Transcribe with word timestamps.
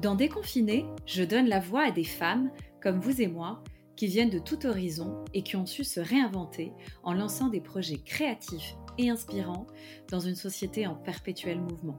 Dans 0.00 0.14
Déconfiné, 0.14 0.86
je 1.06 1.24
donne 1.24 1.48
la 1.48 1.58
voix 1.58 1.88
à 1.88 1.90
des 1.90 2.04
femmes, 2.04 2.52
comme 2.80 3.00
vous 3.00 3.20
et 3.20 3.26
moi, 3.26 3.64
qui 3.96 4.06
viennent 4.06 4.30
de 4.30 4.38
tout 4.38 4.64
horizon 4.64 5.24
et 5.34 5.42
qui 5.42 5.56
ont 5.56 5.66
su 5.66 5.82
se 5.82 5.98
réinventer 5.98 6.72
en 7.02 7.12
lançant 7.12 7.48
des 7.48 7.60
projets 7.60 7.98
créatifs 7.98 8.76
et 8.96 9.10
inspirants 9.10 9.66
dans 10.08 10.20
une 10.20 10.36
société 10.36 10.86
en 10.86 10.94
perpétuel 10.94 11.60
mouvement. 11.60 11.98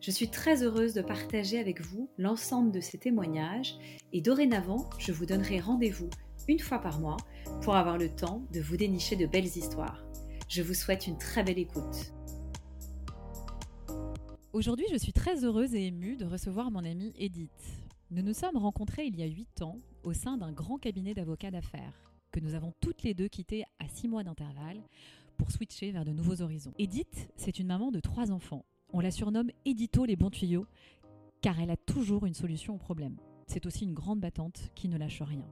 Je 0.00 0.10
suis 0.10 0.30
très 0.30 0.62
heureuse 0.62 0.94
de 0.94 1.02
partager 1.02 1.58
avec 1.58 1.82
vous 1.82 2.08
l'ensemble 2.16 2.72
de 2.72 2.80
ces 2.80 2.96
témoignages 2.96 3.76
et 4.14 4.22
dorénavant, 4.22 4.88
je 4.98 5.12
vous 5.12 5.26
donnerai 5.26 5.60
rendez-vous 5.60 6.08
une 6.48 6.60
fois 6.60 6.78
par 6.78 6.98
mois 6.98 7.18
pour 7.60 7.76
avoir 7.76 7.98
le 7.98 8.08
temps 8.08 8.46
de 8.54 8.62
vous 8.62 8.78
dénicher 8.78 9.16
de 9.16 9.26
belles 9.26 9.44
histoires. 9.44 10.02
Je 10.48 10.62
vous 10.62 10.74
souhaite 10.74 11.06
une 11.06 11.18
très 11.18 11.42
belle 11.42 11.58
écoute. 11.58 12.14
Aujourd'hui, 14.54 14.86
je 14.92 14.96
suis 14.96 15.12
très 15.12 15.44
heureuse 15.44 15.74
et 15.74 15.88
émue 15.88 16.16
de 16.16 16.24
recevoir 16.24 16.70
mon 16.70 16.84
amie 16.84 17.12
Edith. 17.18 17.50
Nous 18.12 18.22
nous 18.22 18.34
sommes 18.34 18.56
rencontrés 18.56 19.04
il 19.04 19.18
y 19.18 19.22
a 19.24 19.26
8 19.26 19.62
ans 19.62 19.80
au 20.04 20.12
sein 20.12 20.36
d'un 20.36 20.52
grand 20.52 20.78
cabinet 20.78 21.12
d'avocats 21.12 21.50
d'affaires 21.50 22.14
que 22.30 22.38
nous 22.38 22.54
avons 22.54 22.72
toutes 22.80 23.02
les 23.02 23.14
deux 23.14 23.26
quitté 23.26 23.64
à 23.80 23.88
6 23.88 24.06
mois 24.06 24.22
d'intervalle 24.22 24.80
pour 25.38 25.50
switcher 25.50 25.90
vers 25.90 26.04
de 26.04 26.12
nouveaux 26.12 26.40
horizons. 26.40 26.72
Edith, 26.78 27.32
c'est 27.34 27.58
une 27.58 27.66
maman 27.66 27.90
de 27.90 27.98
trois 27.98 28.30
enfants. 28.30 28.64
On 28.92 29.00
la 29.00 29.10
surnomme 29.10 29.50
Edito 29.64 30.04
les 30.04 30.14
bons 30.14 30.30
tuyaux 30.30 30.68
car 31.42 31.58
elle 31.58 31.72
a 31.72 31.76
toujours 31.76 32.24
une 32.24 32.34
solution 32.34 32.76
au 32.76 32.78
problème. 32.78 33.16
C'est 33.48 33.66
aussi 33.66 33.82
une 33.82 33.92
grande 33.92 34.20
battante 34.20 34.70
qui 34.76 34.86
ne 34.86 34.96
lâche 34.96 35.22
rien. 35.22 35.50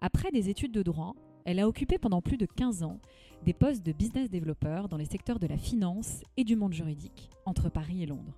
Après 0.00 0.30
des 0.30 0.48
études 0.48 0.72
de 0.72 0.82
droit, 0.82 1.14
elle 1.44 1.58
a 1.58 1.68
occupé 1.68 1.98
pendant 1.98 2.22
plus 2.22 2.36
de 2.36 2.46
15 2.46 2.82
ans 2.82 3.00
des 3.44 3.52
postes 3.52 3.84
de 3.84 3.92
business 3.92 4.30
developer 4.30 4.84
dans 4.88 4.96
les 4.96 5.04
secteurs 5.04 5.38
de 5.38 5.46
la 5.46 5.58
finance 5.58 6.22
et 6.36 6.44
du 6.44 6.56
monde 6.56 6.72
juridique, 6.72 7.30
entre 7.44 7.68
Paris 7.68 8.02
et 8.02 8.06
Londres. 8.06 8.36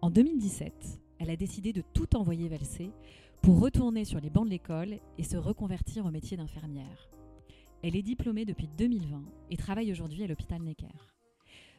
En 0.00 0.08
2017, 0.08 1.00
elle 1.18 1.30
a 1.30 1.36
décidé 1.36 1.74
de 1.74 1.82
tout 1.92 2.16
envoyer 2.16 2.48
valser 2.48 2.90
pour 3.42 3.60
retourner 3.60 4.06
sur 4.06 4.20
les 4.20 4.30
bancs 4.30 4.46
de 4.46 4.50
l'école 4.50 4.98
et 5.18 5.22
se 5.22 5.36
reconvertir 5.36 6.06
au 6.06 6.10
métier 6.10 6.38
d'infirmière. 6.38 7.10
Elle 7.82 7.96
est 7.96 8.02
diplômée 8.02 8.46
depuis 8.46 8.68
2020 8.78 9.22
et 9.50 9.56
travaille 9.56 9.92
aujourd'hui 9.92 10.24
à 10.24 10.26
l'hôpital 10.26 10.62
Necker. 10.62 10.86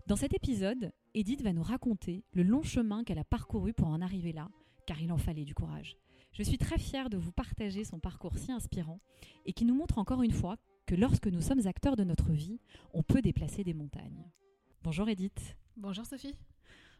Dans 0.07 0.15
cet 0.15 0.33
épisode, 0.33 0.91
Edith 1.13 1.41
va 1.41 1.53
nous 1.53 1.63
raconter 1.63 2.23
le 2.33 2.43
long 2.43 2.63
chemin 2.63 3.03
qu'elle 3.03 3.19
a 3.19 3.23
parcouru 3.23 3.73
pour 3.73 3.87
en 3.87 4.01
arriver 4.01 4.33
là, 4.33 4.49
car 4.85 5.01
il 5.01 5.11
en 5.11 5.17
fallait 5.17 5.45
du 5.45 5.55
courage. 5.55 5.97
Je 6.31 6.43
suis 6.43 6.57
très 6.57 6.77
fière 6.77 7.09
de 7.09 7.17
vous 7.17 7.31
partager 7.31 7.83
son 7.83 7.99
parcours 7.99 8.37
si 8.37 8.51
inspirant 8.51 8.99
et 9.45 9.53
qui 9.53 9.65
nous 9.65 9.75
montre 9.75 9.97
encore 9.97 10.23
une 10.23 10.31
fois 10.31 10.57
que 10.85 10.95
lorsque 10.95 11.27
nous 11.27 11.41
sommes 11.41 11.67
acteurs 11.67 11.95
de 11.97 12.03
notre 12.03 12.31
vie, 12.31 12.59
on 12.93 13.03
peut 13.03 13.21
déplacer 13.21 13.63
des 13.63 13.73
montagnes. 13.73 14.25
Bonjour 14.83 15.09
Edith. 15.09 15.57
Bonjour 15.75 16.05
Sophie. 16.05 16.35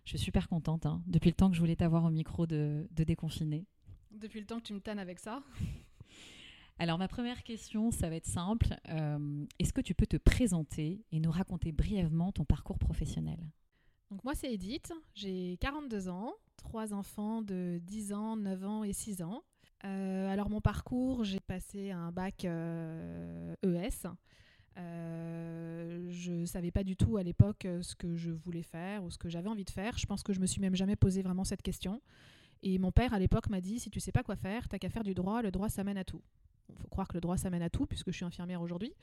Je 0.03 0.09
suis 0.11 0.19
super 0.19 0.49
contente, 0.49 0.85
hein, 0.85 1.02
depuis 1.07 1.29
le 1.29 1.35
temps 1.35 1.49
que 1.49 1.55
je 1.55 1.61
voulais 1.61 1.75
t'avoir 1.75 2.03
au 2.03 2.09
micro 2.09 2.45
de, 2.45 2.87
de 2.91 3.03
déconfiner. 3.03 3.65
Depuis 4.11 4.39
le 4.41 4.45
temps 4.45 4.57
que 4.57 4.63
tu 4.65 4.73
me 4.73 4.81
tannes 4.81 4.99
avec 4.99 5.19
ça. 5.19 5.43
Alors 6.79 6.97
ma 6.97 7.07
première 7.07 7.43
question, 7.43 7.91
ça 7.91 8.09
va 8.09 8.15
être 8.15 8.25
simple. 8.27 8.75
Euh, 8.89 9.45
Est-ce 9.59 9.71
que 9.71 9.81
tu 9.81 9.93
peux 9.93 10.07
te 10.07 10.17
présenter 10.17 11.05
et 11.11 11.19
nous 11.19 11.31
raconter 11.31 11.71
brièvement 11.71 12.31
ton 12.31 12.43
parcours 12.43 12.79
professionnel? 12.79 13.39
Donc 14.12 14.26
moi 14.26 14.36
c'est 14.36 14.52
Edith, 14.52 14.92
j'ai 15.16 15.58
42 15.62 16.09
ans, 16.09 16.34
trois 16.58 16.94
enfants 16.94 17.42
de 17.42 17.80
10 17.81 18.12
ans, 18.12 18.36
9 18.36 18.66
ans 18.66 18.84
et 18.84 18.92
6 18.92 19.22
ans. 19.22 19.42
Euh, 19.86 20.30
alors 20.30 20.50
mon 20.50 20.59
parcours, 20.59 21.23
j'ai 21.23 21.40
passé 21.40 21.92
un 21.92 22.12
bac 22.12 22.44
euh, 22.44 23.56
ES. 23.64 24.08
Euh, 24.78 26.08
je 26.12 26.34
ne 26.34 26.45
savais 26.45 26.72
pas 26.72 26.84
du 26.84 26.98
tout 26.98 27.16
à 27.16 27.23
l'époque 27.23 27.66
ce 27.82 27.95
que 27.95 28.17
je 28.17 28.32
voulais 28.32 28.64
faire 28.64 29.02
ou 29.06 29.09
ce 29.09 29.17
que 29.17 29.30
j'avais 29.30 29.48
envie 29.48 29.64
de 29.64 29.70
faire. 29.70 29.98
Je 29.98 30.06
pense 30.06 30.23
que 30.23 30.34
je 30.34 30.42
me 30.42 30.45
suis 30.45 30.59
même 30.59 30.76
jamais 30.76 30.98
posé 30.98 31.22
vraiment 31.22 31.45
cette 31.45 31.62
question. 31.62 32.02
Et 32.64 32.80
mon 32.80 32.92
père 32.92 33.14
à 33.14 33.20
l'époque 33.20 33.50
m'a 33.50 33.62
dit 33.62 33.80
si 33.80 33.89
tu 33.89 34.02
sais 34.02 34.12
pas 34.12 34.23
quoi 34.23 34.36
faire, 34.36 34.67
t'as 34.67 34.78
qu'à 34.78 34.89
faire 34.89 35.04
du 35.04 35.14
droit. 35.14 35.42
Le 35.42 35.52
droit 35.52 35.70
ça 35.70 35.86
mène 35.86 35.98
à 35.98 36.04
tout. 36.04 36.22
Il 36.70 36.76
faut 36.76 36.89
croire 36.89 37.08
que 37.08 37.14
le 37.14 37.22
droit 37.22 37.38
ça 37.38 37.50
mène 37.50 37.64
à 37.64 37.70
tout 37.70 37.86
puisque 37.86 38.12
je 38.12 38.17
suis 38.17 38.26
infirmière 38.26 38.62
aujourd'hui. 38.62 38.94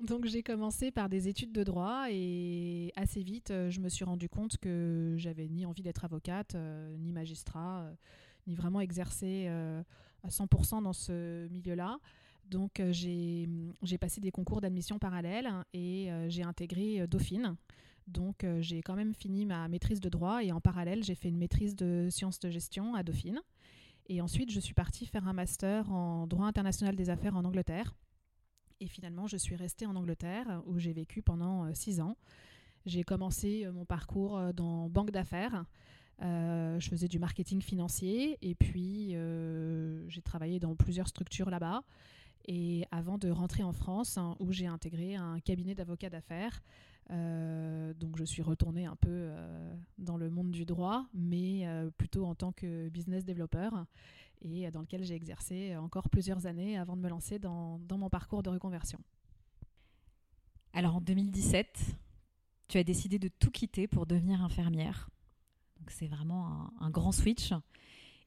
Donc 0.00 0.26
j'ai 0.26 0.42
commencé 0.42 0.90
par 0.90 1.08
des 1.08 1.28
études 1.28 1.52
de 1.52 1.64
droit 1.64 2.08
et 2.10 2.92
assez 2.96 3.22
vite 3.22 3.50
euh, 3.50 3.70
je 3.70 3.80
me 3.80 3.88
suis 3.88 4.04
rendu 4.04 4.28
compte 4.28 4.58
que 4.58 5.14
j'avais 5.16 5.48
ni 5.48 5.64
envie 5.64 5.82
d'être 5.82 6.04
avocate, 6.04 6.54
euh, 6.54 6.94
ni 6.98 7.12
magistrat, 7.12 7.80
euh, 7.80 7.94
ni 8.46 8.54
vraiment 8.54 8.80
exercer 8.80 9.48
à 9.48 10.28
100% 10.28 10.82
dans 10.82 10.92
ce 10.92 11.48
milieu-là. 11.48 11.98
Donc 12.44 12.80
j'ai 12.92 13.48
passé 14.00 14.20
des 14.20 14.30
concours 14.30 14.60
d'admission 14.60 15.00
parallèles 15.00 15.50
et 15.72 16.10
j'ai 16.28 16.44
intégré 16.44 17.08
Dauphine. 17.08 17.56
Donc 18.06 18.46
j'ai 18.60 18.82
quand 18.82 18.94
même 18.94 19.14
fini 19.14 19.46
ma 19.46 19.66
maîtrise 19.66 19.98
de 19.98 20.08
droit 20.08 20.44
et 20.44 20.52
en 20.52 20.60
parallèle 20.60 21.02
j'ai 21.02 21.16
fait 21.16 21.28
une 21.28 21.38
maîtrise 21.38 21.74
de 21.74 22.06
sciences 22.08 22.38
de 22.38 22.50
gestion 22.50 22.94
à 22.94 23.02
Dauphine. 23.02 23.40
Et 24.06 24.20
ensuite 24.20 24.52
je 24.52 24.60
suis 24.60 24.74
partie 24.74 25.06
faire 25.06 25.26
un 25.26 25.32
master 25.32 25.90
en 25.90 26.28
droit 26.28 26.46
international 26.46 26.94
des 26.94 27.10
affaires 27.10 27.36
en 27.36 27.44
Angleterre. 27.44 27.96
Et 28.80 28.86
finalement 28.86 29.26
je 29.26 29.36
suis 29.36 29.56
restée 29.56 29.86
en 29.86 29.96
Angleterre 29.96 30.62
où 30.66 30.78
j'ai 30.78 30.92
vécu 30.92 31.22
pendant 31.22 31.64
euh, 31.64 31.70
six 31.74 32.00
ans. 32.00 32.16
J'ai 32.84 33.02
commencé 33.02 33.64
euh, 33.64 33.72
mon 33.72 33.84
parcours 33.84 34.36
euh, 34.36 34.52
dans 34.52 34.88
banque 34.88 35.10
d'affaires. 35.10 35.64
Euh, 36.22 36.80
je 36.80 36.88
faisais 36.88 37.08
du 37.08 37.18
marketing 37.18 37.60
financier 37.60 38.38
et 38.40 38.54
puis 38.54 39.14
euh, 39.14 40.08
j'ai 40.08 40.22
travaillé 40.22 40.58
dans 40.60 40.74
plusieurs 40.74 41.08
structures 41.08 41.50
là-bas. 41.50 41.82
Et 42.48 42.84
avant 42.92 43.18
de 43.18 43.28
rentrer 43.28 43.64
en 43.64 43.72
France, 43.72 44.18
hein, 44.18 44.36
où 44.38 44.52
j'ai 44.52 44.66
intégré 44.66 45.16
un 45.16 45.40
cabinet 45.40 45.74
d'avocats 45.74 46.10
d'affaires, 46.10 46.62
euh, 47.10 47.92
donc 47.94 48.16
je 48.16 48.24
suis 48.24 48.42
retournée 48.42 48.86
un 48.86 48.96
peu 48.96 49.10
euh, 49.10 49.74
dans 49.98 50.16
le 50.16 50.30
monde 50.30 50.52
du 50.52 50.64
droit, 50.64 51.06
mais 51.12 51.66
euh, 51.66 51.90
plutôt 51.90 52.24
en 52.24 52.34
tant 52.34 52.52
que 52.52 52.88
business 52.88 53.24
developer, 53.24 53.70
et 54.42 54.70
dans 54.70 54.80
lequel 54.80 55.04
j'ai 55.04 55.14
exercé 55.14 55.76
encore 55.76 56.08
plusieurs 56.08 56.46
années 56.46 56.78
avant 56.78 56.96
de 56.96 57.02
me 57.02 57.08
lancer 57.08 57.38
dans, 57.38 57.78
dans 57.80 57.98
mon 57.98 58.08
parcours 58.08 58.42
de 58.42 58.50
reconversion. 58.50 58.98
Alors 60.72 60.96
en 60.96 61.00
2017, 61.00 61.96
tu 62.68 62.78
as 62.78 62.84
décidé 62.84 63.18
de 63.18 63.28
tout 63.28 63.50
quitter 63.50 63.86
pour 63.86 64.06
devenir 64.06 64.42
infirmière. 64.42 65.08
Donc 65.78 65.90
c'est 65.90 66.06
vraiment 66.08 66.46
un, 66.46 66.72
un 66.80 66.90
grand 66.90 67.12
switch. 67.12 67.52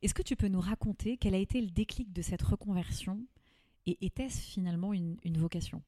Est-ce 0.02 0.14
que 0.14 0.22
tu 0.22 0.36
peux 0.36 0.48
nous 0.48 0.62
raconter 0.62 1.18
quel 1.18 1.36
a 1.36 1.38
été 1.38 1.62
le 1.62 1.69
déclic 1.69 2.14
de 2.14 2.22
cette 2.22 2.42
reconversion 2.42 3.25
et 3.86 3.98
était-ce 4.06 4.40
finalement 4.40 4.94
une, 4.94 5.18
une 5.24 5.38
vocation? 5.38 5.81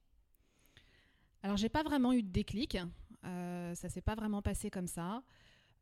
Alors, 1.42 1.56
j'ai 1.56 1.68
pas 1.68 1.82
vraiment 1.82 2.12
eu 2.12 2.22
de 2.22 2.28
déclic. 2.28 2.78
Euh, 3.24 3.74
ça 3.74 3.88
s'est 3.88 4.02
pas 4.02 4.14
vraiment 4.14 4.42
passé 4.42 4.70
comme 4.70 4.86
ça. 4.86 5.22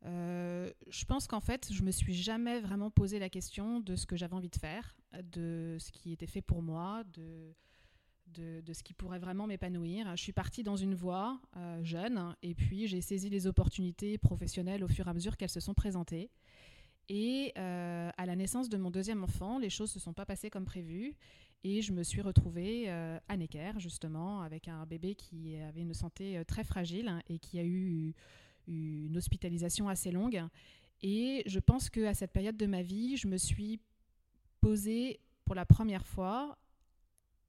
Euh, 0.05 0.71
je 0.89 1.05
pense 1.05 1.27
qu'en 1.27 1.39
fait, 1.39 1.71
je 1.71 1.83
me 1.83 1.91
suis 1.91 2.13
jamais 2.13 2.59
vraiment 2.59 2.89
posé 2.89 3.19
la 3.19 3.29
question 3.29 3.79
de 3.79 3.95
ce 3.95 4.05
que 4.05 4.15
j'avais 4.15 4.33
envie 4.33 4.49
de 4.49 4.55
faire, 4.55 4.95
de 5.23 5.77
ce 5.79 5.91
qui 5.91 6.11
était 6.11 6.27
fait 6.27 6.41
pour 6.41 6.61
moi, 6.61 7.03
de, 7.13 7.53
ce 8.73 8.83
qui 8.83 8.93
pourrait 8.93 9.19
vraiment 9.19 9.45
m'épanouir. 9.47 10.15
Je 10.15 10.21
suis 10.21 10.33
partie 10.33 10.63
dans 10.63 10.75
une 10.75 10.95
voie 10.95 11.39
euh, 11.57 11.83
jeune 11.83 12.35
et 12.41 12.55
puis 12.55 12.87
j'ai 12.87 13.01
saisi 13.01 13.29
les 13.29 13.45
opportunités 13.45 14.17
professionnelles 14.17 14.83
au 14.83 14.87
fur 14.87 15.07
et 15.07 15.09
à 15.09 15.13
mesure 15.13 15.37
qu'elles 15.37 15.49
se 15.49 15.59
sont 15.59 15.73
présentées. 15.73 16.31
Et 17.09 17.51
euh, 17.57 18.09
à 18.17 18.25
la 18.25 18.35
naissance 18.35 18.69
de 18.69 18.77
mon 18.77 18.89
deuxième 18.89 19.23
enfant, 19.23 19.59
les 19.59 19.69
choses 19.69 19.89
ne 19.89 19.93
se 19.93 19.99
sont 19.99 20.13
pas 20.13 20.25
passées 20.25 20.49
comme 20.49 20.65
prévu. 20.65 21.15
Et 21.63 21.83
je 21.83 21.91
me 21.91 22.01
suis 22.01 22.21
retrouvée 22.21 22.85
euh, 22.87 23.19
à 23.27 23.37
Necker, 23.37 23.73
justement, 23.77 24.41
avec 24.41 24.67
un 24.67 24.85
bébé 24.87 25.13
qui 25.13 25.57
avait 25.57 25.81
une 25.81 25.93
santé 25.93 26.41
très 26.47 26.63
fragile 26.63 27.21
et 27.27 27.37
qui 27.37 27.59
a 27.59 27.63
eu 27.63 28.15
une 28.67 29.15
hospitalisation 29.17 29.89
assez 29.89 30.11
longue. 30.11 30.43
Et 31.01 31.43
je 31.45 31.59
pense 31.59 31.89
qu'à 31.89 32.13
cette 32.13 32.31
période 32.31 32.57
de 32.57 32.65
ma 32.65 32.81
vie, 32.81 33.17
je 33.17 33.27
me 33.27 33.37
suis 33.37 33.79
posée 34.59 35.19
pour 35.45 35.55
la 35.55 35.65
première 35.65 36.05
fois 36.05 36.57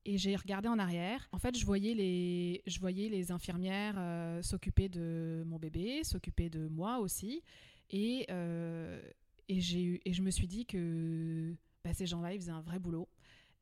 et 0.05 0.19
j'ai 0.19 0.35
regardé 0.35 0.69
en 0.69 0.79
arrière. 0.79 1.29
En 1.33 1.39
fait, 1.39 1.57
je 1.57 1.65
voyais 1.65 1.95
les, 1.95 2.63
je 2.67 2.81
voyais 2.81 3.09
les 3.09 3.31
infirmières 3.31 3.95
euh, 3.99 4.43
s'occuper 4.43 4.89
de 4.89 5.45
mon 5.47 5.59
bébé, 5.59 6.03
s'occuper 6.03 6.51
de 6.51 6.67
moi 6.67 6.99
aussi. 6.99 7.43
Et, 7.91 8.27
euh, 8.31 9.01
et, 9.49 9.59
et 9.59 10.13
je 10.13 10.23
me 10.23 10.31
suis 10.31 10.49
dit 10.49 10.67
que 10.67 11.55
bah, 11.85 11.93
ces 11.93 12.07
gens-là, 12.07 12.35
ils 12.35 12.41
faisaient 12.41 12.51
un 12.51 12.63
vrai 12.63 12.79
boulot 12.79 13.09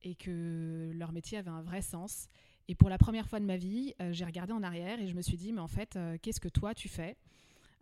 et 0.03 0.14
que 0.14 0.93
leur 0.94 1.12
métier 1.12 1.38
avait 1.38 1.50
un 1.50 1.62
vrai 1.62 1.82
sens. 1.82 2.29
Et 2.70 2.76
pour 2.76 2.88
la 2.88 2.99
première 2.99 3.26
fois 3.28 3.40
de 3.40 3.44
ma 3.44 3.56
vie, 3.56 3.94
euh, 4.00 4.12
j'ai 4.12 4.25
regardé 4.25 4.52
en 4.52 4.62
arrière 4.62 5.00
et 5.00 5.08
je 5.08 5.14
me 5.17 5.22
suis 5.22 5.37
dit, 5.37 5.52
mais 5.52 5.61
en 5.61 5.67
fait, 5.67 5.96
euh, 5.96 6.17
qu'est-ce 6.22 6.38
que 6.38 6.49
toi 6.49 6.72
tu 6.72 6.88
fais? 6.88 7.17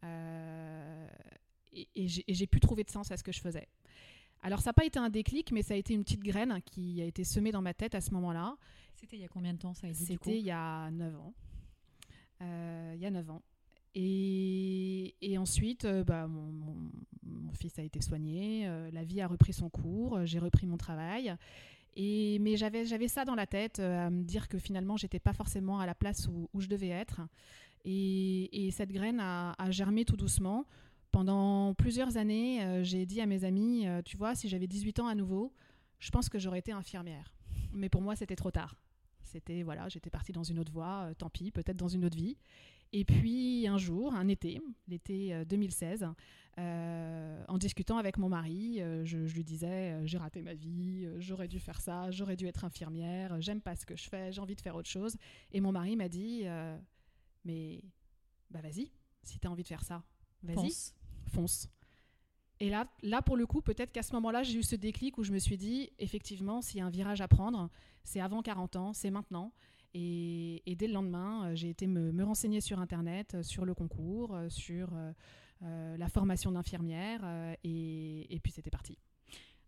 Euh, 0.02 1.06
Et, 1.74 1.86
et 1.94 2.08
j'ai 2.08 2.46
pu 2.46 2.58
trouver 2.58 2.84
de 2.84 2.90
sens 2.90 3.10
à 3.12 3.18
ce 3.18 3.22
que 3.22 3.30
je 3.30 3.40
faisais. 3.40 3.68
Alors 4.42 4.60
ça 4.60 4.70
n'a 4.70 4.72
pas 4.72 4.86
été 4.86 4.98
un 4.98 5.10
déclic, 5.10 5.52
mais 5.52 5.60
ça 5.62 5.74
a 5.74 5.76
été 5.76 5.92
une 5.92 6.04
petite 6.04 6.22
graine 6.24 6.58
qui 6.64 7.02
a 7.02 7.04
été 7.04 7.22
semée 7.22 7.52
dans 7.52 7.60
ma 7.60 7.74
tête 7.74 7.94
à 7.94 8.00
ce 8.00 8.12
moment-là. 8.14 8.56
C'était 8.94 9.16
il 9.16 9.20
y 9.20 9.24
a 9.26 9.28
combien 9.28 9.52
de 9.52 9.58
temps 9.58 9.74
ça 9.74 9.88
C'était 10.06 10.38
il 10.38 10.44
y 10.46 10.50
a 10.50 10.90
9 10.90 11.14
ans. 11.16 11.34
Il 12.40 12.98
y 12.98 13.04
a 13.06 13.10
9 13.10 13.28
ans. 13.30 13.42
Et, 13.94 15.14
et 15.20 15.36
ensuite, 15.38 15.86
bah, 16.06 16.26
mon, 16.28 16.50
mon- 16.52 16.90
mon 17.24 17.52
fils 17.52 17.78
a 17.78 17.82
été 17.82 18.00
soigné, 18.00 18.66
euh, 18.66 18.90
la 18.92 19.04
vie 19.04 19.20
a 19.20 19.26
repris 19.26 19.52
son 19.52 19.68
cours, 19.68 20.24
j'ai 20.24 20.38
repris 20.38 20.66
mon 20.66 20.76
travail. 20.78 21.34
Mais 21.98 22.56
j'avais, 22.56 22.84
j'avais 22.84 23.08
ça 23.08 23.24
dans 23.24 23.34
la 23.34 23.46
tête, 23.46 23.80
euh, 23.80 24.06
à 24.06 24.10
me 24.10 24.22
dire 24.22 24.48
que 24.48 24.58
finalement, 24.58 24.96
j'étais 24.96 25.18
pas 25.18 25.32
forcément 25.32 25.80
à 25.80 25.86
la 25.86 25.94
place 25.94 26.28
où, 26.28 26.60
je 26.60 26.68
devais 26.68 26.88
être. 26.88 27.20
Et, 27.84 28.66
et 28.66 28.70
cette 28.70 28.92
graine 28.92 29.20
a, 29.20 29.54
germé 29.70 30.04
tout 30.04 30.16
doucement. 30.16 30.66
Pendant 31.10 31.74
plusieurs 31.74 32.16
années, 32.16 32.82
j'ai 32.84 33.06
dit 33.06 33.20
à 33.20 33.26
mes 33.26 33.44
amis, 33.44 33.86
tu 34.04 34.16
vois, 34.16 34.34
si 34.34 34.48
j'avais 34.48 34.66
18 34.66 35.00
ans 35.00 35.06
à 35.06 35.14
nouveau, 35.14 35.52
je 35.98 36.10
pense 36.10 36.28
que 36.28 36.38
j'aurais 36.38 36.58
été 36.58 36.70
infirmière. 36.70 37.34
Mais 37.72 37.88
pour 37.88 38.02
moi, 38.02 38.14
c'était 38.14 38.36
trop 38.36 38.50
tard. 38.50 38.76
C'était, 39.22 39.62
voilà, 39.62 39.88
j'étais 39.88 40.10
partie 40.10 40.32
dans 40.32 40.42
une 40.42 40.58
autre 40.58 40.72
voie, 40.72 41.10
tant 41.16 41.30
pis, 41.30 41.50
peut-être 41.50 41.76
dans 41.76 41.88
une 41.88 42.04
autre 42.04 42.16
vie. 42.16 42.36
Et 42.92 43.04
puis 43.04 43.66
un 43.66 43.78
jour, 43.78 44.14
un 44.14 44.28
été, 44.28 44.60
l'été 44.88 45.44
2016, 45.46 46.08
euh, 46.58 47.44
en 47.46 47.56
discutant 47.56 47.98
avec 47.98 48.18
mon 48.18 48.28
mari, 48.28 48.80
euh, 48.80 49.04
je, 49.04 49.18
lui 49.18 49.44
disais 49.44 49.92
euh, 49.92 50.06
j'ai 50.06 50.18
raté 50.18 50.42
ma 50.42 50.54
vie, 50.54 51.06
j'aurais 51.18 51.46
dû 51.46 51.60
faire 51.60 51.80
ça, 51.80 52.10
j'aurais 52.10 52.34
dû 52.34 52.48
être 52.48 52.64
infirmière, 52.64 53.40
j'aime 53.40 53.60
pas 53.60 53.76
ce 53.76 53.86
que 53.86 53.94
je 53.94 54.08
fais, 54.08 54.32
j'ai 54.32 54.40
envie 54.40 54.56
de 54.56 54.60
faire 54.60 54.74
autre 54.74 54.88
chose. 54.88 55.16
Et 55.52 55.60
mon 55.60 55.70
mari 55.70 55.94
m'a 55.94 56.08
dit 56.08 56.44
mais 57.44 57.84
bah 58.50 58.60
vas-y, 58.60 58.90
si 59.22 59.38
tu 59.38 59.46
as 59.46 59.50
envie 59.50 59.62
de 59.62 59.68
faire 59.68 59.84
ça, 59.84 60.02
vas-y, 60.42 60.72
fonce. 61.26 61.68
Et 62.60 62.70
là, 62.70 62.88
là, 63.02 63.22
pour 63.22 63.36
le 63.36 63.46
coup, 63.46 63.62
peut-être 63.62 63.92
qu'à 63.92 64.02
ce 64.02 64.12
moment-là, 64.14 64.42
j'ai 64.42 64.58
eu 64.58 64.64
ce 64.64 64.74
déclic 64.74 65.16
où 65.16 65.22
je 65.22 65.30
me 65.30 65.38
suis 65.38 65.56
dit, 65.56 65.90
effectivement, 66.00 66.60
s'il 66.60 66.78
y 66.78 66.80
a 66.80 66.86
un 66.86 66.90
virage 66.90 67.20
à 67.20 67.28
prendre, 67.28 67.70
c'est 68.02 68.20
avant 68.20 68.42
40 68.42 68.74
ans, 68.74 68.92
c'est 68.92 69.12
maintenant. 69.12 69.52
Et, 69.94 70.62
dès 70.78 70.86
le 70.86 70.92
lendemain, 70.92 71.54
j'ai 71.54 71.70
été 71.70 71.86
me, 71.86 72.12
me, 72.12 72.24
renseigner 72.24 72.60
sur 72.60 72.78
Internet, 72.78 73.36
sur 73.42 73.64
le 73.64 73.74
concours, 73.74 74.36
sur 74.48 74.90
euh, 75.64 75.96
la 75.96 76.08
formation 76.08 76.52
d'infirmière, 76.52 77.20
euh, 77.24 77.54
et, 77.64 78.38
puis 78.42 78.52
c'était 78.52 78.70
parti. 78.70 78.96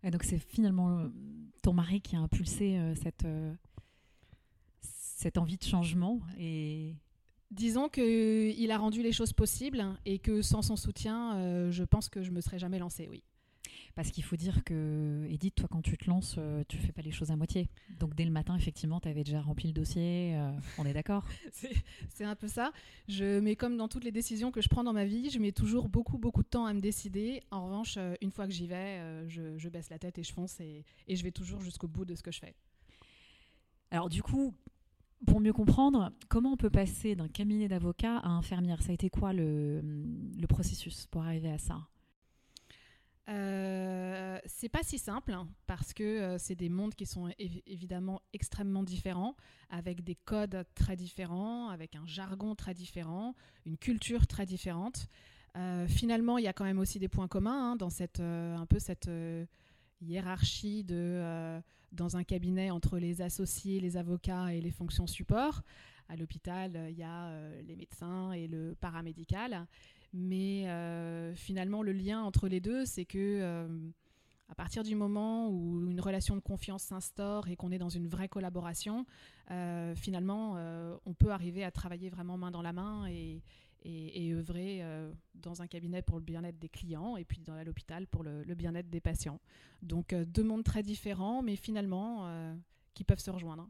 Et 0.03 0.09
donc 0.09 0.23
c'est 0.23 0.39
finalement 0.39 0.97
euh, 0.99 1.09
ton 1.61 1.73
mari 1.73 1.99
qui 1.99 2.15
a 2.15 2.19
impulsé 2.19 2.79
cette, 2.95 3.27
cette 4.79 5.37
envie 5.37 5.57
de 5.57 5.63
changement 5.63 6.21
et 6.37 6.95
Disons 7.51 7.89
qu'il 7.89 8.71
a 8.71 8.77
rendu 8.77 9.03
les 9.03 9.11
choses 9.11 9.33
possibles 9.33 9.85
et 10.05 10.19
que 10.19 10.41
sans 10.41 10.61
son 10.61 10.77
soutien, 10.77 11.69
je 11.69 11.83
pense 11.83 12.07
que 12.07 12.23
je 12.23 12.31
me 12.31 12.39
serais 12.39 12.59
jamais 12.59 12.79
lancée, 12.79 13.09
oui. 13.09 13.25
Parce 13.95 14.11
qu'il 14.11 14.23
faut 14.23 14.35
dire 14.35 14.63
que, 14.63 15.25
Edith, 15.29 15.55
toi, 15.55 15.67
quand 15.69 15.81
tu 15.81 15.97
te 15.97 16.09
lances, 16.09 16.35
euh, 16.37 16.63
tu 16.67 16.77
fais 16.77 16.91
pas 16.91 17.01
les 17.01 17.11
choses 17.11 17.31
à 17.31 17.35
moitié. 17.35 17.69
Donc, 17.99 18.15
dès 18.15 18.25
le 18.25 18.31
matin, 18.31 18.55
effectivement, 18.55 18.99
tu 18.99 19.09
avais 19.09 19.23
déjà 19.23 19.41
rempli 19.41 19.67
le 19.67 19.73
dossier. 19.73 20.35
Euh, 20.35 20.51
on 20.77 20.85
est 20.85 20.93
d'accord 20.93 21.25
C'est 22.09 22.23
un 22.23 22.35
peu 22.35 22.47
ça. 22.47 22.71
Je, 23.07 23.39
mais 23.39 23.55
comme 23.55 23.77
dans 23.77 23.87
toutes 23.87 24.03
les 24.03 24.11
décisions 24.11 24.51
que 24.51 24.61
je 24.61 24.69
prends 24.69 24.83
dans 24.83 24.93
ma 24.93 25.05
vie, 25.05 25.29
je 25.29 25.39
mets 25.39 25.51
toujours 25.51 25.89
beaucoup, 25.89 26.17
beaucoup 26.17 26.43
de 26.43 26.47
temps 26.47 26.65
à 26.65 26.73
me 26.73 26.79
décider. 26.79 27.41
En 27.51 27.65
revanche, 27.65 27.95
euh, 27.97 28.15
une 28.21 28.31
fois 28.31 28.47
que 28.47 28.53
j'y 28.53 28.67
vais, 28.67 29.27
je, 29.27 29.69
baisse 29.69 29.89
la 29.89 29.99
tête 29.99 30.17
et 30.17 30.23
je 30.23 30.33
fonce 30.33 30.59
et, 30.59 30.83
et 31.07 31.15
je 31.15 31.23
vais 31.23 31.31
toujours 31.31 31.61
jusqu'au 31.61 31.87
bout 31.87 32.05
de 32.05 32.15
ce 32.15 32.23
que 32.23 32.31
je 32.31 32.39
fais. 32.39 32.55
Alors, 33.89 34.09
du 34.09 34.23
coup, 34.23 34.53
pour 35.25 35.39
mieux 35.39 35.53
comprendre, 35.53 36.11
comment 36.29 36.53
on 36.53 36.57
peut 36.57 36.69
passer 36.69 37.15
d'un 37.15 37.27
cabinet 37.27 37.67
d'avocat 37.67 38.17
à 38.17 38.29
infirmière? 38.29 38.81
Ça 38.81 38.91
a 38.91 38.93
été 38.93 39.09
quoi 39.09 39.33
le, 39.33 39.81
le 39.81 40.47
processus 40.47 41.07
pour 41.07 41.23
arriver 41.23 41.51
à 41.51 41.57
ça? 41.57 41.87
Euh, 43.31 44.39
c'est 44.45 44.69
pas 44.69 44.83
si 44.83 44.97
simple 44.97 45.31
hein, 45.31 45.47
parce 45.65 45.93
que 45.93 46.03
euh, 46.03 46.37
c'est 46.37 46.55
des 46.55 46.69
mondes 46.69 46.95
qui 46.95 47.05
sont 47.05 47.29
évidemment 47.37 48.21
extrêmement 48.33 48.83
différents, 48.83 49.35
avec 49.69 50.03
des 50.03 50.15
codes 50.15 50.65
très 50.75 50.95
différents, 50.95 51.69
avec 51.69 51.95
un 51.95 52.05
jargon 52.05 52.55
très 52.55 52.73
différent, 52.73 53.35
une 53.65 53.77
culture 53.77 54.27
très 54.27 54.45
différente. 54.45 55.07
Euh, 55.57 55.87
finalement, 55.87 56.37
il 56.37 56.43
y 56.43 56.47
a 56.47 56.53
quand 56.53 56.65
même 56.65 56.79
aussi 56.79 56.99
des 56.99 57.07
points 57.07 57.27
communs 57.27 57.71
hein, 57.71 57.75
dans 57.75 57.89
cette 57.89 58.19
un 58.19 58.65
peu 58.65 58.79
cette 58.79 59.09
hiérarchie 60.01 60.83
de 60.83 61.61
dans 61.91 62.15
un 62.15 62.23
cabinet 62.23 62.71
entre 62.71 62.97
les 62.99 63.21
associés, 63.21 63.79
les 63.79 63.97
avocats 63.97 64.53
et 64.53 64.61
les 64.61 64.71
fonctions 64.71 65.07
support. 65.07 65.61
À 66.09 66.15
l'hôpital, 66.15 66.87
il 66.89 66.97
y 66.97 67.03
a 67.03 67.31
les 67.61 67.75
médecins 67.75 68.31
et 68.31 68.47
le 68.47 68.75
paramédical. 68.75 69.67
Mais 70.13 70.67
euh, 70.67 71.33
finalement, 71.35 71.83
le 71.83 71.93
lien 71.93 72.21
entre 72.21 72.47
les 72.47 72.59
deux, 72.59 72.85
c'est 72.85 73.05
que 73.05 73.17
euh, 73.17 73.67
à 74.49 74.55
partir 74.55 74.83
du 74.83 74.95
moment 74.95 75.49
où 75.49 75.89
une 75.89 76.01
relation 76.01 76.35
de 76.35 76.41
confiance 76.41 76.83
s'instaure 76.83 77.47
et 77.47 77.55
qu'on 77.55 77.71
est 77.71 77.77
dans 77.77 77.89
une 77.89 78.07
vraie 78.07 78.27
collaboration, 78.27 79.05
euh, 79.51 79.95
finalement, 79.95 80.57
on 81.05 81.13
peut 81.13 81.31
arriver 81.31 81.63
à 81.63 81.71
travailler 81.71 82.09
vraiment 82.09 82.37
main 82.37 82.51
dans 82.51 82.61
la 82.61 82.73
main 82.73 83.07
et, 83.07 83.41
œuvrer 84.33 84.83
dans 85.35 85.61
un 85.61 85.67
cabinet 85.67 86.01
pour 86.01 86.17
le 86.17 86.23
bien-être 86.23 86.59
des 86.59 86.69
clients 86.69 87.17
et 87.17 87.25
puis 87.25 87.41
dans 87.41 87.55
l'hôpital 87.63 88.05
pour 88.07 88.23
le 88.23 88.53
bien-être 88.55 88.89
des 88.89 89.01
patients. 89.01 89.39
Donc 89.81 90.13
deux 90.13 90.43
mondes 90.43 90.63
très 90.63 90.83
différents, 90.83 91.41
mais 91.41 91.55
finalement 91.55 92.55
qui 92.93 93.03
peuvent 93.05 93.19
se 93.19 93.31
rejoindre. 93.31 93.67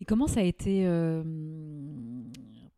Et 0.00 0.04
comment 0.04 0.26
ça 0.26 0.40
a 0.40 0.42
été 0.42 0.84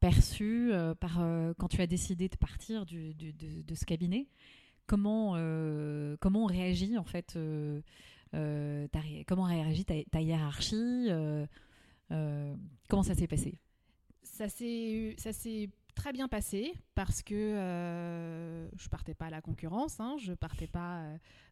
perçu 0.01 0.73
euh, 0.73 0.95
par, 0.95 1.21
euh, 1.21 1.53
quand 1.59 1.69
tu 1.69 1.81
as 1.81 1.87
décidé 1.87 2.29
de 2.29 2.37
partir 2.37 2.87
de, 2.87 3.75
ce 3.75 3.85
cabinet 3.85 4.27
Comment, 4.87 5.33
euh, 5.35 6.17
comment 6.21 6.47
réagit 6.47 6.97
en 6.97 7.05
fait 7.05 7.37
Comment 8.33 9.45
réagit 9.45 9.85
ta, 9.85 9.95
ta 10.05 10.21
hiérarchie 10.21 11.09
Comment 12.09 13.03
ça 13.03 13.15
s'est 13.15 13.27
passé? 13.27 13.59
Ça 14.23 14.49
s'est 14.49 15.71
très 15.97 16.13
bien 16.13 16.29
passé 16.29 16.73
parce 16.95 17.23
que 17.25 17.35
je 18.77 18.89
partais 18.89 19.15
pas 19.15 19.27
à 19.27 19.31
la 19.31 19.41
concurrence, 19.41 19.99
hein, 19.99 20.15
je 20.21 20.35
partais 20.35 20.69
pas 20.69 21.03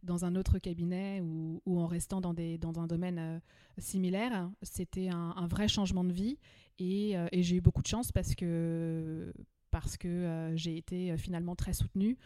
dans 0.05 0.25
un 0.25 0.37
autre 0.37 0.61
cabinet 0.61 1.21
ou, 1.21 1.61
en 1.67 1.87
restant 1.87 2.21
dans, 2.21 2.35
des, 2.35 2.57
dans 2.57 2.79
un 2.79 2.87
domaine 2.87 3.41
similaire. 3.79 4.49
C'était 4.63 5.09
un, 5.09 5.47
vrai 5.49 5.67
changement 5.67 6.05
de 6.05 6.13
vie 6.13 6.39
euh, 6.81 7.29
et, 7.33 7.43
j'ai 7.43 7.57
eu 7.57 7.61
beaucoup 7.61 7.83
de 7.83 7.87
chance 7.87 8.13
parce 8.13 8.35
que, 8.35 9.33
parce 9.71 9.97
que 9.97 10.09
euh, 10.09 10.57
j'ai 10.57 10.77
été 10.77 11.13
euh, 11.13 11.17
finalement 11.17 11.55
très 11.55 11.73
soutenue 11.73 12.17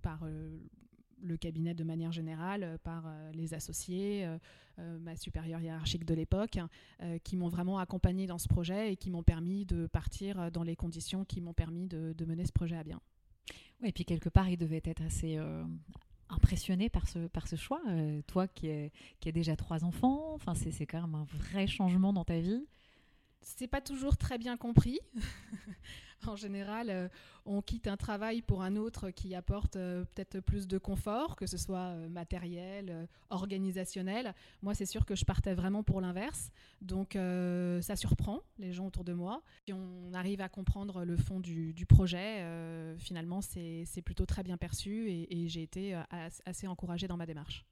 par 0.00 0.24
le 1.20 1.36
cabinet 1.36 1.74
de 1.74 1.84
manière 1.84 2.10
générale, 2.10 2.78
par 2.82 3.04
les 3.34 3.52
associés, 3.52 4.26
ma 4.78 5.14
supérieure 5.14 5.60
hiérarchique 5.60 6.06
de 6.06 6.14
l'époque, 6.14 6.58
qui 7.22 7.36
m'ont 7.36 7.48
vraiment 7.48 7.78
accompagnée 7.78 8.26
dans 8.26 8.38
ce 8.38 8.48
projet 8.48 8.94
et 8.94 8.96
qui 8.96 9.10
m'ont 9.10 9.22
permis 9.22 9.66
de 9.66 9.86
partir 9.86 10.50
dans 10.52 10.62
les 10.62 10.74
conditions 10.74 11.26
qui 11.26 11.42
m'ont 11.42 11.52
permis 11.52 11.86
de, 11.86 12.24
mener 12.24 12.46
ce 12.46 12.52
projet 12.52 12.78
à 12.78 12.82
bien. 12.82 12.98
Oui, 13.82 13.90
et 13.90 13.92
puis 13.92 14.06
quelque 14.06 14.30
part, 14.30 14.48
il 14.48 14.56
devait 14.56 14.80
être 14.82 15.02
assez, 15.02 15.38
impressionné 16.28 16.88
par 16.88 17.08
ce, 17.08 17.26
par 17.28 17.46
choix 17.56 17.80
euh, 17.88 18.20
Toi 18.26 18.48
qui 18.48 18.70
as 18.70 19.32
déjà 19.32 19.56
trois 19.56 19.84
enfants, 19.84 20.36
c'est 20.54 20.86
quand 20.86 21.00
même 21.00 21.14
un 21.14 21.24
vrai 21.24 21.66
changement 21.66 22.12
dans 22.12 22.24
ta 22.24 22.38
vie. 22.38 22.66
C'est 23.42 23.68
pas 23.68 23.80
toujours 23.80 24.16
très 24.16 24.38
bien 24.38 24.56
compris. 24.56 24.98
en 26.26 26.36
général, 26.36 26.90
euh, 26.90 27.08
on 27.44 27.62
quitte 27.62 27.86
un 27.86 27.96
travail 27.96 28.42
pour 28.42 28.62
un 28.62 28.76
autre 28.76 29.10
qui 29.10 29.34
apporte 29.34 29.76
euh, 29.76 30.04
peut-être 30.14 30.40
plus 30.40 30.66
de 30.66 30.78
confort, 30.78 31.36
que 31.36 31.46
ce 31.46 31.56
soit 31.56 31.92
euh, 31.92 32.08
matériel, 32.08 33.08
organisationnel. 33.30 34.34
Moi, 34.62 34.74
c'est 34.74 34.86
sûr 34.86 35.04
que 35.04 35.14
je 35.14 35.24
partais 35.24 35.54
vraiment 35.54 35.82
pour 35.82 36.00
l'inverse. 36.00 36.50
Donc, 36.80 37.16
ça 37.82 37.96
surprend 37.96 38.42
les 38.58 38.72
gens 38.72 38.86
autour 38.86 39.04
de 39.04 39.12
moi. 39.12 39.42
Si 39.66 39.72
on 39.72 40.12
arrive 40.12 40.40
à 40.40 40.48
comprendre 40.48 41.04
le 41.04 41.16
fond 41.16 41.40
du, 41.40 41.86
projet, 41.88 42.44
finalement, 42.98 43.40
c'est 43.40 44.02
plutôt 44.04 44.26
très 44.26 44.42
bien 44.42 44.56
perçu 44.56 45.08
et, 45.10 45.42
et 45.42 45.48
j'ai 45.48 45.62
été 45.62 46.00
assez 46.44 46.66
encouragée 46.66 47.08
dans 47.08 47.16
ma 47.16 47.26
démarche. 47.26 47.64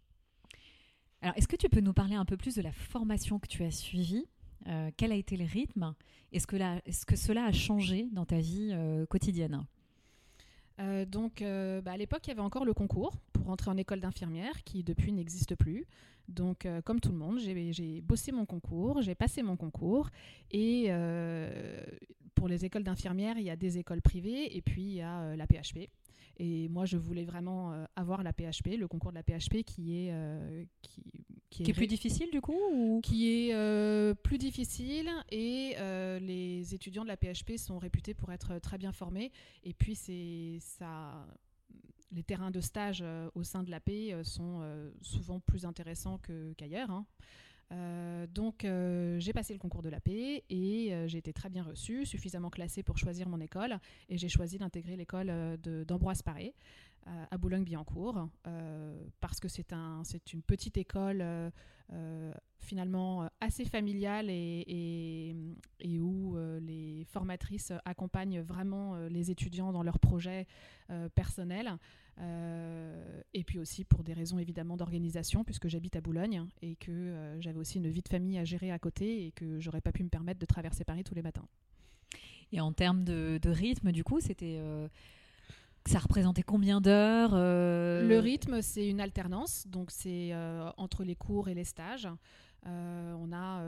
Alors, 1.20 1.36
est-ce 1.36 1.48
que 1.48 1.56
tu 1.56 1.68
peux 1.68 1.80
nous 1.80 1.92
parler 1.92 2.14
un 2.16 2.24
peu 2.24 2.36
plus 2.36 2.54
de 2.54 2.62
la 2.62 2.72
formation 2.72 3.38
que 3.38 3.46
tu 3.46 3.64
as 3.64 3.70
suivie? 3.70 4.26
Euh, 4.68 4.90
quel 4.97 5.12
a 5.12 5.14
été 5.14 5.37
le 5.37 5.44
rythme? 5.44 5.94
Est-ce 6.33 6.47
que, 6.47 7.16
cela 7.16 7.44
a 7.44 7.52
changé 7.52 8.09
dans 8.12 8.25
ta 8.25 8.38
vie 8.38 8.71
euh, 8.73 9.06
quotidienne? 9.06 9.64
Euh, 10.80 11.04
donc, 11.04 11.42
bah, 11.42 11.92
à 11.92 11.97
l'époque, 11.97 12.26
il 12.26 12.30
y 12.30 12.33
avait 12.33 12.40
encore 12.40 12.64
le 12.64 12.75
concours 12.75 13.16
pour 13.33 13.50
entrer 13.50 13.71
en 13.71 13.76
école 13.76 14.00
d'infirmière, 14.00 14.64
qui 14.64 14.83
depuis 14.83 15.12
n'existe 15.12 15.54
plus. 15.54 15.87
Donc, 16.28 16.66
comme 16.85 17.00
tout 17.00 17.11
le 17.11 17.18
monde, 17.18 17.38
j'ai 17.38 18.00
bossé 18.00 18.33
mon 18.33 18.47
concours, 18.47 19.02
j'ai 19.02 19.14
passé 19.14 19.42
mon 19.42 19.56
concours. 19.56 20.09
Et 20.50 20.90
pour 22.35 22.49
les 22.49 22.64
écoles 22.64 22.83
d'infirmière, 22.83 23.38
il 23.38 23.44
y 23.44 23.50
a 23.50 23.56
des 23.56 23.78
écoles 23.78 24.02
privées 24.02 24.56
et 24.56 24.62
puis 24.62 24.83
il 24.83 24.94
y 24.94 25.02
a 25.02 25.37
la 25.37 25.47
PHP. 25.47 25.90
Et 26.38 26.68
moi, 26.68 26.87
je 26.87 26.97
voulais 26.97 27.25
vraiment 27.25 27.87
avoir 27.94 28.25
la 28.25 28.33
PHP, 28.33 28.76
le 28.78 28.88
concours 28.88 29.12
de 29.12 29.16
la 29.16 29.23
PHP 29.23 29.62
qui 29.62 29.99
est, 29.99 30.66
qui, 30.83 31.02
est, 31.60 31.72
plus 31.72 31.86
difficile 31.86 32.30
du 32.30 32.40
coup 32.40 32.58
ou... 32.72 33.00
Qui 33.02 33.48
est 33.48 33.54
euh, 33.54 34.14
plus 34.14 34.38
difficile 34.38 35.10
et 35.30 35.76
les 36.20 36.74
étudiants 36.74 37.04
de 37.04 37.08
la 37.08 37.16
PHP 37.16 37.56
sont 37.56 37.78
réputés 37.78 38.14
pour 38.14 38.32
être 38.32 38.58
très 38.58 38.78
bien 38.78 38.92
formés. 38.92 39.30
Et 39.62 39.72
puis, 39.74 39.94
c'est 39.94 40.58
ça 40.60 41.26
les 42.12 42.22
terrains 42.22 42.52
de 42.52 42.60
stage 42.60 43.02
au 43.34 43.42
sein 43.42 43.64
de 43.64 43.70
l'AP 43.70 43.90
sont 44.24 44.62
souvent 45.02 45.40
plus 45.40 45.64
intéressants 45.64 46.20
qu'ailleurs. 46.56 46.90
Hein. 46.90 47.06
Euh, 47.72 48.26
donc 48.26 48.64
euh, 48.64 49.18
j'ai 49.18 49.32
passé 49.32 49.52
le 49.52 49.58
concours 49.58 49.82
de 49.82 49.88
la 49.88 50.00
paix 50.00 50.44
et 50.50 50.92
euh, 50.92 51.08
j'ai 51.08 51.18
été 51.18 51.32
très 51.32 51.48
bien 51.48 51.62
reçue, 51.62 52.04
suffisamment 52.04 52.50
classée 52.50 52.82
pour 52.82 52.98
choisir 52.98 53.28
mon 53.28 53.40
école 53.40 53.78
et 54.08 54.18
j'ai 54.18 54.28
choisi 54.28 54.58
d'intégrer 54.58 54.96
l'école 54.96 55.32
d'Ambroise 55.86 56.22
Paré. 56.22 56.54
À 57.06 57.38
Boulogne-Billancourt, 57.38 58.28
parce 59.20 59.40
que 59.40 59.49
c'est 59.49 59.73
un, 59.73 60.02
une 60.32 60.42
petite 60.42 60.76
école 60.76 61.25
finalement 62.58 63.28
assez 63.40 63.66
familiale 63.66 64.30
et, 64.30 65.34
et, 65.80 66.00
où 66.00 66.37
les 66.61 67.04
formatrices 67.04 67.73
accompagnent 67.84 68.40
vraiment 68.40 68.96
les 69.08 69.30
étudiants 69.30 69.73
dans 69.73 69.82
leurs 69.82 69.99
projets 69.99 70.46
personnels. 71.14 71.76
et 72.18 73.44
puis 73.44 73.58
aussi 73.58 73.84
pour 73.84 74.02
des 74.02 74.14
raisons 74.14 74.38
évidemment 74.38 74.76
d'organisation, 74.76 75.44
puisque 75.44 75.68
j'habite 75.68 75.96
à 75.96 76.00
Boulogne 76.00 76.46
et 76.62 76.76
que 76.76 77.37
j'avais 77.40 77.58
aussi 77.58 77.78
une 77.78 77.90
vie 77.90 78.02
de 78.02 78.08
famille 78.08 78.38
à 78.38 78.44
gérer 78.44 78.70
à 78.70 78.78
côté 78.78 79.26
et 79.26 79.32
que 79.32 79.61
j'aurais 79.61 79.82
pas 79.82 79.92
pu 79.92 80.02
me 80.02 80.08
permettre 80.08 80.40
de 80.40 80.46
traverser 80.46 80.84
Paris 80.84 81.04
tous 81.04 81.14
les 81.14 81.23
matins. 81.23 81.46
Et 82.54 82.61
en 82.61 82.73
termes 82.73 83.04
de, 83.04 83.40
rythme, 83.44 83.92
du 83.92 84.04
coup, 84.04 84.20
c'était. 84.20 84.56
Euh, 84.58 84.88
ça 85.86 85.98
représentait 85.98 86.42
combien 86.42 86.80
d'heures 86.80 87.32
euh? 87.34 88.06
Le 88.06 88.18
rythme, 88.18 88.62
c'est 88.62 88.88
une 88.88 89.00
alternance, 89.00 89.66
donc 89.68 89.90
c'est 89.90 90.30
euh, 90.32 90.70
entre 90.76 91.04
les 91.04 91.14
cours 91.14 91.48
et 91.48 91.54
les 91.54 91.64
stages. 91.64 92.08
on 92.64 93.32
a 93.32 93.62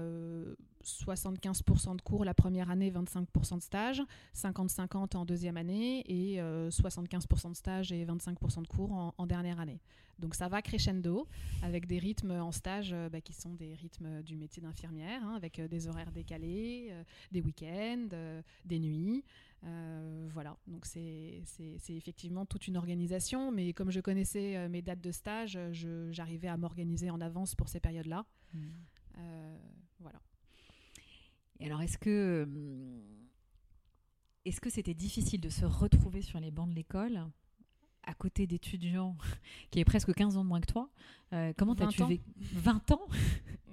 75% 0.86 1.96
de 1.96 2.02
cours 2.02 2.24
la 2.24 2.34
première 2.34 2.70
année, 2.70 2.90
25% 2.90 3.56
de 3.56 3.62
stage, 3.62 4.02
50-50 4.34 5.16
en 5.16 5.24
deuxième 5.24 5.56
année 5.56 6.04
et 6.06 6.38
75% 6.38 7.50
de 7.50 7.56
stage 7.56 7.92
et 7.92 8.04
25% 8.04 8.62
de 8.62 8.68
cours 8.68 9.12
en, 9.16 9.26
dernière 9.26 9.60
année. 9.60 9.80
Donc 10.18 10.34
ça 10.34 10.48
va 10.48 10.62
crescendo 10.62 11.26
avec 11.62 11.86
des 11.86 11.98
rythmes 11.98 12.30
en 12.30 12.52
stage 12.52 12.90
euh, 12.92 13.08
bah, 13.08 13.20
qui 13.20 13.32
sont 13.32 13.52
des 13.54 13.74
rythmes 13.74 14.22
du 14.22 14.36
métier 14.36 14.62
d'infirmière, 14.62 15.22
hein, 15.22 15.34
avec 15.36 15.58
euh, 15.58 15.68
des 15.68 15.88
horaires 15.88 16.10
décalés, 16.10 16.88
euh, 16.90 17.02
des 17.32 17.42
week-ends, 17.42 18.08
des 18.64 18.78
nuits. 18.78 19.24
voilà, 20.32 20.56
donc 20.66 20.86
c'est 20.86 21.42
effectivement 21.88 22.46
toute 22.46 22.68
une 22.68 22.76
organisation, 22.76 23.52
mais 23.52 23.72
comme 23.72 23.90
je 23.90 24.00
connaissais 24.00 24.68
mes 24.68 24.82
dates 24.82 25.00
de 25.00 25.10
stage, 25.10 25.58
j'arrivais 26.10 26.48
à 26.48 26.56
m'organiser 26.56 27.10
en 27.10 27.20
avance 27.20 27.54
pour 27.54 27.68
ces 27.68 27.80
périodes-là. 27.80 28.24
Mmh. 28.54 28.60
voilà. 30.00 30.20
Et 31.60 31.66
alors, 31.66 31.82
est-ce 31.82 31.98
que 31.98 32.48
est-ce 34.44 34.60
que 34.60 34.70
c'était 34.70 34.94
difficile 34.94 35.40
de 35.40 35.48
se 35.48 35.64
retrouver 35.64 36.22
sur 36.22 36.38
les 36.38 36.50
bancs 36.50 36.68
de 36.68 36.74
l'école 36.74 37.24
à 38.06 38.14
côté 38.14 38.46
d'étudiants 38.46 39.16
qui 39.70 39.80
est 39.80 39.84
presque 39.84 40.14
15 40.14 40.36
ans 40.36 40.44
de 40.44 40.48
moins 40.48 40.60
que 40.60 40.72
toi. 40.72 40.88
Euh, 41.32 41.52
comment 41.56 41.74
tu 41.74 41.82
as 41.82 42.06
vécu 42.06 42.22
20 42.38 42.90
ans 42.92 43.06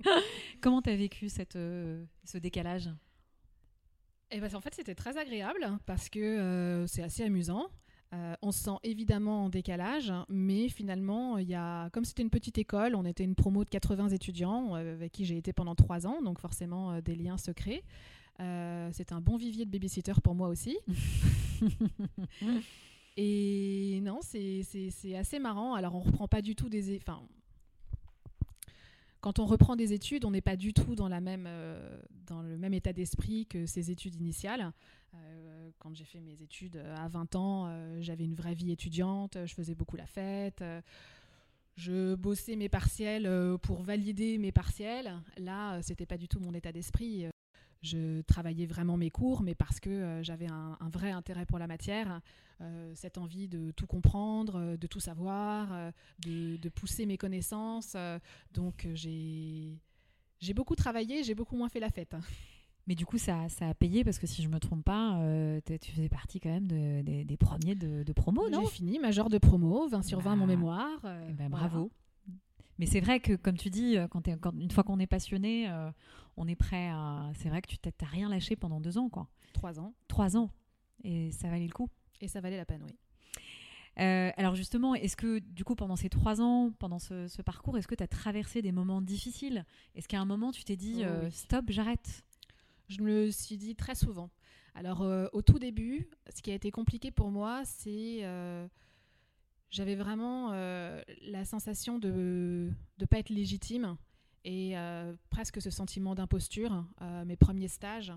Comment 0.61 0.81
tu 0.81 0.89
as 0.89 0.95
vécu 0.95 1.29
cette, 1.29 1.55
euh, 1.55 2.03
ce 2.23 2.37
décalage? 2.37 2.89
Eh 4.31 4.39
ben, 4.39 4.53
En 4.55 4.61
fait, 4.61 4.73
c'était 4.73 4.95
très 4.95 5.17
agréable 5.17 5.77
parce 5.85 6.09
que 6.09 6.19
euh, 6.19 6.87
c'est 6.87 7.03
assez 7.03 7.23
amusant. 7.23 7.67
On 8.41 8.51
se 8.51 8.63
sent 8.63 8.77
évidemment 8.83 9.45
en 9.45 9.49
décalage, 9.49 10.13
mais 10.29 10.69
finalement, 10.69 11.37
il 11.37 11.49
y 11.49 11.55
a, 11.55 11.89
comme 11.89 12.05
c'était 12.05 12.21
une 12.21 12.29
petite 12.29 12.57
école, 12.57 12.95
on 12.95 13.05
était 13.05 13.23
une 13.23 13.35
promo 13.35 13.63
de 13.63 13.69
80 13.69 14.09
étudiants 14.09 14.75
avec 14.75 15.11
qui 15.11 15.25
j'ai 15.25 15.37
été 15.37 15.53
pendant 15.53 15.75
3 15.75 16.05
ans, 16.07 16.21
donc 16.21 16.39
forcément 16.39 16.99
des 17.01 17.15
liens 17.15 17.37
secrets. 17.37 17.83
c'est 18.37 19.11
un 19.11 19.21
bon 19.21 19.37
vivier 19.37 19.65
de 19.65 19.71
babysitter 19.71 20.13
pour 20.23 20.35
moi 20.35 20.47
aussi. 20.47 20.77
Et 23.17 23.99
non, 24.01 24.19
c'est 24.21 25.15
assez 25.15 25.39
marrant. 25.39 25.75
Alors, 25.75 25.95
on 25.95 25.99
reprend 25.99 26.27
pas 26.27 26.41
du 26.41 26.55
tout 26.55 26.69
des. 26.69 26.97
Enfin, 26.97 27.21
quand 29.23 29.39
on 29.39 29.45
reprend 29.45 29.77
des 29.77 29.93
études, 29.93 30.25
on 30.25 30.31
n'est 30.31 30.41
pas 30.41 30.57
du 30.57 30.73
tout 30.73 30.95
dans, 30.95 31.09
euh, 31.09 31.89
le 32.29 32.57
même 32.57 32.73
état 32.73 32.91
d'esprit 32.91 33.45
que 33.45 33.65
ces 33.65 33.89
études 33.89 34.15
initiales. 34.15 34.73
Euh, 35.15 35.69
quand 35.79 35.95
j'ai 35.95 36.03
fait 36.03 36.19
mes 36.19 36.41
études 36.41 36.75
euh, 36.75 36.95
à 36.97 37.07
20 37.07 37.35
ans, 37.37 37.73
j'avais 38.01 38.25
une 38.25 38.35
vraie 38.35 38.53
vie 38.53 38.73
étudiante, 38.73 39.37
je 39.45 39.53
faisais 39.53 39.75
beaucoup 39.75 39.95
la 39.95 40.07
fête. 40.07 40.61
je 41.77 42.15
bossais 42.15 42.57
mes 42.57 42.67
partiels 42.67 43.57
pour 43.61 43.81
valider 43.81 44.37
mes 44.37 44.51
partiels. 44.51 45.13
Là, 45.37 45.81
c'était 45.81 46.05
pas 46.05 46.17
du 46.17 46.27
tout 46.27 46.41
mon 46.41 46.53
état 46.53 46.73
d'esprit 46.73 47.25
je 47.83 48.21
travaillais 48.21 48.65
vraiment 48.65 48.97
mes 48.97 49.09
cours, 49.09 49.43
mais 49.43 49.55
parce 49.55 49.79
que 49.79 49.89
euh, 49.89 50.23
j'avais 50.23 50.47
un, 50.47 50.77
vrai 50.91 51.11
intérêt 51.11 51.45
pour 51.45 51.59
la 51.59 51.67
matière, 51.67 52.21
euh, 52.61 52.91
cette 52.95 53.17
envie 53.17 53.49
de 53.49 53.71
tout 53.71 53.87
comprendre, 53.87 54.55
euh, 54.55 54.77
de 54.77 54.87
tout 54.87 55.01
savoir, 55.01 55.91
de, 56.25 56.69
pousser 56.69 57.05
mes 57.05 57.17
connaissances. 57.17 57.95
donc 58.53 58.87
j'ai 58.93 59.77
beaucoup 60.55 60.75
travaillé, 60.75 61.23
j'ai 61.23 61.35
beaucoup 61.35 61.57
moins 61.57 61.69
fait 61.69 61.81
la 61.81 61.89
fête. 61.89 62.15
Mais 62.87 62.95
du 62.95 63.05
coup, 63.05 63.17
ça, 63.17 63.47
ça, 63.47 63.69
a 63.69 63.73
payé 63.73 64.03
parce 64.03 64.19
que 64.19 64.27
si 64.27 64.43
je 64.43 64.49
me 64.49 64.59
trompe 64.59 64.83
pas, 64.83 65.17
tu 65.65 65.91
faisais 65.91 66.09
partie 66.09 66.41
quand 66.41 66.49
même 66.49 66.67
des 66.67 67.37
premiers 67.37 67.75
de, 67.75 68.11
promo, 68.13 68.49
non? 68.49 68.61
J'ai 68.61 68.71
fini 68.71 68.99
major 68.99 69.29
de 69.29 69.37
promo, 69.37 69.87
20 69.87 70.01
sur 70.03 70.19
20 70.19 70.35
mon 70.35 70.45
bah, 70.45 70.47
mémoire. 70.47 71.05
Eh 71.29 71.33
ben, 71.33 71.49
bravo. 71.49 71.91
Mais 72.79 72.85
c'est 72.85 72.99
vrai 72.99 73.19
que, 73.19 73.35
comme 73.35 73.55
tu 73.55 73.69
dis, 73.69 73.95
quand, 74.09 74.27
quand 74.41 74.53
une 74.59 74.71
fois 74.71 74.83
qu'on 74.83 74.99
est 74.99 75.07
passionné, 75.07 75.69
on 76.37 76.47
est 76.47 76.55
prêt 76.55 76.89
à. 76.89 77.31
C'est 77.35 77.49
vrai 77.49 77.61
que 77.61 77.67
tu 77.67 77.77
t'as 77.77 78.05
rien 78.05 78.29
lâché 78.29 78.55
pendant 78.55 78.79
deux 78.79 78.97
ans, 78.97 79.09
quoi. 79.09 79.27
Trois 79.53 79.79
ans. 79.79 79.93
Trois 80.07 80.37
ans. 80.37 80.49
Et 81.03 81.31
ça 81.31 81.49
valait 81.49 81.67
le 81.67 81.73
coup. 81.73 81.89
Et 82.21 82.27
ça 82.27 82.41
valait 82.41 82.57
la 82.57 82.65
peine, 82.65 82.83
oui. 82.83 82.97
Euh, 83.99 84.31
alors 84.37 84.55
justement, 84.55 84.95
est-ce 84.95 85.15
que 85.15 85.39
du 85.39 85.63
coup 85.63 85.75
pendant 85.75 85.95
ces 85.95 86.09
trois 86.09 86.41
ans, 86.41 86.71
pendant 86.79 86.99
ce, 86.99 87.41
parcours, 87.41 87.77
est-ce 87.77 87.87
que 87.87 87.95
tu 87.95 88.03
as 88.03 88.07
traversé 88.07 88.61
des 88.61 88.71
moments 88.71 89.01
difficiles? 89.01 89.65
Est-ce 89.95 90.07
qu'à 90.07 90.19
un 90.19 90.25
moment 90.25 90.51
tu 90.51 90.63
t'es 90.63 90.75
dit 90.75 91.03
euh, 91.03 91.29
stop, 91.29 91.65
j'arrête? 91.69 92.23
Je 92.89 93.01
me 93.01 93.25
le 93.25 93.31
suis 93.31 93.57
dit 93.57 93.75
très 93.75 93.95
souvent. 93.95 94.29
Alors 94.73 95.03
euh, 95.03 95.27
au 95.33 95.41
tout 95.41 95.59
début, 95.59 96.09
ce 96.35 96.41
qui 96.41 96.51
a 96.51 96.55
été 96.55 96.71
compliqué 96.71 97.11
pour 97.11 97.29
moi, 97.29 97.61
c'est 97.65 98.23
j'avais 99.69 99.95
vraiment 99.95 100.51
la 100.51 101.45
sensation 101.45 101.99
de 101.99 102.71
ne 102.99 103.05
pas 103.05 103.19
être 103.19 103.29
légitime 103.29 103.97
et 104.45 104.77
euh, 104.77 105.13
presque 105.29 105.61
ce 105.61 105.69
sentiment 105.69 106.15
d'imposture. 106.15 106.85
Euh, 107.01 107.25
mes 107.25 107.35
premiers 107.35 107.67
stages, 107.67 108.13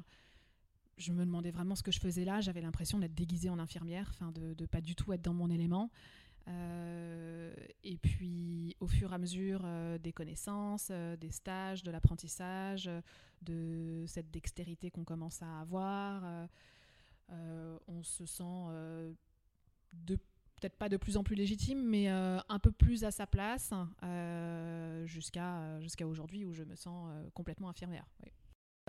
je 0.99 1.13
me 1.13 1.25
demandais 1.25 1.51
vraiment 1.51 1.75
ce 1.75 1.83
que 1.83 1.93
je 1.93 2.01
faisais 2.01 2.25
là. 2.25 2.41
J'avais 2.41 2.61
l'impression 2.61 2.99
d'être 2.99 3.15
déguisée 3.15 3.51
en 3.51 3.59
infirmière, 3.59 4.09
enfin 4.11 4.33
de 4.33 4.55
ne 4.59 4.67
pas 4.67 4.81
du 4.81 4.95
tout 4.95 5.13
être 5.13 5.23
dans 5.23 5.35
mon 5.35 5.51
élément. 5.51 5.91
Euh, 6.49 7.55
et 7.83 7.97
puis, 7.97 8.77
au 8.81 8.87
fur 8.87 9.13
et 9.13 9.15
à 9.15 9.19
mesure 9.19 9.67
des 10.01 10.13
connaissances, 10.13 10.91
des 10.91 11.31
stages, 11.31 11.83
de 11.83 11.91
l'apprentissage, 11.91 12.91
de 13.43 14.05
cette 14.07 14.31
dextérité 14.31 14.91
qu'on 14.91 15.05
commence 15.05 15.43
à 15.43 15.61
avoir, 15.61 16.49
on 17.29 18.03
se 18.03 18.27
sent 18.27 18.65
de 19.93 20.19
peut-être 20.61 20.77
pas 20.77 20.89
de 20.89 20.97
plus 20.97 21.17
en 21.17 21.23
plus 21.23 21.37
légitime, 21.37 21.83
mais 21.83 22.11
euh, 22.11 22.39
un 22.49 22.59
peu 22.59 22.73
plus 22.73 23.05
à 23.05 23.11
sa 23.11 23.27
place 23.27 23.73
euh, 24.03 25.07
jusqu'à 25.07 25.79
aujourd'hui 26.07 26.45
où 26.45 26.53
je 26.53 26.65
me 26.65 26.75
sens 26.75 27.09
euh, 27.11 27.29
complètement 27.35 27.69
infirmière. 27.69 28.07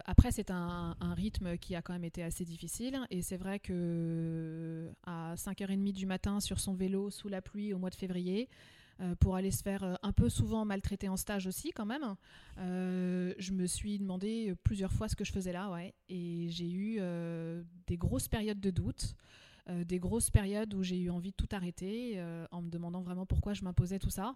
Après, 0.05 0.31
c'est 0.31 0.51
un, 0.51 0.95
rythme 1.15 1.57
qui 1.57 1.75
a 1.75 1.81
quand 1.81 1.93
même 1.93 2.03
été 2.03 2.21
assez 2.21 2.45
difficile. 2.45 2.99
Et 3.09 3.23
c'est 3.23 3.37
vrai 3.37 3.59
que 3.59 4.91
à 5.07 5.33
5h30 5.35 5.91
du 5.91 6.05
matin 6.05 6.39
sur 6.39 6.59
son 6.59 6.75
vélo 6.75 7.09
sous 7.09 7.29
la 7.29 7.41
pluie 7.41 7.73
au 7.73 7.79
mois 7.79 7.89
de 7.89 7.95
février, 7.95 8.47
pour 9.19 9.35
aller 9.35 9.49
se 9.49 9.63
faire 9.63 9.97
un 10.03 10.11
peu 10.11 10.29
souvent 10.29 10.65
maltraiter 10.65 11.09
en 11.09 11.17
stage 11.17 11.47
aussi 11.47 11.71
quand 11.71 11.87
même, 11.87 12.15
je 12.57 13.51
me 13.53 13.65
suis 13.65 13.97
demandé 13.97 14.53
plusieurs 14.63 14.93
fois 14.93 15.09
ce 15.09 15.15
que 15.15 15.25
je 15.25 15.31
faisais 15.31 15.51
là. 15.51 15.71
Ouais, 15.71 15.95
et 16.09 16.47
j'ai 16.49 16.71
eu 16.71 16.99
des 17.87 17.97
grosses 17.97 18.27
périodes 18.27 18.59
de 18.59 18.69
doute. 18.69 19.15
Euh, 19.69 19.83
des 19.83 19.99
grosses 19.99 20.29
périodes 20.29 20.73
où 20.73 20.83
j'ai 20.83 20.97
eu 20.97 21.09
envie 21.09 21.31
de 21.31 21.35
tout 21.35 21.49
arrêter 21.51 22.13
euh, 22.15 22.47
en 22.51 22.61
me 22.61 22.69
demandant 22.69 23.01
vraiment 23.01 23.25
pourquoi 23.25 23.53
je 23.53 23.63
m'imposais 23.63 23.99
tout 23.99 24.09
ça. 24.09 24.35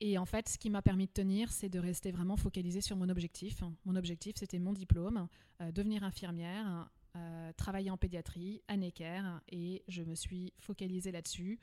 Et 0.00 0.18
en 0.18 0.24
fait, 0.24 0.48
ce 0.48 0.58
qui 0.58 0.70
m'a 0.70 0.82
permis 0.82 1.06
de 1.06 1.12
tenir, 1.12 1.50
c'est 1.50 1.68
de 1.68 1.78
rester 1.78 2.12
vraiment 2.12 2.36
focalisée 2.36 2.80
sur 2.80 2.96
mon 2.96 3.08
objectif. 3.08 3.62
Mon 3.84 3.96
objectif, 3.96 4.36
c'était 4.36 4.58
mon 4.58 4.72
diplôme, 4.72 5.28
euh, 5.60 5.72
devenir 5.72 6.04
infirmière, 6.04 6.90
travailler 7.56 7.92
en 7.92 7.96
pédiatrie, 7.96 8.60
à 8.66 8.76
Necker, 8.76 9.22
et 9.48 9.84
je 9.86 10.02
me 10.02 10.16
suis 10.16 10.52
focalisée 10.58 11.12
là-dessus 11.12 11.60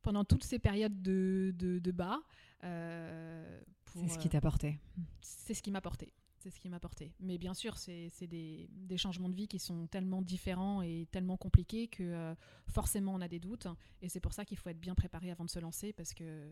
pendant 0.00 0.24
toutes 0.24 0.44
ces 0.44 0.58
périodes 0.58 1.02
de, 1.02 1.52
de, 1.54 1.90
bas. 1.92 2.20
c'est 2.62 4.08
ce 4.08 4.18
qui 4.18 4.30
t'a 4.30 4.40
porté. 4.40 4.78
C'est 5.20 5.52
ce 5.52 5.62
qui 5.62 5.70
m'a 5.70 5.82
porté 5.82 6.14
c'est 6.38 6.50
ce 6.50 6.60
qui 6.60 6.68
m'a 6.68 6.80
porté. 6.80 7.12
Mais 7.20 7.38
bien 7.38 7.54
sûr, 7.54 7.76
c'est 7.76 8.10
des, 8.26 8.68
des, 8.70 8.96
changements 8.96 9.28
de 9.28 9.34
vie 9.34 9.48
qui 9.48 9.58
sont 9.58 9.86
tellement 9.86 10.22
différents 10.22 10.82
et 10.82 11.06
tellement 11.10 11.36
compliqués 11.36 11.88
que 11.88 12.02
euh, 12.02 12.34
forcément 12.68 13.14
on 13.14 13.20
a 13.20 13.28
des 13.28 13.40
doutes. 13.40 13.66
Et 14.02 14.08
c'est 14.08 14.20
pour 14.20 14.32
ça 14.32 14.44
qu'il 14.44 14.56
faut 14.56 14.68
être 14.68 14.80
bien 14.80 14.94
préparé 14.94 15.30
avant 15.30 15.44
de 15.44 15.50
se 15.50 15.58
lancer 15.58 15.92
parce 15.92 16.14
que, 16.14 16.50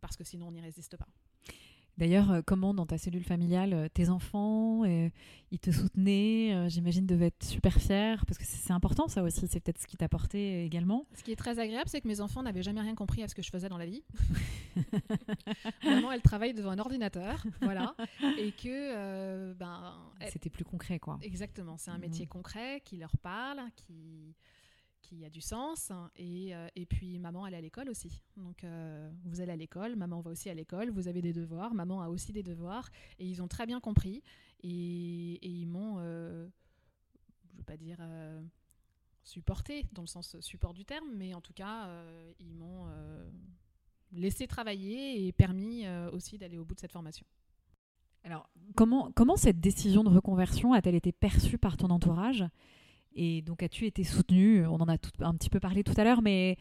parce 0.00 0.16
que 0.16 0.24
sinon 0.24 0.48
on 0.48 0.52
n'y 0.52 0.60
résiste 0.60 0.96
pas. 0.96 1.08
D'ailleurs, 1.96 2.30
euh, 2.32 2.40
comment 2.44 2.74
dans 2.74 2.86
ta 2.86 2.98
cellule 2.98 3.22
familiale, 3.22 3.72
euh, 3.72 3.88
tes 3.88 4.08
enfants, 4.08 4.84
euh, 4.84 5.08
ils 5.52 5.60
te 5.60 5.70
soutenaient 5.70 6.68
J'imagine 6.68 7.06
devaient 7.06 7.26
être 7.26 7.44
super 7.44 7.80
fiers 7.80 8.16
parce 8.26 8.38
que 8.38 8.44
c'est 8.44 8.72
important 8.72 9.06
ça 9.06 9.22
aussi. 9.22 9.46
C'est 9.46 9.60
peut-être 9.60 9.80
ce 9.80 9.86
qui 9.86 9.96
t'a 9.96 10.08
porté 10.08 10.64
également. 10.64 11.06
Ce 11.14 11.22
qui 11.22 11.30
est 11.30 11.36
très 11.36 11.58
agréable, 11.60 11.88
c'est 11.88 12.00
que 12.00 12.08
mes 12.08 12.20
enfants 12.20 12.42
n'avaient 12.42 12.62
jamais 12.62 12.80
rien 12.80 12.94
compris 12.94 13.22
à 13.22 13.28
ce 13.28 13.34
que 13.34 13.42
je 13.42 13.50
faisais 13.50 13.68
dans 13.68 13.78
la 13.78 13.86
vie. 13.86 14.02
Maman, 15.84 16.10
elle 16.10 16.22
travaille 16.22 16.54
devant 16.54 16.70
un 16.70 16.78
ordinateur, 16.78 17.44
voilà, 17.62 17.94
et 18.38 18.50
que 18.52 19.52
ben. 19.52 19.94
C'était 20.28 20.50
plus 20.50 20.64
concret, 20.64 20.98
quoi. 20.98 21.18
Exactement. 21.22 21.76
C'est 21.78 21.90
un 21.90 21.98
métier 21.98 22.24
mmh. 22.24 22.28
concret 22.28 22.82
qui 22.84 22.96
leur 22.96 23.16
parle, 23.18 23.60
qui 23.76 24.34
qui 25.14 25.24
a 25.24 25.30
du 25.30 25.40
sens. 25.40 25.92
Et, 26.16 26.52
et 26.76 26.86
puis 26.86 27.18
maman, 27.18 27.46
elle 27.46 27.54
est 27.54 27.58
à 27.58 27.60
l'école 27.60 27.88
aussi. 27.88 28.22
Donc 28.36 28.64
vous 29.24 29.40
allez 29.40 29.52
à 29.52 29.56
l'école, 29.56 29.96
maman 29.96 30.20
va 30.20 30.30
aussi 30.30 30.50
à 30.50 30.54
l'école, 30.54 30.90
vous 30.90 31.08
avez 31.08 31.22
des 31.22 31.32
devoirs, 31.32 31.74
maman 31.74 32.02
a 32.02 32.08
aussi 32.08 32.32
des 32.32 32.42
devoirs. 32.42 32.88
Et 33.18 33.26
ils 33.26 33.42
ont 33.42 33.48
très 33.48 33.66
bien 33.66 33.80
compris. 33.80 34.22
Et, 34.62 35.46
ils 35.46 35.66
m'ont, 35.66 35.98
je 35.98 36.46
ne 37.52 37.58
veux 37.58 37.64
pas 37.64 37.76
dire 37.76 37.98
supporté 39.22 39.86
dans 39.92 40.02
le 40.02 40.08
sens 40.08 40.38
support 40.40 40.74
du 40.74 40.84
terme, 40.84 41.08
mais 41.14 41.34
en 41.34 41.40
tout 41.40 41.52
cas, 41.52 41.88
ils 42.40 42.54
m'ont 42.54 42.86
laissé 44.12 44.46
travailler 44.46 45.26
et 45.26 45.32
permis 45.32 45.86
aussi 46.12 46.38
d'aller 46.38 46.58
au 46.58 46.64
bout 46.64 46.74
de 46.74 46.80
cette 46.80 46.92
formation. 46.92 47.26
Alors, 48.22 48.48
comment, 48.74 49.12
comment 49.14 49.36
cette 49.36 49.60
décision 49.60 50.02
de 50.02 50.08
reconversion 50.08 50.72
a-t-elle 50.72 50.94
été 50.94 51.12
perçue 51.12 51.58
par 51.58 51.76
ton 51.76 51.90
entourage? 51.90 52.44
Et 53.14 53.42
donc, 53.42 53.62
as-tu 53.62 53.86
été 53.86 54.04
soutenue 54.04 54.66
On 54.66 54.76
en 54.76 54.88
a 54.88 54.98
tout, 54.98 55.10
un 55.20 55.34
petit 55.34 55.50
peu 55.50 55.60
parlé 55.60 55.84
tout 55.84 55.94
à 55.96 56.04
l'heure, 56.04 56.22
mais 56.22 56.56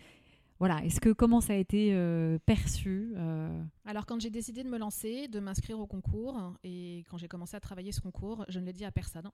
voilà, 0.60 0.84
est-ce 0.86 1.02
que 1.02 1.12
comment 1.12 1.42
ça 1.42 1.54
a 1.54 1.56
été 1.56 1.94
euh, 1.94 2.38
perçu 2.46 3.14
euh? 3.18 3.64
Alors, 3.86 4.06
quand 4.06 4.22
j'ai 4.22 4.30
décidé 4.30 4.64
de 4.64 4.70
me 4.70 4.78
lancer, 4.78 5.28
de 5.28 5.40
m'inscrire 5.40 5.80
au 5.80 5.88
concours, 5.88 6.54
et 6.64 7.04
quand 7.10 7.18
j'ai 7.18 7.28
commencé 7.28 7.58
à 7.58 7.60
travailler 7.60 7.92
ce 7.92 8.02
concours, 8.02 8.46
je 8.48 8.60
ne 8.60 8.66
l'ai 8.66 8.74
dit 8.74 8.86
à 8.86 8.92
personne, 8.92 9.30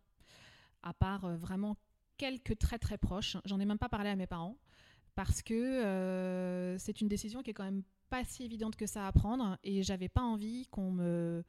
à 0.81 0.93
part 0.93 1.25
euh, 1.25 1.35
vraiment 1.35 1.75
quelques 2.17 2.57
très 2.57 2.79
très 2.79 2.97
proches. 2.97 3.37
J'en 3.45 3.59
ai 3.59 3.65
même 3.65 3.77
pas 3.77 3.89
parlé 3.89 4.09
à 4.09 4.15
mes 4.15 4.27
parents, 4.27 4.57
parce 5.15 5.41
que 5.41 6.75
c'est 6.79 7.01
une 7.01 7.07
décision 7.07 7.43
qui 7.43 7.51
est 7.51 7.53
quand 7.53 7.63
même 7.63 7.83
pas 8.09 8.23
si 8.23 8.43
évidente 8.43 8.75
que 8.75 8.87
ça 8.87 9.05
à 9.05 9.11
prendre, 9.11 9.57
et 9.63 9.83
j'avais 9.83 10.09
pas 10.09 10.23
envie 10.23 10.65
qu'on 10.67 10.91
me 10.91 11.43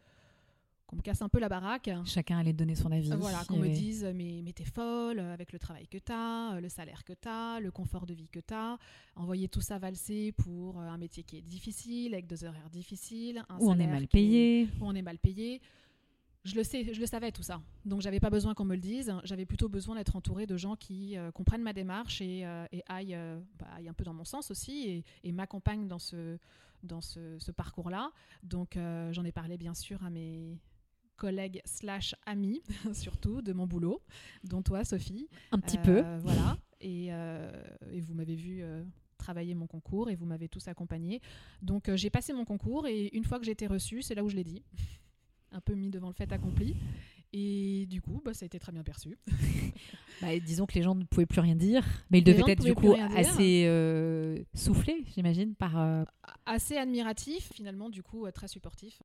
qu'on 0.90 0.97
me 0.97 1.02
casse 1.02 1.23
un 1.23 1.28
peu 1.28 1.38
la 1.38 1.49
baraque. 1.49 1.88
Chacun 2.04 2.38
allait 2.38 2.52
donner 2.52 2.75
son 2.75 2.90
avis. 2.90 3.11
Voilà, 3.11 3.44
qu'on 3.44 3.59
me 3.59 3.68
dise 3.68 4.04
mais, 4.12 4.42
mais 4.44 4.52
t'es 4.52 4.64
folle 4.64 5.20
avec 5.20 5.52
le 5.52 5.59
travail 5.61 5.87
que 5.87 5.99
t'as, 5.99 6.61
le 6.61 6.68
salaire 6.68 7.04
que 7.04 7.12
t'as, 7.12 7.61
le 7.61 7.70
confort 7.70 8.06
de 8.06 8.14
vie 8.14 8.28
que 8.28 8.40
t'as, 8.40 8.76
envoyer 9.14 9.49
tout 9.49 9.61
ça 9.61 9.78
valser 9.78 10.32
pour 10.32 10.78
un 10.80 10.99
métier 10.99 11.23
qui 11.23 11.37
est 11.37 11.42
difficile, 11.42 12.12
avec 12.12 12.26
deux 12.26 12.44
horaires 12.44 12.70
difficiles, 12.70 13.44
un 13.49 13.59
où 13.61 13.70
on 13.70 13.78
est 13.78 13.87
mal 13.87 14.09
payé. 14.09 14.68
où 14.80 14.87
on 14.87 14.94
est 14.94 15.02
mal 15.02 15.18
payé. 15.18 15.61
Je 16.44 16.56
le 16.56 16.64
sais, 16.64 16.92
je 16.92 16.99
le 16.99 17.06
savais 17.06 17.30
tout 17.30 17.42
ça. 17.42 17.61
Donc 17.85 18.00
j'avais 18.00 18.18
pas 18.18 18.30
besoin 18.30 18.54
qu'on 18.54 18.64
me 18.64 18.75
le 18.75 18.80
dise. 18.80 19.14
J'avais 19.25 19.47
plutôt 19.47 19.68
besoin 19.68 19.94
d'être 19.94 20.16
entourée 20.16 20.47
de 20.47 20.56
gens 20.56 20.75
qui 20.75 21.16
euh, 21.16 21.30
comprennent 21.30 21.62
ma 21.62 21.75
démarche 21.75 22.20
et, 22.20 22.47
euh, 22.47 22.64
et 22.73 22.82
euh, 22.90 23.38
bah, 23.59 23.66
aillent, 23.76 23.88
un 23.88 23.92
peu 23.92 24.04
dans 24.04 24.14
mon 24.14 24.25
sens 24.25 24.50
aussi 24.50 24.88
et, 24.88 25.04
et 25.23 25.32
m'accompagnent 25.32 25.87
dans 25.87 25.99
ce 26.00 26.38
dans 26.82 27.02
ce, 27.02 27.38
ce 27.38 27.52
parcours-là. 27.52 28.11
Donc 28.42 28.78
j'en 29.11 29.25
ai 29.25 29.32
parlé 29.32 29.59
bien 29.59 29.75
sûr 29.75 30.02
à 30.02 30.09
mes 30.09 30.59
collègue 31.21 31.61
slash 31.67 32.15
ami, 32.25 32.62
surtout, 32.95 33.43
de 33.43 33.53
mon 33.53 33.67
boulot, 33.67 34.03
dont 34.43 34.62
toi, 34.62 34.85
Sophie. 34.85 35.29
Un 35.53 35.59
petit 35.61 35.77
peu. 35.77 35.99
Euh, 35.99 36.19
voilà. 36.23 36.57
Et, 36.81 37.09
euh, 37.11 37.53
et 37.93 38.00
vous 38.00 38.15
m'avez 38.15 38.35
vu 38.35 38.62
euh, 38.62 38.83
travailler 39.19 39.55
mon 39.55 39.67
concours 39.67 40.09
et 40.09 40.17
vous 40.17 40.25
m'avez 40.25 40.49
tous 40.49 40.67
accompagné. 40.67 41.21
Donc 41.61 41.95
j'ai 41.95 42.09
passé 42.09 42.33
mon 42.33 42.47
concours 42.47 42.87
et 42.87 43.11
une 43.12 43.25
fois 43.25 43.39
que 43.39 43.45
j'ai 43.45 43.53
été 43.53 43.67
reçue, 43.67 44.00
c'est 44.00 44.15
là 44.15 44.25
où 44.25 44.31
je 44.31 44.37
l'ai 44.37 44.45
dit. 44.45 44.62
Un 45.53 45.61
peu 45.61 45.75
mis 45.75 45.91
devant 45.91 46.09
le 46.09 46.15
fait 46.15 46.33
accompli. 46.33 46.75
Et 47.33 47.87
du 47.91 48.00
coup, 48.00 48.23
bah, 48.25 48.33
ça 48.33 48.45
a 48.45 48.47
été 48.47 48.59
très 48.59 48.73
bien 48.73 48.83
perçu. 48.83 49.19
bah, 50.23 50.39
disons 50.39 50.65
que 50.65 50.75
les 50.75 50.83
gens 50.83 50.95
ne 50.95 51.05
pouvaient 51.05 51.27
plus 51.27 51.41
rien 51.41 51.55
dire, 51.55 51.85
mais 52.09 52.21
ils 52.21 52.25
devaient 52.25 52.53
être 52.53 52.65
du 52.65 52.75
coup 52.75 52.95
assez 53.17 53.67
euh, 53.67 54.39
soufflés, 54.55 55.05
j'imagine, 55.15 55.55
par... 55.55 56.07
Assez 56.47 56.77
admiratif, 56.77 57.53
finalement, 57.53 57.91
du 57.91 58.03
coup, 58.03 58.29
très 58.33 58.49
supportif. 58.49 59.00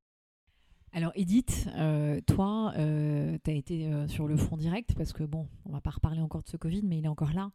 Alors 0.92 1.12
Edith, 1.14 1.68
euh, 1.76 2.20
toi, 2.26 2.72
euh, 2.78 3.36
tu 3.44 3.50
as 3.50 3.54
été 3.54 3.86
euh, 3.86 4.08
sur 4.08 4.26
le 4.26 4.36
front 4.36 4.56
direct 4.56 4.94
parce 4.96 5.12
que 5.12 5.24
bon, 5.24 5.46
on 5.66 5.72
va 5.72 5.80
pas 5.80 5.90
reparler 5.90 6.22
encore 6.22 6.42
de 6.42 6.48
ce 6.48 6.56
Covid, 6.56 6.82
mais 6.84 6.98
il 6.98 7.04
est 7.04 7.08
encore 7.08 7.32
là. 7.34 7.50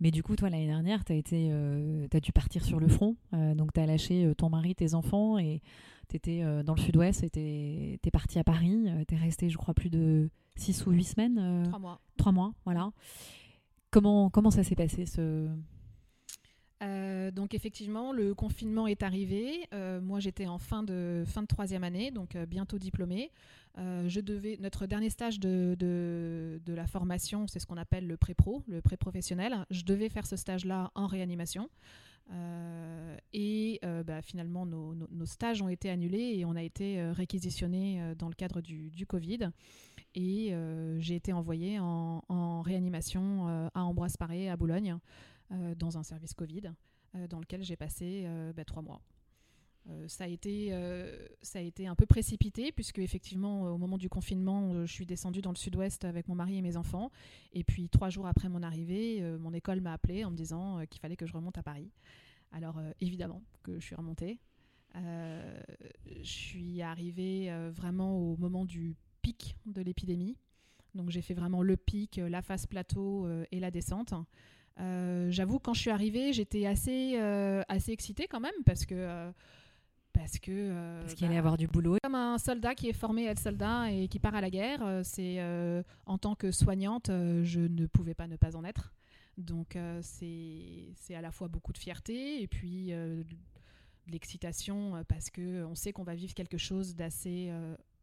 Mais 0.00 0.10
du 0.10 0.22
coup, 0.22 0.34
toi, 0.34 0.50
l'année 0.50 0.66
dernière, 0.66 1.04
tu 1.04 1.12
as, 1.12 1.16
as, 1.16 2.20
dû 2.20 2.32
partir 2.32 2.64
sur 2.64 2.80
le 2.80 2.88
front. 2.88 3.16
donc, 3.32 3.72
tu 3.72 3.80
as 3.80 3.86
lâché 3.86 4.32
ton 4.36 4.50
mari, 4.50 4.74
tes 4.74 4.94
enfants 4.94 5.38
et 5.38 5.62
tu 6.08 6.16
étais 6.16 6.42
dans 6.64 6.74
le 6.74 6.80
sud-ouest 6.80 7.22
et 7.22 7.30
tu 7.30 7.38
es, 7.38 8.10
parti 8.10 8.38
à 8.38 8.44
Paris. 8.44 8.88
tu 9.06 9.14
es 9.14 9.18
resté, 9.18 9.50
je 9.50 9.56
crois, 9.56 9.74
plus 9.74 9.90
de 9.90 10.28
6 10.56 10.86
ou 10.86 10.90
8 10.90 11.04
semaines. 11.04 11.62
Trois 11.68 11.78
mois. 11.78 12.00
Trois 12.16 12.32
mois, 12.32 12.54
voilà. 12.64 12.90
Comment, 13.92 14.30
comment 14.30 14.50
ça 14.50 14.64
s'est 14.64 14.74
passé 14.74 15.06
ce, 15.06 15.48
euh, 16.82 17.30
donc 17.30 17.54
effectivement, 17.54 18.12
le 18.12 18.34
confinement 18.34 18.86
est 18.86 19.02
arrivé. 19.02 19.66
Euh, 19.74 20.00
moi, 20.00 20.20
j'étais 20.20 20.46
en 20.46 20.58
fin 20.58 20.82
de 20.82 21.24
fin 21.26 21.42
de 21.42 21.46
troisième 21.46 21.84
année, 21.84 22.10
donc 22.10 22.36
euh, 22.36 22.46
bientôt 22.46 22.78
diplômée. 22.78 23.30
je 23.76 24.20
devais 24.20 24.56
notre 24.60 24.86
dernier 24.86 25.10
stage 25.10 25.38
de, 25.38 25.76
de, 25.78 26.74
la 26.74 26.86
formation, 26.86 27.46
c'est 27.46 27.58
ce 27.58 27.66
qu'on 27.66 27.76
appelle 27.76 28.06
le 28.06 28.16
pré-pro, 28.16 28.62
le 28.66 28.80
pré-professionnel. 28.80 29.66
Je 29.70 29.84
devais 29.84 30.08
faire 30.08 30.26
ce 30.26 30.36
stage-là 30.36 30.90
en 30.94 31.06
réanimation. 31.06 31.68
et 33.32 33.80
bah, 34.06 34.22
finalement, 34.22 34.64
nos, 34.66 34.94
nos, 34.94 35.26
stages 35.26 35.62
ont 35.62 35.68
été 35.68 35.90
annulés 35.90 36.34
et 36.36 36.44
on 36.44 36.56
a 36.56 36.62
été 36.62 37.02
réquisitionné 37.12 38.14
dans 38.18 38.28
le 38.28 38.34
cadre 38.34 38.60
du, 38.60 38.90
du 38.90 39.06
Covid. 39.06 39.50
Et 40.14 40.54
j'ai 40.98 41.14
été 41.14 41.32
envoyée 41.32 41.78
en, 41.78 42.22
en 42.28 42.62
réanimation 42.62 43.70
à 43.74 43.82
Ambroise 43.82 44.16
Paré, 44.16 44.48
à 44.48 44.56
Boulogne. 44.56 44.98
Euh, 45.52 45.74
dans 45.74 45.98
un 45.98 46.04
service 46.04 46.32
Covid 46.32 46.70
euh, 47.16 47.26
dans 47.26 47.40
lequel 47.40 47.64
j'ai 47.64 47.74
passé 47.74 48.22
euh, 48.24 48.52
bah, 48.52 48.64
trois 48.64 48.82
mois. 48.82 49.02
ça, 50.06 50.24
a 50.24 50.26
été, 50.28 50.72
ça 51.42 51.58
a 51.58 51.62
été 51.62 51.88
un 51.88 51.96
peu 51.96 52.06
précipité, 52.06 52.70
puisque 52.70 52.98
effectivement, 52.98 53.62
au 53.62 53.78
moment 53.78 53.98
du 53.98 54.08
confinement, 54.08 54.86
je 54.86 54.92
suis 54.92 55.06
descendue 55.06 55.40
dans 55.42 55.50
le 55.50 55.56
sud-ouest 55.56 56.04
avec 56.04 56.28
mon 56.28 56.36
mari 56.36 56.58
et 56.58 56.62
mes 56.62 56.76
enfants. 56.76 57.10
Et 57.52 57.64
puis, 57.64 57.88
trois 57.88 58.10
jours 58.10 58.28
après 58.28 58.48
mon 58.48 58.62
arrivée, 58.62 59.20
mon 59.40 59.52
école 59.52 59.80
m'a 59.80 59.92
appelé 59.92 60.24
en 60.24 60.30
me 60.30 60.36
disant 60.36 60.86
qu'il 60.88 61.00
fallait 61.00 61.16
que 61.16 61.26
je 61.26 61.32
remonte 61.32 61.58
à 61.58 61.64
Paris. 61.64 61.90
Alors, 62.52 62.80
évidemment 63.00 63.42
que 63.64 63.80
je 63.80 63.84
suis 63.86 63.96
remontée. 63.96 64.38
je 64.94 66.22
suis 66.22 66.82
arrivée 66.82 67.50
vraiment 67.70 68.16
au 68.16 68.36
moment 68.36 68.66
du 68.66 68.94
pic 69.22 69.56
de 69.66 69.82
l'épidémie. 69.82 70.36
Donc, 70.94 71.10
j'ai 71.10 71.22
fait 71.22 71.34
vraiment 71.34 71.62
le 71.62 71.76
pic, 71.76 72.20
la 72.22 72.42
phase 72.42 72.66
plateau 72.66 73.28
et 73.50 73.58
la 73.58 73.72
descente. 73.72 74.14
Euh, 74.80 75.30
j'avoue, 75.30 75.58
quand 75.58 75.74
je 75.74 75.80
suis 75.80 75.90
arrivée, 75.90 76.32
j'étais 76.32 76.66
assez, 76.66 77.18
euh, 77.18 77.62
assez 77.68 77.92
excitée 77.92 78.26
quand 78.28 78.40
même 78.40 78.52
parce 78.64 78.86
que. 78.86 78.94
Euh, 78.94 79.32
parce 80.12 80.40
que 80.40 81.00
parce 81.02 81.14
qu'il 81.14 81.26
allait 81.26 81.36
bah, 81.36 81.38
avoir 81.38 81.56
du 81.56 81.68
boulot. 81.68 81.96
Comme 82.02 82.16
un 82.16 82.36
soldat 82.36 82.74
qui 82.74 82.88
est 82.88 82.92
formé 82.92 83.28
à 83.28 83.30
être 83.30 83.38
soldat 83.38 83.92
et 83.92 84.08
qui 84.08 84.18
part 84.18 84.34
à 84.34 84.40
la 84.40 84.50
guerre, 84.50 84.82
c'est 85.04 85.40
en 86.04 86.18
tant 86.18 86.34
que 86.34 86.50
soignante, 86.50 87.06
je 87.06 87.60
ne 87.60 87.86
pouvais 87.86 88.12
pas 88.14 88.26
ne 88.26 88.34
pas 88.34 88.56
en 88.56 88.64
être. 88.64 88.92
Donc 89.38 89.78
c'est 90.02 91.14
à 91.14 91.20
la 91.20 91.30
fois 91.30 91.46
beaucoup 91.46 91.72
de 91.72 91.78
fierté 91.78 92.42
et 92.42 92.48
puis 92.48 92.88
de 92.88 93.24
l'excitation 94.08 95.04
parce 95.08 95.30
que 95.30 95.64
on 95.64 95.76
sait 95.76 95.92
qu'on 95.92 96.02
va 96.02 96.16
vivre 96.16 96.34
quelque 96.34 96.58
chose 96.58 96.96
d'assez 96.96 97.52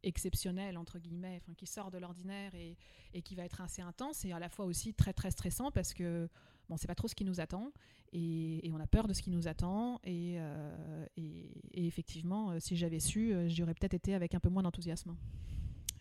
exceptionnel 0.02 0.78
entre 0.78 1.00
guillemets, 1.00 1.42
enfin 1.44 1.54
qui 1.56 1.68
sort 1.68 1.92
de 1.92 1.98
l'ordinaire 1.98 2.56
et, 2.56 2.78
et, 3.13 3.22
qui 3.22 3.36
va 3.36 3.44
être 3.44 3.60
assez 3.60 3.82
intense 3.82 4.24
et 4.24 4.32
à 4.32 4.40
la 4.40 4.48
fois 4.48 4.63
aussi 4.63 4.94
très 4.94 5.12
très 5.12 5.32
stressant 5.32 5.72
parce 5.72 5.94
que 5.94 6.30
bon, 6.67 6.75
on 6.75 6.77
sait 6.77 6.88
pas 6.88 6.95
trop 6.95 7.08
ce 7.08 7.15
qui 7.15 7.25
nous 7.25 7.39
attend 7.39 7.71
et, 8.13 8.69
on 8.73 8.80
a 8.80 8.88
peur 8.88 9.08
de 9.08 9.13
ce 9.13 9.21
qui 9.21 9.32
nous 9.32 9.47
attend. 9.47 9.99
Et, 10.03 10.36
euh, 10.38 11.06
effectivement, 11.73 12.51
euh, 12.51 12.60
si 12.60 12.75
j'avais 12.75 12.99
su, 12.99 13.34
euh, 13.34 13.49
j'aurais 13.49 13.73
peut-être 13.73 13.93
été 13.93 14.13
avec 14.13 14.36
un 14.36 14.39
peu 14.39 14.49
moins 14.49 14.63
d'enthousiasme. 14.63 15.15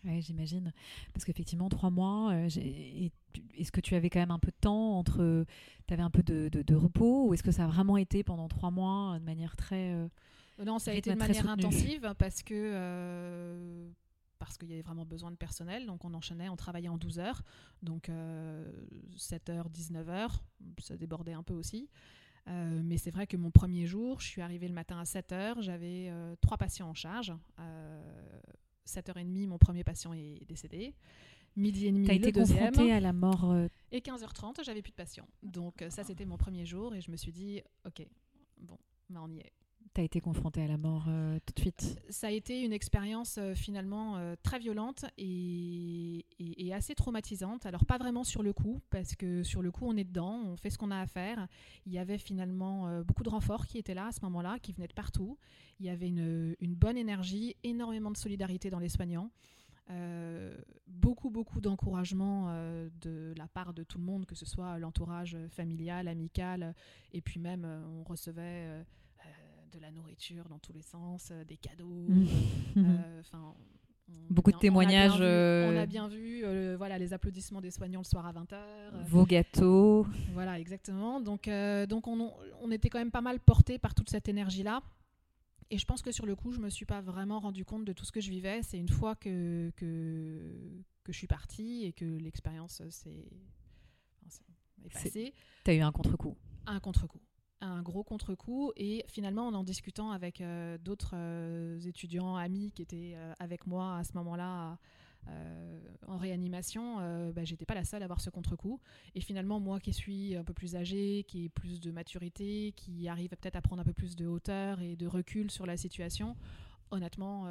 Oui, 0.05 0.21
j'imagine. 0.21 0.71
Parce 1.13 1.25
qu'effectivement, 1.25 1.69
trois 1.69 1.89
mois, 1.89 2.33
est-ce 2.35 3.71
que 3.71 3.81
tu 3.81 3.95
avais 3.95 4.09
quand 4.09 4.19
même 4.19 4.31
un 4.31 4.39
peu 4.39 4.51
de 4.51 4.57
temps 4.59 4.97
entre. 4.97 5.45
Tu 5.87 5.93
avais 5.93 6.03
un 6.03 6.09
peu 6.09 6.23
de, 6.23 6.49
de, 6.49 6.75
repos 6.75 7.27
ou 7.27 7.33
est-ce 7.33 7.43
que 7.43 7.51
ça 7.51 7.65
a 7.65 7.67
vraiment 7.67 7.97
été 7.97 8.23
pendant 8.23 8.47
trois 8.47 8.71
mois 8.71 9.17
de 9.19 9.25
manière 9.25 9.55
très. 9.57 9.93
non, 10.63 10.79
ça 10.79 10.91
a 10.91 10.93
été 10.93 11.11
de 11.11 11.17
manière 11.17 11.49
intensive 11.49 12.13
parce 12.17 12.41
que 12.41 13.89
parce 14.39 14.57
qu'il 14.57 14.69
y 14.69 14.73
avait 14.73 14.81
vraiment 14.81 15.05
besoin 15.05 15.31
de 15.31 15.35
personnel. 15.35 15.85
Donc 15.85 16.05
on 16.05 16.13
enchaînait, 16.13 16.49
on 16.49 16.55
travaillait 16.55 16.89
en 16.89 16.97
12 16.97 17.19
heures. 17.19 17.43
Donc 17.81 18.09
7h, 19.17 19.71
19h, 19.71 20.29
ça 20.79 20.97
débordait 20.97 21.33
un 21.33 21.43
peu 21.43 21.53
aussi. 21.53 21.89
Euh, 22.49 22.81
mais 22.83 22.97
c'est 22.97 23.11
vrai 23.11 23.27
que 23.27 23.35
mon 23.35 23.51
premier 23.51 23.85
jour, 23.85 24.21
je 24.21 24.27
suis 24.27 24.41
arrivée 24.41 24.67
le 24.67 24.73
matin 24.73 24.99
à 24.99 25.03
7h, 25.03 25.61
j'avais 25.61 26.07
euh, 26.09 26.35
trois 26.41 26.57
patients 26.57 26.89
en 26.89 26.93
charge. 26.93 27.33
7h30, 28.87 29.47
mon 29.47 29.57
premier 29.57 29.83
patient 29.83 30.13
est 30.13 30.45
décédé. 30.47 30.95
Midi 31.57 31.87
et 31.87 31.91
demi, 31.91 32.09
As 32.09 32.13
le 32.13 32.19
été 32.19 32.31
deuxième. 32.31 32.79
à 32.79 32.99
la 32.99 33.13
mort 33.13 33.51
euh, 33.51 33.67
Et 33.91 33.99
15h30, 33.99 34.63
j'avais 34.63 34.81
plus 34.81 34.91
de 34.91 34.95
patients. 34.95 35.27
Donc 35.43 35.83
ça, 35.89 36.03
c'était 36.03 36.25
mon 36.25 36.37
premier 36.37 36.65
jour 36.65 36.95
et 36.95 37.01
je 37.01 37.11
me 37.11 37.17
suis 37.17 37.31
dit, 37.31 37.61
ok, 37.85 38.05
bon, 38.59 38.77
ben, 39.09 39.21
on 39.23 39.29
y 39.29 39.39
est 39.39 39.51
tu 39.97 40.01
as 40.01 40.03
été 40.03 40.21
confronté 40.21 40.61
à 40.61 40.67
la 40.67 40.77
mort 40.77 41.05
euh, 41.07 41.39
tout 41.43 41.55
de 41.55 41.59
suite? 41.59 41.99
Ça 42.09 42.27
a 42.27 42.29
été 42.29 42.61
une 42.61 42.71
expérience 42.71 43.39
euh, 43.39 43.55
finalement 43.55 44.17
euh, 44.17 44.35
très 44.43 44.59
violente 44.59 45.05
et, 45.17 46.23
assez 46.71 46.93
traumatisante. 46.93 47.65
Alors 47.65 47.85
pas 47.85 47.97
vraiment 47.97 48.23
sur 48.23 48.43
le 48.43 48.53
coup, 48.53 48.79
parce 48.91 49.15
que 49.15 49.41
sur 49.41 49.63
le 49.63 49.71
coup 49.71 49.85
on 49.87 49.97
est 49.97 50.03
dedans, 50.03 50.43
on 50.45 50.55
fait 50.55 50.69
ce 50.69 50.77
qu'on 50.77 50.91
a 50.91 50.99
à 50.99 51.07
faire. 51.07 51.47
Il 51.87 51.93
y 51.93 51.97
avait 51.97 52.19
finalement 52.19 53.01
beaucoup 53.01 53.23
de 53.23 53.29
renforts 53.29 53.65
qui 53.65 53.79
étaient 53.79 53.95
là 53.95 54.07
à 54.07 54.11
ce 54.11 54.19
moment-là, 54.21 54.59
qui 54.59 54.73
venaient 54.73 54.87
de 54.87 54.93
partout. 54.93 55.39
Il 55.79 55.87
y 55.87 55.89
avait 55.89 56.07
une, 56.07 56.55
bonne 56.75 56.97
énergie, 56.97 57.55
énormément 57.63 58.11
de 58.11 58.17
solidarité 58.17 58.69
dans 58.69 58.77
les 58.77 58.89
soignants. 58.89 59.31
beaucoup, 60.85 61.31
beaucoup 61.31 61.61
d'encouragement 61.61 62.53
de 63.01 63.33
la 63.35 63.47
part 63.47 63.73
de 63.73 63.83
tout 63.83 63.97
le 63.97 64.03
monde, 64.03 64.27
que 64.27 64.35
ce 64.35 64.45
soit 64.45 64.77
l'entourage 64.77 65.35
familial, 65.49 66.07
amical, 66.07 66.75
et 67.11 67.21
puis 67.21 67.39
même 67.39 67.65
on 67.65 68.03
recevait 68.03 68.85
de 69.77 69.81
la 69.81 69.91
nourriture 69.91 70.49
dans 70.49 70.59
tous 70.59 70.73
les 70.73 70.81
sens, 70.81 71.31
des 71.47 71.57
cadeaux. 71.57 72.05
Mmh. 72.09 72.27
Enfin, 73.19 73.55
Beaucoup 74.29 74.51
de 74.51 74.57
témoignages. 74.57 75.19
On 75.19 75.77
a 75.77 75.85
bien 75.85 76.07
vu, 76.07 76.43
euh, 76.43 76.73
euh, 76.73 76.77
voilà, 76.77 76.97
les 76.97 77.13
applaudissements 77.13 77.61
des 77.61 77.71
soignants 77.71 78.01
le 78.01 78.05
soir 78.05 78.25
à 78.25 78.33
20h. 78.33 78.57
Vos 79.05 79.25
gâteaux. 79.25 80.05
Voilà, 80.33 80.59
exactement. 80.59 81.19
Donc, 81.19 81.47
euh, 81.47 81.85
donc 81.85 82.07
on, 82.07 82.33
on, 82.61 82.71
était 82.71 82.89
quand 82.89 82.99
même 82.99 83.11
pas 83.11 83.21
mal 83.21 83.39
porté 83.39 83.77
par 83.77 83.93
toute 83.93 84.09
cette 84.09 84.29
énergie-là. 84.29 84.81
Et 85.69 85.77
je 85.77 85.85
pense 85.85 86.01
que 86.01 86.11
sur 86.11 86.25
le 86.25 86.35
coup, 86.35 86.53
je 86.53 86.59
me 86.59 86.69
suis 86.69 86.85
pas 86.85 87.01
vraiment 87.01 87.39
rendu 87.39 87.65
compte 87.65 87.83
de 87.83 87.91
tout 87.91 88.05
ce 88.05 88.11
que 88.13 88.21
je 88.21 88.29
vivais. 88.29 88.63
C'est 88.63 88.77
une 88.77 88.87
fois 88.87 89.15
que, 89.15 89.71
que, 89.75 90.81
que, 91.03 91.11
je 91.11 91.17
suis 91.17 91.27
partie 91.27 91.83
et 91.83 91.91
que 91.91 92.05
l'expérience 92.05 92.81
s'est 92.89 93.29
passée. 94.93 95.33
Tu 95.65 95.71
as 95.71 95.73
eu 95.73 95.81
un 95.81 95.91
contre-coup. 95.91 96.37
Un 96.65 96.79
contre-coup 96.79 97.19
un 97.61 97.81
gros 97.81 98.03
contre-coup 98.03 98.71
et 98.75 99.03
finalement 99.07 99.47
en 99.47 99.53
en 99.53 99.63
discutant 99.63 100.11
avec 100.11 100.41
euh, 100.41 100.77
d'autres 100.77 101.15
euh, 101.15 101.79
étudiants 101.81 102.35
amis 102.35 102.71
qui 102.75 102.81
étaient 102.81 103.13
euh, 103.15 103.33
avec 103.39 103.65
moi 103.67 103.97
à 103.97 104.03
ce 104.03 104.13
moment-là 104.13 104.77
en 106.07 106.15
réanimation, 106.15 106.99
bah, 107.33 107.43
j'étais 107.43 107.65
pas 107.65 107.73
la 107.73 107.83
seule 107.83 108.01
à 108.01 108.05
avoir 108.05 108.21
ce 108.21 108.29
contre-coup. 108.29 108.79
Et 109.13 109.19
finalement 109.19 109.59
moi 109.59 109.77
qui 109.81 109.91
suis 109.91 110.37
un 110.37 110.43
peu 110.45 110.53
plus 110.53 110.77
âgée, 110.77 111.25
qui 111.27 111.43
ai 111.43 111.49
plus 111.49 111.81
de 111.81 111.91
maturité, 111.91 112.71
qui 112.77 113.09
arrive 113.09 113.31
peut-être 113.31 113.57
à 113.57 113.61
prendre 113.61 113.81
un 113.81 113.83
peu 113.83 113.91
plus 113.91 114.15
de 114.15 114.25
hauteur 114.25 114.79
et 114.79 114.95
de 114.95 115.05
recul 115.05 115.51
sur 115.51 115.65
la 115.65 115.75
situation, 115.75 116.37
honnêtement 116.91 117.45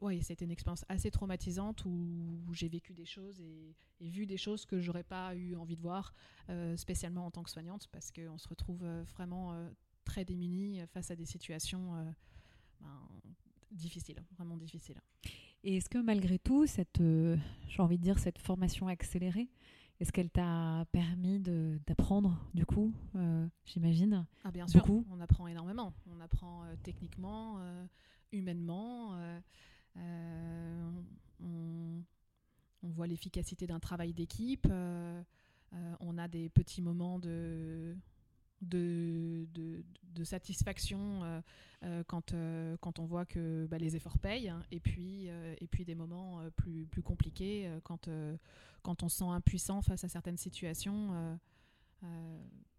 oui, 0.00 0.22
c'était 0.22 0.44
une 0.44 0.50
expérience 0.50 0.84
assez 0.88 1.10
traumatisante 1.10 1.84
où, 1.84 2.52
j'ai 2.52 2.68
vécu 2.68 2.92
des 2.92 3.04
choses 3.04 3.40
et, 3.40 3.74
vu 4.00 4.26
des 4.26 4.36
choses 4.36 4.66
que 4.66 4.80
j'aurais 4.80 5.04
pas 5.04 5.34
eu 5.34 5.56
envie 5.56 5.76
de 5.76 5.80
voir, 5.80 6.14
euh, 6.50 6.76
spécialement 6.76 7.24
en 7.24 7.30
tant 7.30 7.42
que 7.42 7.50
soignante, 7.50 7.88
parce 7.90 8.10
qu'on 8.10 8.36
se 8.36 8.48
retrouve 8.48 8.82
euh, 8.84 9.02
vraiment 9.14 9.54
euh, 9.54 9.70
très 10.04 10.26
démunis 10.26 10.80
face 10.92 11.10
à 11.10 11.16
des 11.16 11.24
situations 11.24 11.92
ben, 12.82 13.08
difficiles, 13.70 14.22
vraiment 14.36 14.58
difficiles. 14.58 15.00
Et 15.62 15.78
est-ce 15.78 15.88
que 15.88 15.96
malgré 15.96 16.38
tout, 16.38 16.66
cette, 16.66 17.00
j'ai 17.00 17.82
envie 17.82 17.96
de 17.96 18.02
dire, 18.02 18.18
cette 18.18 18.38
formation 18.38 18.88
accélérée, 18.88 19.48
est-ce 20.00 20.12
qu'elle 20.12 20.28
t'a 20.28 20.84
permis 20.92 21.40
d'apprendre, 21.40 22.38
du 22.52 22.66
coup, 22.66 22.92
j'imagine? 23.64 24.26
Ah 24.42 24.50
bien 24.50 24.66
sûr, 24.66 24.84
on 25.10 25.20
apprend 25.20 25.46
énormément. 25.46 25.94
On 26.10 26.20
apprend 26.20 26.64
techniquement, 26.82 27.58
humainement. 28.32 29.16
Euh, 29.96 30.90
on, 31.40 32.88
voit 32.90 33.06
l'efficacité 33.06 33.66
d'un 33.66 33.80
travail 33.80 34.12
d'équipe. 34.12 34.68
Euh, 34.70 35.22
euh, 35.72 35.96
on 36.00 36.18
a 36.18 36.28
des 36.28 36.48
petits 36.48 36.82
moments 36.82 37.18
de, 37.18 37.96
de, 38.60 39.48
de, 39.52 40.24
satisfaction 40.24 41.42
quand, 42.06 42.34
quand 42.80 42.98
on 42.98 43.04
voit 43.04 43.24
que 43.26 43.66
bah, 43.66 43.78
les 43.78 43.96
efforts 43.96 44.18
payent, 44.18 44.48
hein, 44.48 44.62
et, 44.70 44.80
puis, 44.80 45.26
et 45.26 45.66
puis 45.66 45.84
des 45.84 45.94
moments 45.94 46.40
plus, 46.56 46.86
plus 46.86 47.02
compliqués 47.02 47.68
quand, 47.82 48.08
quand 48.82 49.02
on 49.02 49.08
se 49.08 49.18
sent 49.18 49.24
impuissant 49.24 49.82
face 49.82 50.04
à 50.04 50.08
certaines 50.08 50.38
situations 50.38 51.38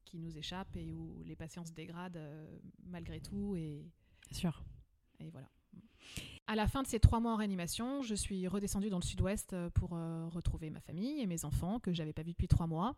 qui 0.06 0.18
nous 0.18 0.38
échappent 0.38 0.78
et 0.78 0.94
où 0.94 1.24
les 1.26 1.36
patients 1.36 1.66
se 1.66 1.74
dégradent 1.74 2.22
malgré 2.86 3.20
tout. 3.20 3.56
Et, 3.58 3.84
sûr. 4.32 4.64
Et 5.20 5.30
voilà. 5.30 5.50
À 6.48 6.56
la 6.56 6.68
fin 6.68 6.84
de 6.84 6.88
ces 6.88 7.00
trois 7.00 7.20
mois 7.20 7.34
en 7.34 7.38
réanimation, 7.38 8.04
je 8.04 8.14
suis 8.14 8.48
redescendue 8.48 8.90
dans 8.90 9.00
le 9.00 9.04
sud-ouest 9.04 9.54
euh, 9.54 9.72
pour 9.72 9.94
euh, 9.94 10.28
retrouver 10.28 10.70
ma 10.70 10.80
famille 10.80 11.20
et 11.20 11.26
mes 11.26 11.44
enfants 11.44 11.80
que 11.80 11.92
j'avais 11.92 12.14
pas 12.14 12.22
vus 12.22 12.34
depuis 12.34 12.48
trois 12.48 12.68
mois. 12.68 12.96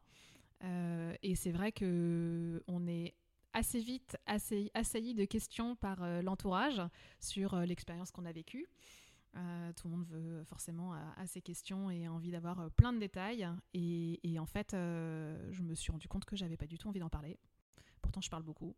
Euh, 0.66 1.16
et 1.24 1.36
c'est 1.36 1.52
vrai 1.52 1.72
que 1.72 2.62
on 2.68 2.88
est 2.88 3.16
assez 3.54 3.80
vite 3.80 4.18
assez, 4.26 4.70
assailli 4.74 5.14
de 5.14 5.24
questions 5.24 5.78
par 5.78 6.06
l'entourage 6.22 6.82
sur 7.20 7.56
l'expérience 7.62 8.12
qu'on 8.12 8.26
a 8.26 8.32
vécue. 8.32 8.68
tout 9.34 9.88
le 9.88 9.90
monde 9.90 10.06
veut 10.06 10.44
forcément 10.44 10.94
à, 10.94 11.26
ces 11.26 11.42
questions 11.42 11.90
et 11.90 12.08
envie 12.08 12.30
d'avoir 12.30 12.70
plein 12.72 12.94
de 12.94 13.00
détails. 13.00 13.48
Et, 13.74 14.20
et 14.30 14.38
en 14.38 14.46
fait, 14.46 14.74
je 14.74 15.62
me 15.64 15.74
suis 15.74 15.92
rendu 15.92 16.08
compte 16.08 16.26
que 16.26 16.36
j'avais 16.36 16.58
pas 16.58 16.68
du 16.68 16.78
tout 16.78 16.88
envie 16.88 17.00
d'en 17.00 17.10
parler. 17.10 17.40
Pourtant, 18.02 18.22
je 18.22 18.30
parle 18.30 18.44
beaucoup 18.44 18.76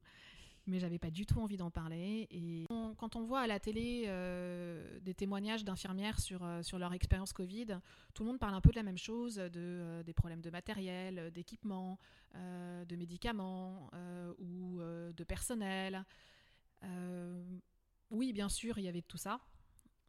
mais 0.70 0.80
j'avais 0.80 1.00
pas 1.00 1.12
du 1.12 1.26
tout 1.26 1.40
envie 1.40 1.58
d'en 1.58 1.72
parler. 1.72 2.28
Et 2.32 2.66
quand 2.98 3.16
on 3.16 3.24
voit 3.24 3.42
à 3.42 3.48
la 3.48 3.60
télé 3.60 4.06
euh, 4.08 5.00
des 5.02 5.14
témoignages 5.14 5.64
d'infirmières 5.64 6.20
sur, 6.20 6.44
euh, 6.44 6.62
sur 6.62 6.80
leur 6.80 6.94
expérience 6.94 7.34
Covid, 7.34 7.80
tout 8.14 8.24
le 8.24 8.30
monde 8.30 8.40
parle 8.40 8.54
un 8.54 8.62
peu 8.62 8.70
de 8.70 8.76
la 8.76 8.84
même 8.84 8.98
chose, 8.98 9.36
de, 9.36 9.50
euh, 9.56 10.04
des 10.04 10.14
problèmes 10.14 10.42
de 10.42 10.50
matériel, 10.50 11.32
d'équipement, 11.32 11.98
de 12.34 12.96
médicaments 12.96 13.90
ou 14.38 14.80
de 14.82 15.24
personnel. 15.24 16.06
oui, 18.12 18.34
bien 18.34 18.50
sûr, 18.50 18.78
il 18.78 18.84
y 18.84 18.88
avait 18.88 19.02
tout 19.02 19.18
ça. 19.18 19.40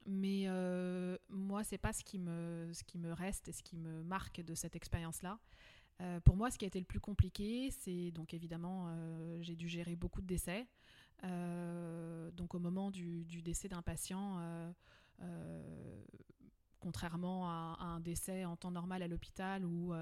Mais 0.06 0.46
moi, 1.28 1.64
c'est 1.64 1.78
pas 1.78 1.92
ce 1.92 2.04
qui, 2.04 2.18
me, 2.18 2.70
ce 2.72 2.84
qui 2.84 2.98
me 2.98 3.12
reste 3.12 3.48
et 3.48 3.52
ce 3.52 3.62
qui 3.62 3.76
me 3.76 4.02
marque 4.02 4.40
de 4.42 4.54
cette 4.54 4.76
expérience-là. 4.76 5.38
Euh, 6.00 6.20
pour 6.20 6.36
moi, 6.36 6.50
ce 6.50 6.58
qui 6.58 6.64
a 6.64 6.68
été 6.68 6.78
le 6.78 6.86
plus 6.86 7.00
compliqué, 7.00 7.70
c'est 7.70 8.10
donc 8.12 8.32
évidemment, 8.32 8.86
euh, 8.88 9.38
j'ai 9.42 9.56
dû 9.56 9.68
gérer 9.68 9.96
beaucoup 9.96 10.22
de 10.22 10.26
décès. 10.26 10.66
Euh, 11.24 12.30
donc 12.30 12.54
au 12.54 12.58
moment 12.58 12.90
du, 12.90 13.24
décès 13.42 13.68
d'un 13.68 13.82
patient, 13.82 14.40
contrairement 16.78 17.46
à, 17.46 17.76
un 17.80 18.00
décès 18.00 18.44
en 18.44 18.56
temps 18.56 18.70
normal 18.70 19.02
à 19.02 19.08
l'hôpital 19.08 19.66
où 19.66 19.92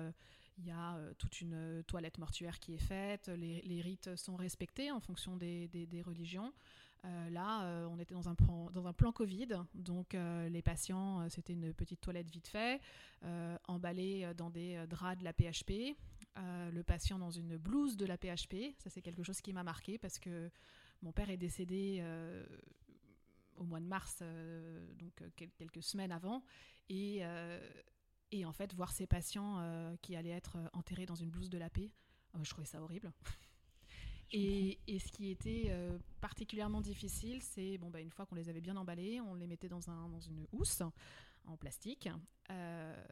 il 0.58 0.64
y 0.64 0.70
a 0.70 0.96
toute 1.18 1.40
une 1.40 1.82
toilette 1.86 2.18
mortuaire 2.18 2.60
qui 2.60 2.74
est 2.74 2.78
faite, 2.78 3.28
les, 3.28 3.80
rites 3.80 4.14
sont 4.14 4.36
respectés 4.36 4.92
en 4.92 5.00
fonction 5.00 5.36
des 5.36 6.02
religions. 6.06 6.52
Euh, 7.04 7.30
là, 7.30 7.64
euh, 7.64 7.86
on 7.86 7.98
était 7.98 8.14
dans 8.14 8.28
un, 8.28 8.34
plan, 8.34 9.12
Covid, 9.12 9.48
donc 9.74 10.14
euh, 10.14 10.48
les 10.48 10.62
patients, 10.62 11.28
c'était 11.28 11.52
une 11.52 11.72
petite 11.72 12.00
toilette 12.00 12.30
vite 12.30 12.48
fait, 12.48 12.80
emballée 13.66 14.30
dans 14.36 14.50
des 14.50 14.84
draps 14.88 15.18
de 15.18 15.24
la 15.24 15.32
PHP, 15.32 15.96
le 16.36 16.82
patient 16.82 17.18
dans 17.18 17.30
une 17.30 17.56
blouse 17.56 17.96
de 17.96 18.06
la 18.06 18.16
PHP. 18.16 18.74
Ça, 18.78 18.90
c'est 18.90 19.02
quelque 19.02 19.22
chose 19.22 19.40
qui 19.40 19.52
m'a 19.52 19.62
marqué 19.62 19.98
parce 19.98 20.18
que 20.18 20.50
mon 21.02 21.12
père 21.12 21.30
est 21.30 21.36
décédé 21.36 22.02
au 23.56 23.64
mois 23.64 23.80
de 23.80 23.86
mars, 23.86 24.22
donc 24.98 25.22
quelques 25.56 25.82
semaines 25.82 26.12
avant, 26.12 26.42
et, 26.88 27.22
et, 28.30 28.44
en 28.44 28.52
fait, 28.52 28.74
voir 28.74 28.92
ces 28.92 29.06
patients 29.06 29.96
qui 30.02 30.16
allaient 30.16 30.30
être 30.30 30.58
enterrés 30.72 31.06
dans 31.06 31.16
une 31.16 31.30
blouse 31.30 31.50
de 31.50 31.58
la 31.58 31.70
paix, 31.70 31.90
je 32.42 32.50
trouvais 32.50 32.66
ça 32.66 32.82
horrible. 32.82 33.12
Et, 34.32 34.78
ce 34.98 35.10
qui 35.12 35.30
était 35.30 35.66
euh, 35.70 35.98
particulièrement 36.20 36.80
difficile, 36.80 37.42
c'est 37.42 37.78
bon, 37.78 37.90
bah, 37.90 38.00
une 38.00 38.10
fois 38.10 38.26
qu'on 38.26 38.34
les 38.34 38.48
avait 38.48 38.60
bien 38.60 38.76
emballés, 38.76 39.20
on 39.20 39.34
les 39.34 39.46
mettait 39.46 39.68
dans, 39.68 39.88
un, 39.90 40.08
dans 40.08 40.20
une 40.20 40.46
housse 40.52 40.82
en 41.46 41.56
plastique. 41.56 42.08
Euh, 42.50 43.04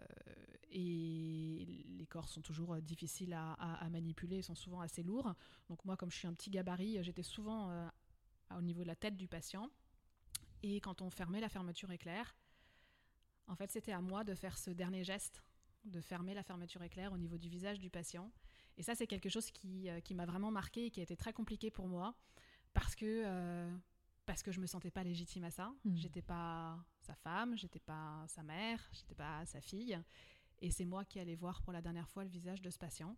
et 0.70 1.84
les 1.88 2.06
corps 2.06 2.28
sont 2.28 2.42
toujours 2.42 2.74
euh, 2.74 2.80
difficiles 2.80 3.32
à, 3.32 3.52
à, 3.52 3.88
manipuler, 3.88 4.42
sont 4.42 4.54
souvent 4.54 4.80
assez 4.80 5.02
lourds. 5.02 5.34
Donc 5.68 5.84
moi, 5.84 5.96
comme 5.96 6.10
je 6.10 6.16
suis 6.16 6.28
un 6.28 6.34
petit 6.34 6.50
gabarit, 6.50 7.02
j'étais 7.02 7.22
souvent 7.22 7.88
au 8.56 8.62
niveau 8.62 8.82
de 8.82 8.88
la 8.88 8.96
tête 8.96 9.16
du 9.16 9.28
patient. 9.28 9.70
Et 10.62 10.80
quand 10.80 11.00
on 11.00 11.10
fermait 11.10 11.40
la 11.40 11.48
fermeture 11.48 11.90
éclair, 11.90 12.36
en 13.48 13.54
fait, 13.54 13.70
c'était 13.70 13.92
à 13.92 14.00
moi 14.00 14.24
de 14.24 14.34
faire 14.34 14.58
ce 14.58 14.70
dernier 14.70 15.04
geste, 15.04 15.42
de 15.84 16.00
fermer 16.00 16.34
la 16.34 16.42
fermeture 16.42 16.82
éclair 16.82 17.12
au 17.12 17.18
niveau 17.18 17.38
du 17.38 17.48
visage 17.48 17.78
du 17.78 17.90
patient. 17.90 18.30
Et 18.76 18.82
ça, 18.82 18.94
c'est 18.94 19.06
quelque 19.06 19.28
chose 19.28 19.50
qui, 19.50 19.88
euh, 19.88 20.00
qui 20.00 20.14
m'a 20.14 20.26
vraiment 20.26 20.50
marqué 20.50 20.86
et 20.86 20.90
qui 20.90 21.00
a 21.00 21.02
été 21.02 21.16
très 21.16 21.32
compliqué 21.32 21.70
pour 21.70 21.88
moi 21.88 22.14
parce 22.74 22.94
que, 22.94 23.22
euh, 23.24 23.74
parce 24.26 24.42
que 24.42 24.52
je 24.52 24.60
me 24.60 24.66
sentais 24.66 24.90
pas 24.90 25.02
légitime 25.02 25.44
à 25.44 25.50
ça. 25.50 25.72
Je 25.84 25.90
hmm. 25.90 25.96
J'étais 25.96 26.22
pas 26.22 26.78
sa 27.00 27.14
femme, 27.14 27.56
j'étais 27.56 27.78
pas 27.80 28.24
sa 28.28 28.42
mère, 28.42 28.80
j'étais 28.92 29.14
pas 29.14 29.44
sa 29.46 29.60
fille. 29.60 29.98
Et 30.60 30.70
c'est 30.70 30.84
moi 30.84 31.04
qui 31.04 31.18
allais 31.18 31.36
voir 31.36 31.62
pour 31.62 31.72
la 31.72 31.80
dernière 31.80 32.08
fois 32.08 32.24
le 32.24 32.30
visage 32.30 32.60
de 32.60 32.70
ce 32.70 32.78
patient. 32.78 33.16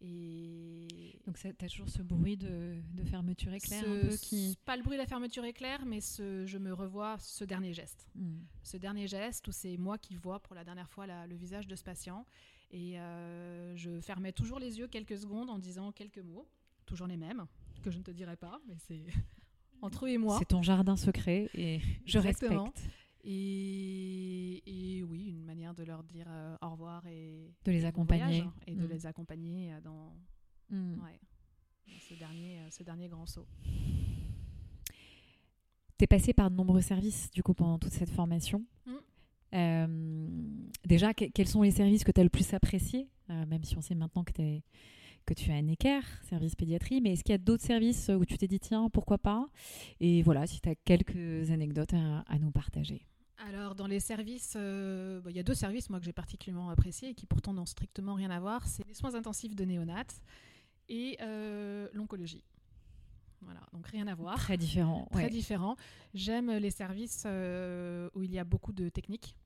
Et 0.00 1.18
donc 1.26 1.38
tu 1.38 1.48
as 1.48 1.68
toujours 1.68 1.88
ce 1.88 2.02
bruit 2.02 2.36
de, 2.36 2.80
de 2.92 3.04
fermeture 3.04 3.52
éclair 3.52 3.82
un 3.82 4.08
peu 4.08 4.16
qui 4.16 4.56
pas 4.64 4.76
le 4.76 4.84
bruit 4.84 4.96
de 4.96 5.02
la 5.02 5.08
fermeture 5.08 5.44
éclair 5.44 5.84
mais 5.86 6.00
ce, 6.00 6.46
je 6.46 6.56
me 6.56 6.72
revois 6.72 7.16
ce 7.18 7.42
dernier 7.42 7.72
geste 7.72 8.06
hmm. 8.14 8.38
ce 8.62 8.76
dernier 8.76 9.08
geste 9.08 9.48
où 9.48 9.50
c'est 9.50 9.76
moi 9.76 9.98
qui 9.98 10.14
vois 10.14 10.38
pour 10.38 10.54
la 10.54 10.62
dernière 10.62 10.88
fois 10.88 11.08
le 11.26 11.34
visage 11.34 11.66
de 11.66 11.74
ce 11.74 11.82
patient 11.82 12.24
et 12.70 12.98
euh, 12.98 13.76
je 13.76 14.00
fermais 14.00 14.32
toujours 14.32 14.58
les 14.58 14.78
yeux 14.78 14.88
quelques 14.88 15.18
secondes 15.18 15.50
en 15.50 15.58
disant 15.58 15.92
quelques 15.92 16.18
mots, 16.18 16.46
toujours 16.86 17.06
les 17.06 17.16
mêmes, 17.16 17.46
que 17.82 17.90
je 17.90 17.98
ne 17.98 18.02
te 18.02 18.10
dirai 18.10 18.36
pas, 18.36 18.60
mais 18.66 18.76
c'est 18.86 19.04
entre 19.82 20.06
eux 20.06 20.10
et 20.10 20.18
moi. 20.18 20.36
C'est 20.38 20.48
ton 20.48 20.62
jardin 20.62 20.96
secret 20.96 21.48
et 21.54 21.80
je 22.04 22.18
respecte. 22.18 22.88
Et, 23.24 24.62
et, 24.66 25.02
oui, 25.02 25.30
une 25.30 25.44
manière 25.44 25.74
de 25.74 25.82
leur 25.82 26.02
dire 26.04 26.26
euh, 26.28 26.56
au 26.62 26.70
revoir 26.70 27.06
et 27.06 27.52
de 27.64 27.72
les 27.72 27.84
accompagner 27.84 28.44
et 28.66 28.74
de 28.74 28.86
mm. 28.86 28.90
les 28.90 29.06
accompagner 29.06 29.74
dans, 29.82 30.14
mm. 30.70 31.00
ce, 32.08 32.14
dernier, 32.14 32.60
ce 32.70 32.82
dernier 32.82 33.08
grand 33.08 33.26
saut. 33.26 33.46
Tu 35.98 36.04
es 36.04 36.06
passé 36.06 36.32
par 36.32 36.50
de 36.50 36.56
nombreux 36.56 36.80
services 36.80 37.30
du 37.32 37.42
coup 37.42 37.54
pendant 37.54 37.78
toute 37.78 37.92
cette 37.92 38.10
formation. 38.10 38.64
Mm. 38.86 38.92
Déjà, 39.52 41.14
quels 41.14 41.48
sont 41.48 41.62
les 41.62 41.70
services 41.70 42.04
que 42.04 42.12
tu 42.12 42.20
as 42.20 42.24
le 42.24 42.30
plus 42.30 42.54
appréciés, 42.54 43.08
même 43.28 43.64
si 43.64 43.76
on 43.76 43.80
sait 43.80 43.94
maintenant 43.94 44.24
que 44.24 44.32
tu 44.32 44.42
es 44.42 44.62
que 45.28 45.34
tu 45.34 45.50
as 45.50 45.56
un 45.56 45.62
Necker, 45.62 46.00
service 46.22 46.54
pédiatrie, 46.54 47.02
mais 47.02 47.12
est-ce 47.12 47.22
qu'il 47.22 47.32
y 47.32 47.34
a 47.34 47.38
d'autres 47.38 47.62
services 47.62 48.08
où 48.08 48.24
tu 48.24 48.38
t'es 48.38 48.48
dit 48.48 48.58
tiens, 48.58 48.88
pourquoi 48.88 49.18
pas? 49.18 49.46
Et 50.00 50.22
voilà, 50.22 50.46
si 50.46 50.58
tu 50.60 50.70
as 50.70 50.74
quelques 50.74 51.50
anecdotes 51.50 51.92
à, 51.92 52.38
nous 52.38 52.50
partager. 52.50 53.04
Alors, 53.46 53.74
dans 53.74 53.86
les 53.86 54.00
services, 54.00 54.54
euh, 54.56 55.20
il 55.28 55.36
y 55.36 55.38
a 55.38 55.42
deux 55.42 55.54
services 55.54 55.90
moi 55.90 55.98
que 55.98 56.06
j'ai 56.06 56.14
particulièrement 56.14 56.70
appréciés 56.70 57.10
et 57.10 57.14
qui 57.14 57.26
pourtant 57.26 57.52
n'ont 57.52 57.66
strictement 57.66 58.14
rien 58.14 58.30
à 58.30 58.40
voir. 58.40 58.66
C'est 58.66 58.86
les 58.86 58.94
soins 58.94 59.14
intensifs 59.14 59.54
de 59.54 59.64
néonates 59.64 60.22
et 60.88 61.18
euh, 61.20 61.88
l'oncologie. 61.92 62.42
Voilà, 63.42 63.60
donc 63.72 63.86
rien 63.86 64.06
à 64.06 64.14
voir. 64.14 64.36
Très 64.36 64.56
différent. 64.56 65.08
Très 65.12 65.30
différent. 65.30 65.76
J'aime 66.14 66.50
les 66.50 66.70
services 66.70 67.24
euh, 67.26 68.08
où 68.14 68.22
il 68.22 68.32
y 68.32 68.38
a 68.38 68.44
beaucoup 68.44 68.72
de 68.72 68.88
techniques. 68.88 69.36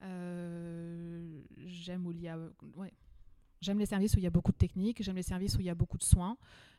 J'aime 0.00 2.06
où 2.06 2.12
il 2.12 2.20
y 2.20 2.28
a 2.28 2.36
ouais, 2.76 2.92
J'aime 3.62 3.78
les 3.78 3.86
services 3.86 4.14
où 4.14 4.18
il 4.18 4.24
y 4.24 4.26
a 4.26 4.30
beaucoup 4.30 4.50
de 4.50 4.56
techniques, 4.56 5.02
j'aime 5.02 5.14
les 5.14 5.22
services 5.22 5.56
où 5.56 5.60
il 5.60 5.66
y 5.66 5.70
a 5.70 5.74
beaucoup 5.74 5.96
de 5.96 6.02
soins. 6.02 6.36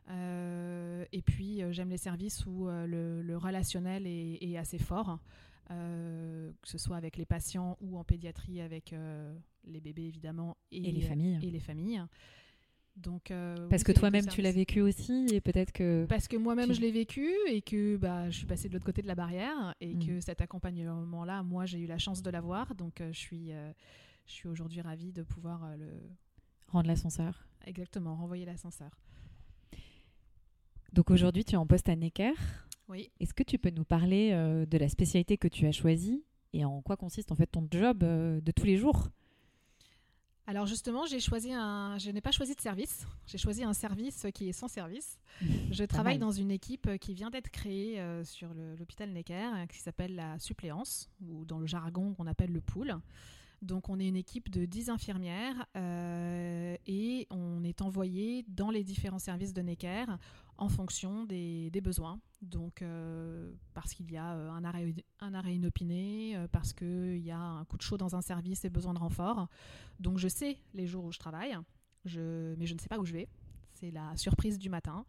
Euh, 0.10 1.06
et 1.14 1.22
puis, 1.22 1.64
euh, 1.64 1.72
j'aime 1.72 1.90
les 1.90 1.98
services 1.98 2.46
où 2.46 2.68
euh, 2.68 3.24
le, 3.24 3.38
relationnel 3.38 4.06
est, 4.06 4.58
assez 4.58 4.78
fort, 4.78 5.18
que 5.70 6.52
ce 6.66 6.78
soit 6.78 6.98
avec 6.98 7.16
les 7.16 7.26
patients 7.26 7.78
ou 7.80 7.98
en 7.98 8.04
pédiatrie 8.04 8.60
avec 8.60 8.94
les 9.66 9.80
bébés, 9.80 10.04
évidemment, 10.04 10.58
et, 10.72 10.82
les 10.82 11.02
familles. 11.02 11.40
Et 11.42 11.50
les 11.50 11.62
familles. 11.62 12.04
Donc, 12.96 13.34
parce 13.70 13.84
que 13.84 13.92
toi-même 13.92 14.28
tu 14.28 14.42
l'as 14.42 14.52
vécu 14.52 14.80
aussi 14.80 15.28
et 15.32 15.42
peut-être 15.42 15.72
que 15.72 16.06
parce 16.08 16.28
que 16.28 16.38
moi-même 16.38 16.74
je 16.74 16.80
l'ai 16.80 16.92
vécu 16.92 17.28
et 17.48 17.62
que 17.62 17.98
bah, 17.98 18.30
je 18.30 18.38
suis 18.38 18.46
passée 18.46 18.70
de 18.70 18.74
l'autre 18.74 18.86
côté 18.86 19.02
de 19.02 19.08
la 19.08 19.16
barrière 19.16 19.74
et 19.82 19.96
mm. 19.96 20.06
que 20.06 20.20
cet 20.20 20.42
accompagnement-là, 20.42 21.42
moi 21.42 21.66
j'ai 21.66 21.80
eu 21.80 21.88
la 21.88 21.98
chance 21.98 22.22
de 22.22 22.30
l'avoir 22.30 22.76
donc 22.76 23.00
je 23.00 23.18
suis 23.18 23.52
je 24.26 24.32
suis 24.32 24.48
aujourd'hui 24.48 24.82
ravie 24.82 25.12
de 25.12 25.24
pouvoir 25.24 25.76
le 25.76 25.90
Rendre 26.74 26.88
l'ascenseur. 26.88 27.46
Exactement, 27.68 28.16
renvoyer 28.16 28.46
l'ascenseur. 28.46 28.90
Donc 30.92 31.12
aujourd'hui, 31.12 31.46
tu 31.46 31.54
es 31.54 31.56
en 31.56 31.68
poste 31.68 31.88
à 31.88 31.96
Necker. 31.96 32.34
Oui. 32.88 33.12
Est-ce 33.20 33.36
que 33.36 33.44
tu 33.44 33.60
peux 33.60 33.70
nous 33.70 33.84
parler 33.84 34.32
euh, 34.34 34.66
de 34.66 34.80
la 34.80 34.90
spécialité 34.90 35.38
que 35.38 35.48
tu 35.48 35.68
as 35.68 35.72
choisie 35.72 36.26
et 36.52 36.66
en 36.66 36.82
quoi 36.82 36.98
consiste 36.98 37.32
en 37.32 37.36
fait 37.36 37.46
ton 37.46 37.68
job 37.70 38.04
euh, 38.04 38.42
de 38.42 38.52
tous 38.52 38.66
les 38.66 38.78
jours? 38.78 39.10
Alors 40.46 40.66
justement, 40.66 41.06
j'ai 41.06 41.22
choisi 41.22 41.54
un, 41.54 41.98
je 41.98 42.12
n'ai 42.12 42.20
pas 42.20 42.32
choisi 42.32 42.54
de 42.54 42.60
service. 42.60 43.08
J'ai 43.28 43.38
choisi 43.38 43.64
un 43.64 43.74
service 43.74 44.28
qui 44.34 44.50
est 44.50 44.54
sans 44.54 44.68
service. 44.68 45.18
Je 45.72 45.84
travaille 45.86 46.20
dans 46.20 46.32
une 46.32 46.52
équipe 46.52 46.98
qui 47.00 47.14
vient 47.14 47.30
d'être 47.30 47.50
créée 47.50 48.00
euh, 48.00 48.24
sur 48.26 48.50
l'hôpital 48.54 49.10
Necker, 49.10 49.68
qui 49.70 49.80
s'appelle 49.80 50.16
la 50.16 50.38
suppléance, 50.40 51.10
ou 51.22 51.46
dans 51.46 51.60
le 51.60 51.66
jargon 51.66 52.14
qu'on 52.14 52.28
appelle 52.28 52.52
le 52.52 52.62
pool. 52.62 52.96
Donc 53.64 53.88
on 53.88 53.98
est 54.00 54.08
une 54.08 54.18
équipe 54.18 54.50
de 54.50 54.66
10 54.66 54.90
infirmières 54.90 55.66
euh, 55.78 56.76
et 56.86 57.28
on 57.30 57.64
est 57.64 57.82
envoyé 57.82 58.46
dans 58.50 58.70
les 58.70 58.84
différents 58.84 59.20
services 59.20 59.54
de 59.54 59.62
Necker 59.62 60.06
en 60.58 60.68
fonction 60.68 61.24
des, 61.24 61.72
besoins. 61.82 62.20
Donc 62.42 62.82
euh, 62.82 63.52
parce 63.74 63.94
qu'il 63.94 64.12
y 64.12 64.18
a 64.18 64.34
euh, 64.34 64.52
un 64.52 64.66
arrêt, 64.66 64.94
un 65.22 65.34
arrêt 65.34 65.56
inopiné, 65.56 66.38
parce 66.52 66.74
qu'il 66.74 67.20
y 67.20 67.32
a 67.32 67.40
un 67.40 67.64
coup 67.66 67.78
de 67.78 67.82
chaud 67.82 67.98
dans 67.98 68.16
un 68.16 68.22
service 68.22 68.66
et 68.66 68.70
besoin 68.70 68.94
de 68.94 69.00
renfort. 69.00 69.48
Donc 70.00 70.18
je 70.18 70.28
sais 70.28 70.58
les 70.74 70.86
jours 70.86 71.06
où 71.06 71.12
je 71.14 71.20
travaille, 71.20 71.58
mais 72.06 72.66
je 72.66 72.74
ne 72.74 72.80
sais 72.80 72.90
pas 72.90 73.00
où 73.00 73.06
je 73.06 73.14
vais. 73.14 73.30
C'est 73.74 73.92
la 73.92 74.16
surprise 74.18 74.60
du 74.60 74.70
matin. 74.70 75.06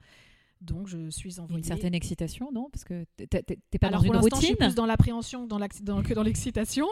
Donc 0.64 0.88
je 0.88 1.10
suis 1.10 1.40
envoyée. 1.40 1.58
Une 1.58 1.64
certaine 1.64 1.94
excitation, 1.94 2.50
non? 2.52 2.68
Parce 2.72 2.84
que 2.84 3.04
t'es 3.16 3.78
pas 3.78 3.90
dans 3.90 4.00
une 4.00 4.16
routine. 4.16 4.40
Je 4.40 4.46
suis 4.46 4.56
plus 4.56 4.74
dans 4.74 4.86
l'appréhension 4.86 5.46
dans 5.46 5.58
que 5.68 6.14
dans 6.14 6.22
l'excitation, 6.22 6.86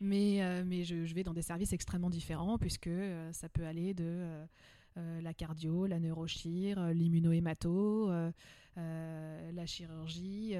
mais, 0.00 0.42
euh, 0.42 0.62
mais 0.66 0.84
je, 0.84 1.14
vais 1.14 1.22
dans 1.22 1.32
des 1.32 1.42
services 1.42 1.72
extrêmement 1.72 2.10
différents 2.10 2.58
puisque 2.58 2.88
euh, 2.88 3.32
ça 3.32 3.48
peut 3.48 3.64
aller 3.64 3.94
de 3.94 4.26
euh, 4.96 5.20
la 5.20 5.34
cardio, 5.34 5.86
la 5.86 5.98
neurochir, 5.98 6.92
l'immunohémato, 6.92 8.10
la 8.76 9.66
chirurgie, 9.66 10.54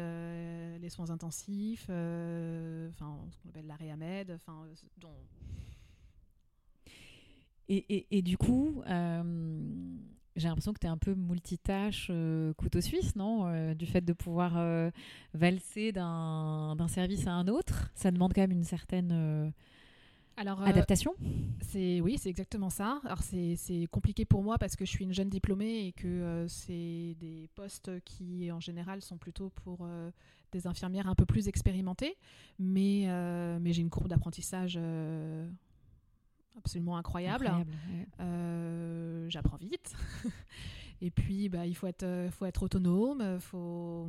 les 0.81 0.89
soins 0.89 1.11
intensifs, 1.11 1.85
enfin 1.85 3.19
ce 3.31 3.39
qu'on 3.39 3.49
appelle 3.51 3.67
la 3.67 3.77
réamed, 3.77 4.31
enfin 4.31 4.67
et, 7.69 7.77
et, 7.89 8.19
et, 8.19 8.23
du 8.23 8.37
coup, 8.37 8.83
j'ai 10.37 10.49
l'impression 10.49 10.73
que 10.73 10.81
tu 10.81 10.87
es 10.87 10.91
un 10.91 10.97
peu 10.97 11.15
multitâche 11.15 12.09
euh, 12.11 12.53
couteau 12.55 12.81
suisse, 12.81 13.15
non 13.17 13.47
euh, 13.47 13.75
Du 13.75 13.87
fait 13.87 14.01
de 14.01 14.13
pouvoir 14.13 14.55
euh, 14.57 14.91
valser 15.33 15.93
d'un 15.93 16.77
service 16.89 17.27
à 17.27 17.33
un 17.33 17.47
autre, 17.49 17.91
ça 17.95 18.11
demande 18.11 18.33
quand 18.35 18.41
même 18.41 18.53
une 18.53 18.65
certaine 18.65 19.53
Alors, 20.37 20.63
adaptation 20.63 21.15
c'est 21.61 22.01
Oui, 22.01 22.19
c'est 22.19 22.31
exactement 22.31 22.71
ça. 22.71 23.01
Alors 23.05 23.23
c'est 23.23 23.87
compliqué 23.91 24.25
pour 24.25 24.43
moi 24.43 24.59
parce 24.59 24.77
que 24.77 24.85
je 24.85 24.91
suis 24.91 25.05
une 25.05 25.15
jeune 25.15 25.29
diplômée 25.29 25.87
et 25.87 25.93
que 25.93 26.47
c'est 26.49 27.17
des 27.21 27.49
postes 27.55 27.91
qui 28.05 28.51
en 28.51 28.61
général 28.61 29.03
sont 29.03 29.19
plutôt 29.19 29.51
pour 29.51 29.87
des 30.53 30.67
infirmières 30.67 31.09
un 31.09 31.15
peu 31.15 31.27
plus 31.27 31.49
expérimentées. 31.49 32.17
Mais, 32.59 33.07
mais 33.61 33.73
j'ai 33.73 33.83
une 33.83 33.91
courbe 33.91 34.09
d'apprentissage 34.09 34.79
absolument 36.57 36.97
incroyable. 36.97 37.51
Euh, 38.21 39.27
j'apprends 39.29 39.57
vite. 39.57 39.95
et 41.01 41.11
puis, 41.11 41.49
bah, 41.49 41.67
il 41.67 41.75
faut 41.75 41.87
être, 41.87 42.03
euh, 42.03 42.31
faut 42.31 42.47
être 42.47 42.63
autonome, 42.63 43.23
il 43.37 43.41
faut, 43.41 44.09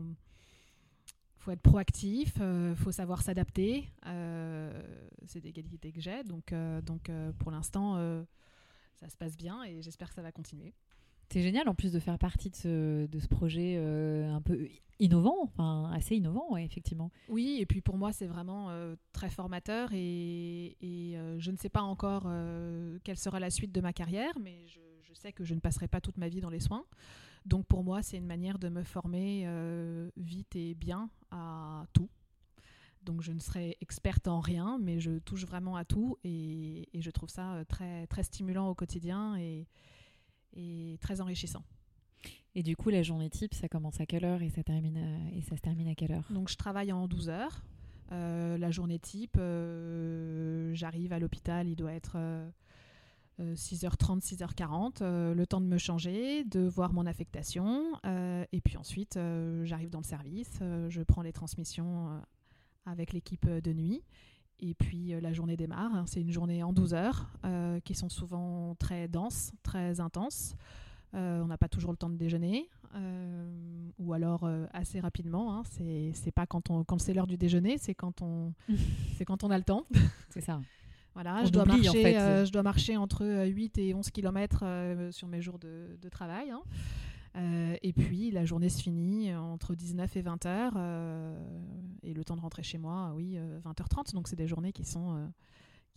faut 1.38 1.52
être 1.52 1.62
proactif, 1.62 2.34
il 2.38 2.42
euh, 2.44 2.76
faut 2.76 2.92
savoir 2.92 3.22
s'adapter. 3.22 3.90
c'est 5.26 5.42
des 5.42 5.52
qualités 5.52 5.92
que 5.92 6.02
j'ai. 6.02 6.24
Donc, 6.24 6.54
donc 6.84 7.12
pour 7.40 7.52
l'instant, 7.52 7.98
ça 8.96 9.10
se 9.10 9.18
passe 9.18 9.36
bien 9.36 9.64
et 9.64 9.82
j'espère 9.82 10.10
que 10.10 10.16
ça 10.16 10.22
va 10.22 10.32
continuer. 10.32 10.74
C'est 11.30 11.42
génial 11.42 11.68
en 11.68 11.76
plus 11.76 11.92
de 11.92 12.00
faire 12.00 12.18
partie 12.18 12.50
de 12.50 12.56
ce, 13.20 13.28
projet 13.28 13.78
un 13.78 14.42
peu 14.42 14.68
innovant, 15.00 15.38
enfin 15.44 15.92
assez 15.94 16.16
innovant, 16.16 16.56
effectivement. 16.58 17.12
Oui, 17.30 17.58
et 17.60 17.66
puis 17.66 17.82
pour 17.82 17.98
moi, 17.98 18.14
c'est 18.14 18.28
vraiment 18.28 18.70
euh, 18.70 18.96
très 19.12 19.30
formateur 19.30 19.90
et, 19.94 20.76
euh, 20.84 21.36
je 21.40 21.52
ne 21.52 21.58
sais 21.58 21.70
pas 21.70 21.82
encore 21.82 22.24
euh, 22.28 22.98
quelle 23.04 23.18
sera 23.18 23.40
la 23.40 23.50
suite 23.50 23.72
de 23.72 23.82
ma 23.82 23.94
carrière, 23.94 24.34
mais 24.40 24.66
je, 24.68 24.80
sais 25.14 25.32
que 25.32 25.46
je 25.46 25.54
ne 25.54 25.62
passerai 25.62 25.88
pas 25.88 26.02
toute 26.02 26.18
ma 26.18 26.28
vie 26.28 26.42
dans 26.42 26.50
les 26.50 26.60
soins. 26.60 26.84
Donc 27.46 27.66
pour 27.68 27.86
moi, 27.86 28.04
c'est 28.04 28.18
une 28.18 28.26
manière 28.26 28.60
de 28.60 28.68
me 28.68 28.84
former 28.84 29.48
vite 30.18 30.58
et 30.58 30.74
bien 30.76 31.10
à 31.32 31.86
tout. 31.94 32.10
Donc 33.02 33.22
je 33.22 33.32
ne 33.32 33.40
serai 33.40 33.78
experte 33.80 34.28
en 34.28 34.42
rien, 34.42 34.78
mais 34.78 35.00
je 35.00 35.20
touche 35.20 35.46
vraiment 35.46 35.78
à 35.78 35.86
tout 35.86 36.18
et, 36.26 36.90
je 36.94 37.10
trouve 37.12 37.30
ça 37.30 37.64
très, 37.70 38.08
très 38.08 38.24
stimulant 38.24 38.68
au 38.68 38.76
quotidien 38.76 39.38
et 39.38 39.68
très 41.02 41.22
enrichissant. 41.22 41.64
Et 42.56 42.64
du 42.64 42.76
coup, 42.76 42.90
la 42.90 43.04
journée 43.04 43.30
type, 43.30 43.54
ça 43.54 43.68
commence 43.68 44.00
à 44.00 44.06
quelle 44.06 44.24
heure 44.24 44.42
et 44.42 44.50
ça, 44.50 44.64
termine 44.64 44.98
et 45.34 45.42
ça 45.42 45.58
se 45.58 45.62
termine 45.62 45.90
à 45.90 45.96
quelle 45.96 46.14
heure? 46.14 46.28
Donc, 46.30 46.50
je 46.50 46.56
travaille 46.56 46.92
en 46.92 47.08
12 47.08 47.30
heures. 47.30 47.62
Euh, 48.12 48.58
la 48.58 48.72
journée 48.72 49.00
type, 49.00 49.38
euh, 49.38 50.74
j'arrive 50.74 51.12
à 51.12 51.20
l'hôpital, 51.20 51.68
il 51.68 51.76
doit 51.76 51.94
être 51.94 52.18
6h30, 53.40 54.18
euh, 54.18 54.20
6h40, 54.20 55.34
le 55.34 55.46
temps 55.46 55.62
de 55.62 55.66
me 55.66 55.78
changer, 55.78 56.44
de 56.44 56.62
voir 56.62 56.94
mon 56.94 57.06
affectation. 57.06 58.00
et 58.06 58.62
puis 58.62 58.78
ensuite, 58.78 59.20
j'arrive 59.64 59.90
dans 59.90 60.00
le 60.00 60.06
service, 60.06 60.60
je 60.90 61.02
prends 61.02 61.22
les 61.22 61.34
transmissions 61.34 62.22
avec 62.86 63.14
l'équipe 63.14 63.48
de 63.48 63.74
nuit. 63.74 64.04
Et 64.60 64.74
puis 64.74 65.14
la 65.20 65.34
journée 65.34 65.58
démarre. 65.58 66.04
C'est 66.08 66.22
une 66.22 66.32
journée 66.32 66.64
en 66.64 66.74
12 66.74 66.94
heures 66.94 67.30
qui 67.84 67.94
sont 67.94 68.10
souvent 68.10 68.76
très 68.80 69.08
denses, 69.08 69.52
très 69.64 70.00
intenses. 70.00 70.56
Euh, 71.16 71.42
on 71.42 71.48
n'a 71.48 71.58
pas 71.58 71.70
toujours 71.70 71.92
le 71.92 71.98
temps 71.98 72.10
de 72.10 72.18
déjeuner, 72.18 72.70
euh, 72.96 73.90
ou 74.00 74.14
alors 74.14 74.44
euh, 74.44 74.66
assez 74.74 75.00
rapidement. 75.00 75.56
Hein. 75.56 75.64
C'est 76.14 76.32
pas 76.32 76.46
quand, 76.46 76.70
on, 76.70 76.84
quand 76.84 77.00
c'est 77.00 77.14
l'heure 77.14 77.28
du 77.28 77.38
déjeuner, 77.38 77.78
c'est 77.78 77.96
quand, 77.96 78.22
on, 78.22 78.54
quand 79.26 79.44
on 79.44 79.52
a 79.52 79.58
le 79.58 79.64
temps. 79.64 79.86
C'est 80.30 80.42
ça. 80.42 80.62
Voilà, 81.14 81.46
je 81.46 81.50
dois, 81.50 81.64
marcher, 81.64 81.92
je 82.46 82.52
dois 82.52 82.64
marcher 82.64 82.98
entre 82.98 83.46
8 83.48 83.78
et 83.78 83.94
11 83.94 84.12
km 84.12 84.66
sur 85.12 85.30
mes 85.30 85.42
jours 85.42 85.60
de, 85.60 86.10
travail. 86.10 86.52
Hein. 86.52 86.62
Et 87.36 87.94
puis 87.94 88.32
la 88.32 88.46
journée 88.46 88.70
se 88.70 88.82
finit 88.82 89.34
entre 89.34 89.76
19 89.76 90.16
et 90.16 90.22
20 90.22 90.46
heures. 90.46 90.78
et 92.04 92.14
le 92.14 92.24
temps 92.24 92.36
de 92.36 92.42
rentrer 92.42 92.64
chez 92.64 92.78
moi, 92.78 93.14
oui, 93.16 93.38
20h30. 93.64 94.14
Donc 94.14 94.28
c'est 94.28 94.36
des 94.36 94.48
journées 94.48 94.72
qui 94.72 94.86
sont 94.86 95.30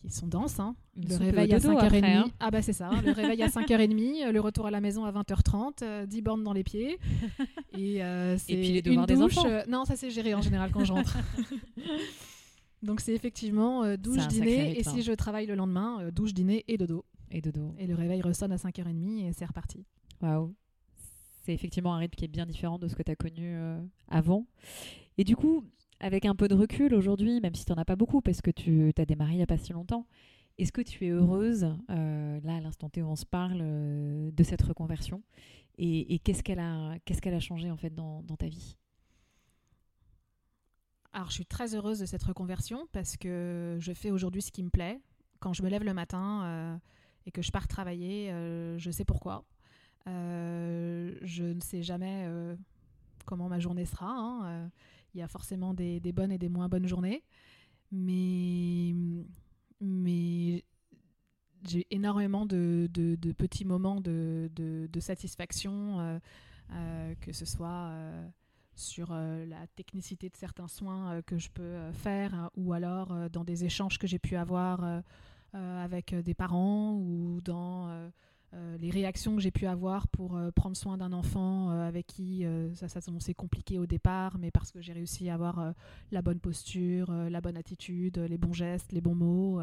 qui 0.06 0.10
sont 0.10 0.26
denses. 0.26 0.60
Hein. 0.60 0.74
Le 0.96 1.16
réveil 1.16 1.52
à 1.52 1.58
5h30. 1.58 2.04
Hein. 2.04 2.24
Ah 2.40 2.50
bah 2.50 2.62
c'est 2.62 2.72
ça, 2.72 2.90
le 3.04 3.12
réveil 3.12 3.42
à 3.42 3.48
5h30, 3.48 4.30
le 4.30 4.40
retour 4.40 4.66
à 4.66 4.70
la 4.70 4.80
maison 4.80 5.04
à 5.04 5.12
20h30, 5.12 6.06
10 6.06 6.18
euh, 6.18 6.22
bornes 6.22 6.44
dans 6.44 6.52
les 6.52 6.64
pieds. 6.64 6.98
Et, 7.76 8.02
euh, 8.02 8.36
et 8.48 8.56
puis 8.60 8.72
les 8.72 8.82
devoirs 8.82 9.06
des 9.06 9.20
enfants. 9.20 9.46
Euh, 9.46 9.62
non, 9.68 9.84
ça 9.84 9.96
c'est 9.96 10.10
géré 10.10 10.34
en 10.34 10.42
général 10.42 10.70
quand 10.70 10.84
je 10.84 10.92
rentre. 10.92 11.16
Donc 12.82 13.00
c'est 13.00 13.12
effectivement 13.12 13.96
douche, 13.96 14.28
dîner, 14.28 14.78
et 14.78 14.84
si 14.84 15.02
je 15.02 15.12
travaille 15.12 15.46
le 15.46 15.54
lendemain, 15.54 16.10
douche, 16.12 16.32
dîner 16.32 16.64
et 16.68 16.76
dodo. 16.76 17.04
Et 17.30 17.40
dodo. 17.40 17.74
Et 17.78 17.86
le 17.86 17.94
réveil 17.94 18.22
ressonne 18.22 18.52
à 18.52 18.56
5h30 18.56 19.28
et 19.28 19.32
c'est 19.32 19.44
reparti. 19.44 19.84
Waouh. 20.22 20.54
C'est 21.48 21.54
effectivement 21.54 21.94
un 21.94 21.98
rythme 21.98 22.14
qui 22.14 22.26
est 22.26 22.28
bien 22.28 22.44
différent 22.44 22.78
de 22.78 22.88
ce 22.88 22.94
que 22.94 23.02
tu 23.02 23.10
as 23.10 23.16
connu 23.16 23.56
avant. 24.06 24.44
Et 25.16 25.24
du 25.24 25.34
coup, 25.34 25.64
avec 25.98 26.26
un 26.26 26.34
peu 26.34 26.46
de 26.46 26.54
recul 26.54 26.94
aujourd'hui, 26.94 27.40
même 27.40 27.54
si 27.54 27.64
tu 27.64 27.72
n'en 27.72 27.78
as 27.78 27.86
pas 27.86 27.96
beaucoup 27.96 28.20
parce 28.20 28.42
que 28.42 28.50
tu 28.50 28.92
as 28.98 29.06
démarré 29.06 29.32
il 29.32 29.36
n'y 29.36 29.42
a 29.42 29.46
pas 29.46 29.56
si 29.56 29.72
longtemps, 29.72 30.06
est-ce 30.58 30.72
que 30.72 30.82
tu 30.82 31.06
es 31.06 31.08
heureuse, 31.08 31.74
euh, 31.88 32.38
là 32.42 32.56
à 32.56 32.60
l'instant 32.60 32.90
T 32.90 33.02
où 33.02 33.06
on 33.06 33.16
se 33.16 33.24
parle, 33.24 33.60
euh, 33.62 34.30
de 34.30 34.42
cette 34.42 34.60
reconversion? 34.60 35.22
Et, 35.78 36.18
qu'est-ce 36.18 36.42
qu'elle 36.42 36.58
a, 36.58 37.40
changé 37.40 37.70
en 37.70 37.78
fait 37.78 37.94
dans, 37.94 38.22
ta 38.38 38.46
vie? 38.46 38.76
Alors 41.14 41.30
je 41.30 41.34
suis 41.36 41.46
très 41.46 41.74
heureuse 41.74 41.98
de 41.98 42.04
cette 42.04 42.24
reconversion 42.24 42.86
parce 42.92 43.16
que 43.16 43.78
je 43.80 43.94
fais 43.94 44.10
aujourd'hui 44.10 44.42
ce 44.42 44.52
qui 44.52 44.62
me 44.62 44.68
plaît. 44.68 45.00
Quand 45.40 45.54
je 45.54 45.62
me 45.62 45.70
lève 45.70 45.82
le 45.82 45.94
matin 45.94 46.44
euh, 46.44 46.76
et 47.24 47.30
que 47.30 47.40
je 47.40 47.50
pars 47.50 47.68
travailler, 47.68 48.28
je 48.76 48.90
sais 48.90 49.06
pourquoi. 49.06 49.46
Je 50.06 51.44
ne 51.44 51.60
sais 51.60 51.82
jamais 51.82 52.28
comment 53.24 53.48
ma 53.48 53.60
journée 53.60 53.84
sera. 53.84 54.10
Hein, 54.10 54.70
il 55.14 55.20
y 55.20 55.22
a 55.22 55.28
forcément 55.28 55.74
des, 55.74 56.00
bonnes 56.12 56.32
et 56.32 56.38
des 56.38 56.48
moins 56.48 56.68
bonnes 56.68 56.86
journées. 56.86 57.22
Mais, 57.90 58.94
mais 59.80 60.64
j'ai 61.66 61.86
énormément 61.90 62.46
de, 62.46 62.88
petits 63.36 63.64
moments 63.64 64.00
de, 64.00 64.88
satisfaction, 65.00 66.00
euh, 66.00 66.18
euh, 66.72 67.14
que 67.20 67.32
ce 67.32 67.44
soit 67.44 67.88
euh, 67.90 68.28
sur 68.74 69.12
la 69.12 69.66
technicité 69.74 70.28
de 70.28 70.36
certains 70.36 70.68
soins 70.68 71.20
que 71.22 71.38
je 71.38 71.50
peux 71.50 71.90
faire, 71.92 72.34
hein, 72.34 72.50
ou 72.56 72.72
alors 72.72 73.28
dans 73.30 73.44
des 73.44 73.64
échanges 73.64 73.98
que 73.98 74.06
j'ai 74.06 74.18
pu 74.18 74.36
avoir 74.36 75.02
avec 75.52 76.14
des 76.14 76.34
parents, 76.34 76.92
ou 76.92 77.40
dans 77.40 77.88
euh, 77.88 78.08
les 78.80 78.90
réactions 78.90 79.36
que 79.36 79.42
j'ai 79.42 79.50
pu 79.50 79.66
avoir 79.66 80.08
pour 80.08 80.36
euh, 80.36 80.50
prendre 80.50 80.76
soin 80.76 80.96
d'un 80.96 81.12
enfant 81.12 81.70
euh, 81.70 81.86
avec 81.86 82.06
qui 82.06 82.44
ça, 82.74 82.88
ça 82.88 83.00
s'est 83.00 83.34
compliqué 83.34 83.78
au 83.78 83.86
départ, 83.86 84.38
mais 84.38 84.50
parce 84.50 84.72
que 84.72 84.80
j'ai 84.80 84.92
réussi 84.92 85.28
à 85.28 85.34
avoir 85.34 85.74
la 86.10 86.22
bonne 86.22 86.40
posture, 86.40 87.12
la 87.12 87.40
bonne 87.40 87.56
attitude, 87.56 88.18
les 88.18 88.38
bons 88.38 88.52
gestes, 88.52 88.92
les 88.92 89.00
bons 89.00 89.14
mots. 89.14 89.60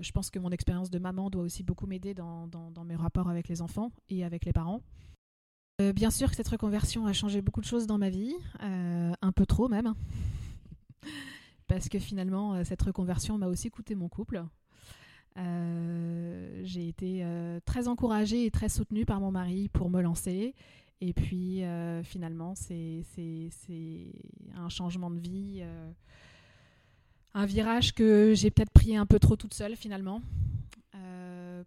je 0.00 0.12
pense 0.12 0.30
que 0.30 0.38
mon 0.38 0.50
expérience 0.50 0.90
de 0.90 0.98
maman 0.98 1.30
doit 1.30 1.42
aussi 1.42 1.62
beaucoup 1.62 1.86
m'aider 1.86 2.14
dans, 2.14 2.46
dans, 2.46 2.84
mes 2.84 2.96
rapports 2.96 3.28
avec 3.28 3.48
les 3.48 3.62
enfants 3.62 3.90
et 4.08 4.24
avec 4.24 4.44
les 4.44 4.52
parents. 4.52 4.82
bien 5.94 6.10
sûr 6.10 6.30
que 6.30 6.36
cette 6.36 6.48
reconversion 6.48 7.06
a 7.06 7.12
changé 7.12 7.42
beaucoup 7.42 7.60
de 7.60 7.66
choses 7.66 7.86
dans 7.86 7.98
ma 7.98 8.10
vie, 8.10 8.34
un 8.60 9.32
peu 9.32 9.46
trop 9.46 9.68
même, 9.68 9.94
parce 11.66 11.88
que 11.88 11.98
finalement 11.98 12.64
cette 12.64 12.82
reconversion 12.82 13.38
m'a 13.38 13.48
aussi 13.48 13.70
coûté 13.70 13.94
mon 13.94 14.08
couple. 14.08 14.44
Euh, 15.38 16.60
j'ai 16.64 16.88
été 16.88 17.20
euh, 17.22 17.60
très 17.64 17.88
encouragée 17.88 18.44
et 18.44 18.50
très 18.50 18.68
soutenue 18.68 19.04
par 19.06 19.20
mon 19.20 19.30
mari 19.30 19.68
pour 19.68 19.90
me 19.90 20.00
lancer. 20.02 20.54
Et 21.00 21.12
puis 21.12 21.62
euh, 21.62 22.02
finalement, 22.02 22.54
c'est 22.54 23.04
un 24.56 24.68
changement 24.68 25.10
de 25.10 25.20
vie, 25.20 25.62
un 27.34 27.46
virage 27.46 27.94
que 27.94 28.34
j'ai 28.34 28.50
peut-être 28.50 28.72
pris 28.72 28.96
un 28.96 29.06
peu 29.06 29.18
trop 29.18 29.36
toute 29.36 29.54
seule 29.54 29.76
finalement. 29.76 30.20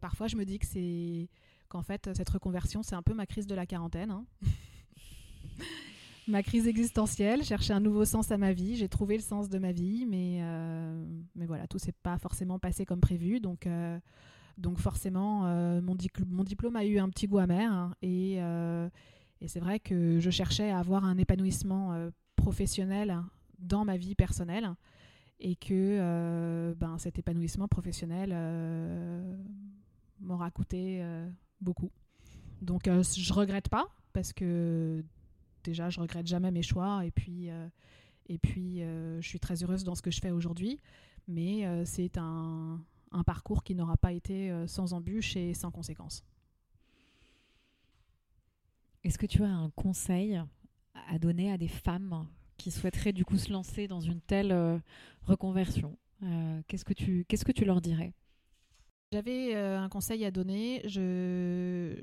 parfois, 0.02 0.28
je 0.28 0.36
me 0.36 0.46
dis 0.46 0.60
que 0.60 0.66
c'est 0.66 1.30
qu'en 1.70 1.84
fait, 1.84 2.10
cette 2.16 2.30
reconversion, 2.30 2.84
c'est 2.84 2.96
un 2.96 3.04
peu 3.04 3.14
ma 3.14 3.26
crise 3.26 3.48
de 3.48 3.56
la 3.56 3.66
quarantaine. 3.66 4.12
Hein. 4.12 4.26
ma 6.32 6.42
crise 6.42 6.68
existentielle, 6.68 7.44
chercher 7.44 7.74
un 7.74 7.80
nouveau 7.80 8.06
sens 8.06 8.32
à 8.32 8.38
ma 8.38 8.54
vie. 8.54 8.76
J'ai 8.76 8.90
trouvé 8.90 9.16
le 9.16 9.22
sens 9.22 9.50
de 9.50 9.60
ma 9.60 9.72
vie, 9.72 10.06
mais, 10.10 10.40
euh, 10.42 11.06
mais 11.36 11.46
voilà, 11.46 11.68
tout 11.68 11.78
s'est 11.78 11.92
pas 11.92 12.18
forcément 12.18 12.58
passé 12.58 12.86
comme 12.86 13.02
prévu. 13.02 13.40
Donc, 13.40 13.68
euh, 13.68 14.00
donc 14.58 14.80
forcément, 14.80 15.46
euh, 15.46 15.82
mon, 15.82 15.94
diplôme 15.96 16.76
a 16.76 16.86
eu 16.86 16.98
un 16.98 17.10
petit 17.10 17.28
goût 17.28 17.38
amer. 17.38 17.72
Hein, 17.72 17.94
et, 18.02 18.38
et 19.42 19.48
c'est 19.48 19.60
vrai 19.60 19.80
que 19.80 20.20
je 20.20 20.30
cherchais 20.30 20.72
à 20.72 20.80
avoir 20.80 21.06
un 21.06 21.18
épanouissement 21.18 22.10
professionnel 22.36 23.22
dans 23.60 23.86
ma 23.86 23.98
vie 23.98 24.16
personnelle. 24.16 24.74
Et 25.44 25.56
que 25.56 26.74
ben, 26.78 27.00
cet 27.00 27.18
épanouissement 27.18 27.68
professionnel 27.68 28.36
m'aura 30.20 30.52
coûté 30.52 31.04
beaucoup. 31.60 31.90
Donc 32.62 32.84
je 32.86 33.34
regrette 33.34 33.70
pas 33.70 33.88
parce 34.14 34.34
que 34.34 35.04
déjà, 35.64 35.90
je 35.90 36.00
regrette 36.00 36.28
jamais 36.28 36.52
mes 36.52 36.62
choix 36.62 37.06
et 37.06 37.12
puis, 37.12 37.50
euh, 37.50 37.68
et 38.28 38.38
puis 38.38 38.82
euh, 38.82 39.22
je 39.22 39.28
suis 39.28 39.40
très 39.40 39.64
heureuse 39.64 39.84
dans 39.84 39.96
ce 39.96 40.02
que 40.02 40.12
je 40.12 40.20
fais 40.20 40.32
aujourd'hui. 40.32 40.80
Mais 41.28 41.66
euh, 41.66 41.84
c'est 41.86 42.18
un, 42.18 42.84
un, 43.12 43.24
parcours 43.24 43.64
qui 43.64 43.76
n'aura 43.76 43.98
pas 43.98 44.12
été 44.12 44.52
sans 44.68 44.94
embûches 44.94 45.36
et 45.36 45.54
sans 45.54 45.72
conséquences. 45.72 46.24
Est-ce 49.04 49.18
que 49.18 49.26
tu 49.26 49.44
as 49.44 49.50
un 49.50 49.70
conseil 49.72 50.42
à 51.10 51.20
donner 51.20 51.52
à 51.52 51.58
des 51.58 51.68
femmes 51.68 52.28
qui 52.58 52.70
souhaiteraient 52.70 53.14
du 53.14 53.26
coup 53.26 53.38
se 53.38 53.52
lancer 53.52 53.88
dans 53.88 54.02
une 54.02 54.22
telle 54.22 54.82
reconversion? 55.24 55.98
Qu'est-ce 56.68 56.86
que 56.86 56.94
tu 56.94 57.26
qu'est-ce 57.28 57.46
que 57.46 57.52
tu 57.52 57.66
leur 57.66 57.82
dirais? 57.82 58.14
J'avais 59.12 59.56
un 59.56 59.90
conseil 59.90 60.24
à 60.24 60.32
donner. 60.32 60.82
Je, 60.88 61.96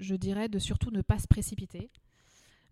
je 0.00 0.14
dirais 0.14 0.48
de 0.48 0.58
surtout 0.58 0.90
ne 0.90 1.02
pas 1.02 1.18
se 1.18 1.28
précipiter 1.28 1.90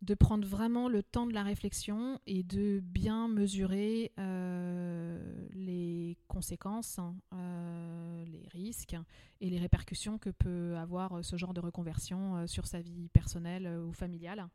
de 0.02 0.14
prendre 0.14 0.46
vraiment 0.46 0.88
le 0.88 1.02
temps 1.02 1.26
de 1.26 1.34
la 1.34 1.42
réflexion 1.42 2.20
et 2.26 2.42
de 2.42 2.80
bien 2.80 3.28
mesurer 3.28 4.12
euh, 4.18 5.48
les 5.54 6.16
conséquences, 6.28 6.98
hein, 6.98 7.16
euh, 7.34 8.24
les 8.26 8.46
risques 8.52 8.96
et 9.40 9.50
les 9.50 9.58
répercussions 9.58 10.18
que 10.18 10.30
peut 10.30 10.76
avoir 10.76 11.24
ce 11.24 11.36
genre 11.36 11.52
de 11.52 11.60
reconversion 11.60 12.36
euh, 12.36 12.46
sur 12.46 12.66
sa 12.66 12.80
vie 12.80 13.08
personnelle 13.08 13.66
ou 13.66 13.92
familiale. 13.92 14.48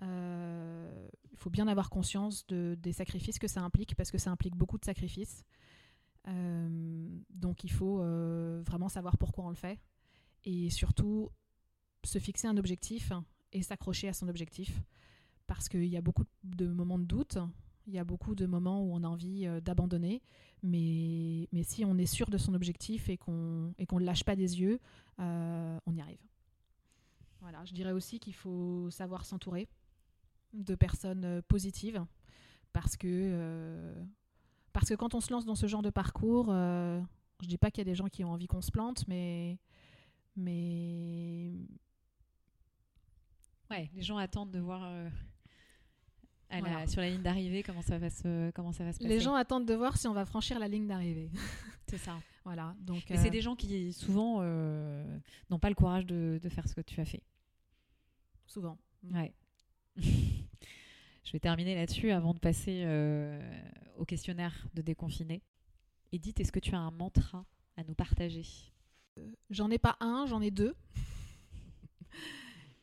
Il 0.00 1.36
faut 1.36 1.50
bien 1.50 1.66
avoir 1.66 1.90
conscience 1.90 2.46
des 2.46 2.92
sacrifices 2.92 3.40
que 3.40 3.48
ça 3.48 3.62
implique 3.62 3.96
parce 3.96 4.12
que 4.12 4.18
ça 4.18 4.30
implique 4.30 4.54
beaucoup 4.54 4.78
de 4.78 4.84
sacrifices. 4.84 5.44
donc 6.24 7.64
il 7.64 7.70
faut 7.70 7.98
vraiment 8.64 8.88
savoir 8.88 9.16
pourquoi 9.18 9.44
on 9.44 9.48
le 9.48 9.56
fait 9.56 9.80
et 10.44 10.70
surtout 10.70 11.30
se 12.04 12.20
fixer 12.20 12.46
un 12.46 12.56
objectif 12.56 13.12
et 13.52 13.62
s'accrocher 13.62 14.08
à 14.08 14.12
son 14.12 14.28
objectif. 14.28 14.82
Parce 15.46 15.68
qu'il 15.68 15.86
y 15.86 15.96
a 15.96 16.02
beaucoup 16.02 16.24
de 16.44 16.66
moments 16.66 16.98
de 16.98 17.04
doute, 17.04 17.38
il 17.88 17.94
y 17.94 17.98
a 17.98 18.04
beaucoup 18.04 18.34
de 18.34 18.44
moments 18.46 18.82
où 18.82 18.94
on 18.94 19.02
a 19.02 19.08
envie 19.08 19.46
euh, 19.46 19.60
d'abandonner, 19.60 20.22
mais, 20.62 21.48
mais 21.52 21.62
si 21.62 21.84
on 21.86 21.96
est 21.96 22.06
sûr 22.06 22.28
de 22.28 22.36
son 22.36 22.52
objectif 22.54 23.08
et 23.08 23.16
qu'on 23.16 23.72
ne 23.78 23.98
le 23.98 24.04
lâche 24.04 24.24
pas 24.24 24.36
des 24.36 24.60
yeux, 24.60 24.78
euh, 25.20 25.78
on 25.86 25.94
y 25.94 26.00
arrive. 26.00 26.20
Voilà, 27.40 27.64
je 27.64 27.72
dirais 27.72 27.92
aussi 27.92 28.20
qu'il 28.20 28.34
faut 28.34 28.90
savoir 28.90 29.24
s'entourer 29.24 29.68
de 30.52 30.74
personnes 30.74 31.24
euh, 31.24 31.42
positives, 31.48 32.04
parce 32.74 32.96
que, 32.96 33.94
parce 34.74 34.90
que 34.90 34.94
quand 34.94 35.14
on 35.14 35.20
se 35.20 35.32
lance 35.32 35.46
dans 35.46 35.54
ce 35.54 35.66
genre 35.66 35.82
de 35.82 35.90
parcours, 35.90 36.46
je 36.48 37.00
ne 37.44 37.48
dis 37.48 37.56
pas 37.56 37.70
qu'il 37.70 37.80
y 37.80 37.86
a 37.88 37.90
des 37.90 37.94
gens 37.94 38.08
qui 38.08 38.22
ont 38.22 38.30
envie 38.30 38.46
qu'on 38.46 38.60
se 38.60 38.70
plante, 38.70 39.08
mais, 39.08 39.58
mais, 40.36 41.54
Ouais, 43.78 43.90
les 43.94 44.02
gens 44.02 44.16
attendent 44.16 44.50
de 44.50 44.58
voir 44.58 44.82
euh, 44.82 45.08
sur 46.88 47.00
la 47.00 47.10
ligne 47.10 47.22
d'arrivée 47.22 47.62
comment 47.62 47.82
ça 47.82 47.96
va 47.96 48.10
se 48.10 48.50
comment 48.50 48.72
ça 48.72 48.82
va 48.82 48.92
se 48.92 48.98
passer. 48.98 49.08
Les 49.08 49.20
gens 49.20 49.34
attendent 49.34 49.66
de 49.66 49.74
voir 49.74 49.96
si 49.96 50.08
on 50.08 50.14
va 50.14 50.26
franchir 50.26 50.58
la 50.58 50.66
ligne 50.66 50.88
d'arrivée. 50.88 51.30
c'est 51.86 51.98
ça. 51.98 52.18
Voilà. 52.44 52.74
Donc. 52.80 53.02
C'est 53.06 53.26
euh, 53.26 53.30
des 53.30 53.42
gens 53.42 53.54
qui 53.54 53.92
souvent 53.92 54.38
euh, 54.40 55.04
n'ont 55.50 55.58
pas 55.58 55.68
le 55.68 55.74
courage 55.74 56.06
de, 56.06 56.40
de, 56.42 56.48
faire 56.48 56.66
ce 56.66 56.74
que 56.74 56.80
tu 56.80 56.98
as 56.98 57.04
fait. 57.04 57.22
Souvent. 58.46 58.78
Mm. 59.02 59.16
Ouais. 59.16 59.34
Je 59.96 61.32
vais 61.32 61.40
terminer 61.40 61.74
là-dessus 61.74 62.10
avant 62.10 62.32
de 62.32 62.38
passer 62.38 62.86
au 63.98 64.06
questionnaire 64.06 64.66
de 64.72 64.80
déconfiné. 64.80 65.42
Edith, 66.10 66.40
est-ce 66.40 66.50
que 66.50 66.58
tu 66.58 66.74
as 66.74 66.78
un 66.78 66.90
mantra 66.90 67.44
à 67.76 67.84
nous 67.84 67.94
partager? 67.94 68.46
J'en 69.50 69.70
ai 69.70 69.76
pas 69.78 69.98
un, 70.00 70.24
j'en 70.26 70.40
ai 70.40 70.50
deux 70.50 70.74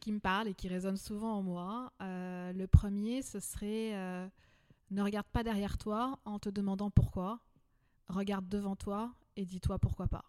qui 0.05 0.11
me 0.11 0.19
parle 0.19 0.47
et 0.47 0.53
qui 0.53 0.67
résonne 0.67 0.97
souvent 0.97 1.33
en 1.33 1.41
moi. 1.41 1.91
Euh, 1.99 2.53
le 2.53 2.67
premier, 2.67 3.23
ce 3.23 3.39
serait 3.39 3.95
euh, 3.95 4.29
ne 4.91 5.01
regarde 5.01 5.25
pas 5.25 5.41
derrière 5.41 5.79
toi 5.79 6.19
en 6.25 6.37
te 6.37 6.47
demandant 6.47 6.91
pourquoi. 6.91 7.39
Regarde 8.07 8.47
devant 8.47 8.75
toi 8.75 9.11
et 9.35 9.45
dis-toi 9.45 9.79
pourquoi 9.79 10.07
pas. 10.07 10.23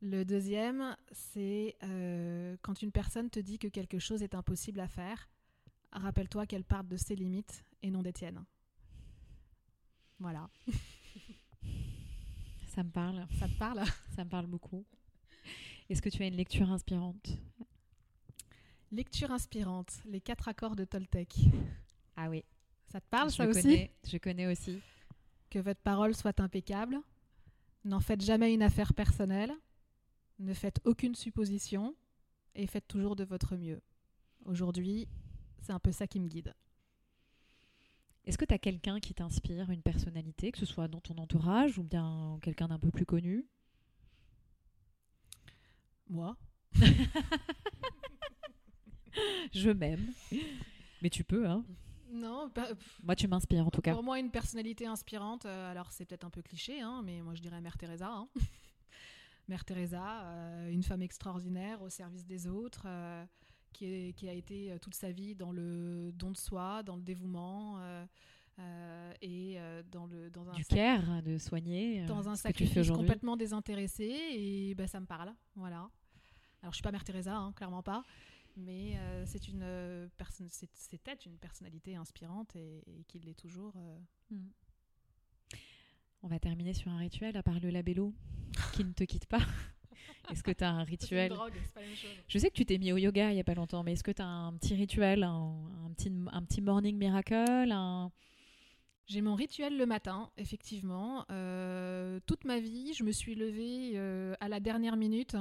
Le 0.00 0.24
deuxième, 0.24 0.96
c'est 1.12 1.76
euh, 1.84 2.56
quand 2.62 2.82
une 2.82 2.90
personne 2.90 3.30
te 3.30 3.38
dit 3.38 3.60
que 3.60 3.68
quelque 3.68 4.00
chose 4.00 4.24
est 4.24 4.34
impossible 4.34 4.80
à 4.80 4.88
faire, 4.88 5.28
rappelle-toi 5.92 6.46
qu'elle 6.46 6.64
part 6.64 6.82
de 6.82 6.96
ses 6.96 7.14
limites 7.14 7.64
et 7.84 7.92
non 7.92 8.02
des 8.02 8.12
tiennes. 8.12 8.44
Voilà. 10.18 10.50
Ça 12.74 12.82
me 12.82 12.90
parle. 12.90 13.24
Ça 13.38 13.46
te 13.46 13.56
parle? 13.56 13.84
Ça 14.16 14.24
me 14.24 14.30
parle 14.30 14.46
beaucoup. 14.46 14.84
Est-ce 15.90 16.00
que 16.00 16.08
tu 16.08 16.22
as 16.22 16.28
une 16.28 16.36
lecture 16.36 16.70
inspirante? 16.70 17.36
Lecture 18.92 19.32
inspirante, 19.32 19.92
les 20.06 20.20
quatre 20.20 20.46
accords 20.46 20.76
de 20.76 20.84
Toltec. 20.84 21.34
Ah 22.14 22.30
oui. 22.30 22.44
Ça 22.92 23.00
te 23.00 23.06
parle 23.10 23.32
ça 23.32 23.48
aussi? 23.48 23.90
Je 24.06 24.18
connais 24.18 24.46
aussi. 24.46 24.80
Que 25.50 25.58
votre 25.58 25.80
parole 25.80 26.14
soit 26.14 26.38
impeccable. 26.38 26.96
N'en 27.84 27.98
faites 27.98 28.20
jamais 28.20 28.54
une 28.54 28.62
affaire 28.62 28.94
personnelle. 28.94 29.52
Ne 30.38 30.54
faites 30.54 30.80
aucune 30.84 31.16
supposition 31.16 31.96
et 32.54 32.68
faites 32.68 32.86
toujours 32.86 33.16
de 33.16 33.24
votre 33.24 33.56
mieux. 33.56 33.80
Aujourd'hui, 34.44 35.08
c'est 35.60 35.72
un 35.72 35.80
peu 35.80 35.90
ça 35.90 36.06
qui 36.06 36.20
me 36.20 36.28
guide. 36.28 36.54
Est-ce 38.26 38.38
que 38.38 38.44
tu 38.44 38.54
as 38.54 38.58
quelqu'un 38.58 39.00
qui 39.00 39.12
t'inspire, 39.12 39.70
une 39.70 39.82
personnalité, 39.82 40.52
que 40.52 40.58
ce 40.58 40.66
soit 40.66 40.86
dans 40.86 41.00
ton 41.00 41.18
entourage 41.18 41.78
ou 41.78 41.82
bien 41.82 42.38
quelqu'un 42.42 42.68
d'un 42.68 42.78
peu 42.78 42.92
plus 42.92 43.06
connu? 43.06 43.44
Moi. 46.10 46.36
Je 49.52 49.70
m'aime. 49.70 50.12
Mais 51.02 51.10
tu 51.10 51.24
peux, 51.24 51.48
hein 51.48 51.64
Non, 52.12 52.50
bah, 52.54 52.68
Moi, 53.02 53.16
tu 53.16 53.26
m'inspires 53.28 53.66
en 53.66 53.70
tout 53.70 53.80
cas. 53.80 53.92
Pour 53.94 54.02
moi, 54.02 54.18
une 54.20 54.30
personnalité 54.30 54.86
inspirante, 54.86 55.46
euh, 55.46 55.70
alors 55.70 55.90
c'est 55.92 56.04
peut-être 56.04 56.24
un 56.24 56.30
peu 56.30 56.42
cliché, 56.42 56.80
hein, 56.80 57.02
mais 57.04 57.22
moi 57.22 57.34
je 57.34 57.40
dirais 57.42 57.60
Mère 57.60 57.76
Teresa. 57.78 58.08
hein. 58.10 58.28
Mère 59.48 59.64
Teresa, 59.64 60.22
euh, 60.26 60.70
une 60.70 60.82
femme 60.84 61.02
extraordinaire 61.02 61.82
au 61.82 61.88
service 61.88 62.24
des 62.24 62.46
autres, 62.46 62.84
euh, 62.86 63.24
qui, 63.72 63.86
est- 63.86 64.12
qui 64.12 64.28
a 64.28 64.32
été 64.32 64.76
toute 64.80 64.94
sa 64.94 65.10
vie 65.10 65.34
dans 65.34 65.50
le 65.52 66.12
don 66.14 66.30
de 66.30 66.36
soi, 66.36 66.82
dans 66.84 66.94
le 66.96 67.02
dévouement 67.02 67.78
euh, 67.80 68.06
euh, 68.60 69.12
et 69.22 69.54
euh, 69.58 69.82
dans, 69.90 70.06
le, 70.06 70.30
dans 70.30 70.48
un 70.50 70.52
Du 70.52 70.64
care, 70.64 71.22
de 71.22 71.36
soigner. 71.38 72.02
euh, 72.02 72.06
dans 72.06 72.28
un 72.28 72.36
sacrifice 72.36 72.90
complètement 72.92 73.36
désintéressé 73.36 74.04
et 74.04 74.74
bah, 74.76 74.86
ça 74.86 75.00
me 75.00 75.06
parle. 75.06 75.34
Voilà. 75.56 75.88
Alors 76.62 76.72
je 76.72 76.76
suis 76.76 76.82
pas 76.82 76.92
Mère 76.92 77.04
Teresa, 77.04 77.34
hein, 77.34 77.52
clairement 77.52 77.82
pas, 77.82 78.04
mais 78.56 78.96
euh, 78.96 79.24
c'est 79.26 79.48
une 79.48 79.62
euh, 79.62 80.08
personne, 80.16 80.48
c'était 80.50 81.16
une 81.26 81.38
personnalité 81.38 81.96
inspirante 81.96 82.54
et, 82.56 82.82
et 82.86 83.04
qui 83.04 83.18
l'est 83.18 83.38
toujours. 83.38 83.74
euh. 83.76 83.98
Mm. 84.30 84.48
On 86.22 86.28
va 86.28 86.38
terminer 86.38 86.74
sur 86.74 86.90
un 86.90 86.98
rituel, 86.98 87.36
à 87.38 87.42
part 87.42 87.60
le 87.60 87.70
labello, 87.70 88.12
qui 88.74 88.84
ne 88.84 88.92
te 88.92 89.04
quitte 89.04 89.26
pas. 89.26 89.40
Est-ce 90.30 90.42
que 90.42 90.50
tu 90.50 90.62
as 90.62 90.70
un 90.70 90.84
rituel 90.84 91.30
drogue, 91.30 91.52
c'est 91.64 91.72
pas 91.72 91.80
la 91.80 91.86
même 91.86 91.96
chose. 91.96 92.10
Je 92.28 92.38
sais 92.38 92.50
que 92.50 92.54
tu 92.54 92.66
t'es 92.66 92.76
mis 92.78 92.92
au 92.92 92.98
yoga 92.98 93.30
il 93.30 93.34
n'y 93.34 93.40
a 93.40 93.44
pas 93.44 93.54
longtemps, 93.54 93.82
mais 93.82 93.92
est-ce 93.92 94.04
que 94.04 94.10
tu 94.10 94.22
as 94.22 94.26
un 94.26 94.52
petit 94.54 94.74
rituel, 94.74 95.24
un, 95.24 95.54
un 95.86 95.92
petit, 95.92 96.12
un 96.30 96.42
petit 96.44 96.60
morning 96.60 96.96
miracle 96.96 97.34
un... 97.72 98.12
J'ai 99.06 99.22
mon 99.22 99.34
rituel 99.34 99.76
le 99.76 99.86
matin, 99.86 100.30
effectivement. 100.36 101.24
Euh, 101.30 102.20
toute 102.26 102.44
ma 102.44 102.60
vie, 102.60 102.92
je 102.94 103.02
me 103.02 103.10
suis 103.10 103.34
levée 103.34 103.92
euh, 103.96 104.34
à 104.38 104.48
la 104.48 104.60
dernière 104.60 104.96
minute 104.96 105.36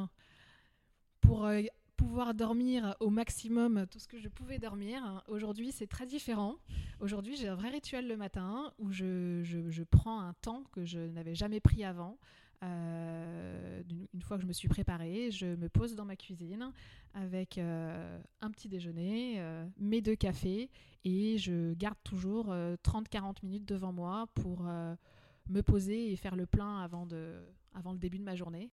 pour 1.29 1.45
euh, 1.45 1.61
pouvoir 1.95 2.33
dormir 2.33 2.95
au 2.99 3.11
maximum 3.11 3.85
tout 3.91 3.99
ce 3.99 4.07
que 4.07 4.17
je 4.17 4.27
pouvais 4.27 4.57
dormir. 4.57 5.23
Aujourd'hui, 5.27 5.71
c'est 5.71 5.85
très 5.85 6.07
différent. 6.07 6.55
Aujourd'hui, 7.01 7.35
j'ai 7.35 7.47
un 7.47 7.55
vrai 7.55 7.69
rituel 7.69 8.07
le 8.07 8.17
matin 8.17 8.73
où 8.79 8.91
je, 8.91 9.83
prends 9.83 10.21
un 10.21 10.33
temps 10.41 10.63
que 10.71 10.85
je 10.85 10.97
n'avais 10.97 11.35
jamais 11.35 11.59
pris 11.59 11.83
avant. 11.83 12.17
Euh, 12.63 13.83
une 14.11 14.21
fois 14.23 14.37
que 14.37 14.41
je 14.41 14.47
me 14.47 14.53
suis 14.53 14.67
préparée, 14.67 15.29
je 15.29 15.45
me 15.45 15.69
pose 15.69 15.93
dans 15.93 16.03
ma 16.03 16.15
cuisine 16.15 16.71
avec 17.13 17.59
euh, 17.59 18.19
un 18.41 18.49
petit 18.49 18.67
déjeuner, 18.67 19.39
mes 19.77 20.01
deux 20.01 20.15
cafés 20.15 20.71
et 21.05 21.37
je 21.37 21.75
garde 21.75 21.99
toujours 22.03 22.47
euh, 22.49 22.75
30-40 22.83 23.35
minutes 23.43 23.65
devant 23.65 23.93
moi 23.93 24.25
pour 24.33 24.63
me 24.63 25.61
poser 25.61 26.11
et 26.11 26.15
faire 26.15 26.35
le 26.35 26.47
plein 26.47 26.79
avant 26.79 27.05
le 27.05 27.99
début 27.99 28.17
de 28.17 28.23
ma 28.23 28.35
journée. 28.35 28.71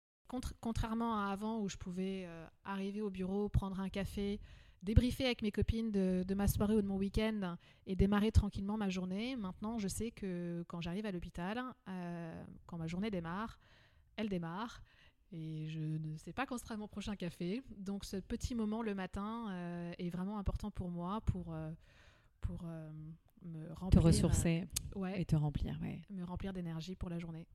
Contrairement 0.61 1.19
à 1.19 1.31
avant 1.31 1.61
où 1.61 1.69
je 1.69 1.77
pouvais 1.77 2.25
euh, 2.27 2.47
arriver 2.65 3.01
au 3.01 3.11
bureau, 3.11 3.49
prendre 3.49 3.79
un 3.81 3.89
café, 3.89 4.41
débriefer 4.83 5.27
avec 5.27 5.43
mes 5.43 5.53
copines 5.53 5.91
de, 5.91 6.25
de 6.27 6.35
ma 6.35 6.49
soirée 6.49 6.75
ou 6.75 6.83
de 6.83 6.87
mon 6.87 6.97
week-end 6.97 7.57
et 7.87 7.95
démarrer 7.95 8.33
tranquillement 8.33 8.77
ma 8.77 8.89
journée, 8.89 9.37
maintenant 9.37 9.79
je 9.79 9.89
sais 9.89 10.11
que 10.11 10.65
quand 10.69 10.81
j'arrive 10.81 11.07
à 11.07 11.13
l'hôpital, 11.13 11.63
euh, 11.89 12.45
quand 12.67 12.79
ma 12.79 12.87
journée 12.87 13.11
démarre, 13.11 13.59
elle 14.17 14.29
démarre. 14.29 14.83
Et 15.33 15.67
je 15.69 15.81
ne 15.81 16.17
sais 16.17 16.33
pas 16.33 16.47
quand 16.47 16.59
sera 16.59 16.77
mon 16.77 16.87
prochain 16.87 17.17
café. 17.17 17.63
Donc 17.77 18.05
ce 18.05 18.19
petit 18.19 18.55
moment 18.55 18.83
le 18.83 18.95
matin 18.95 19.49
euh, 19.51 19.93
est 19.99 20.11
vraiment 20.11 20.39
important 20.39 20.71
pour 20.71 20.91
moi 20.91 21.21
pour, 21.23 21.57
pour 22.41 22.65
me 23.45 23.67
Te 23.69 23.73
remplir, 23.75 24.03
ressourcer 24.03 24.67
euh, 24.97 24.99
ouais, 24.99 25.21
et 25.21 25.25
te 25.25 25.37
remplir, 25.37 25.79
ouais. 25.83 26.01
me 26.11 26.25
remplir 26.25 26.53
d'énergie 26.53 26.95
pour 26.95 27.09
la 27.09 27.19
journée. 27.19 27.47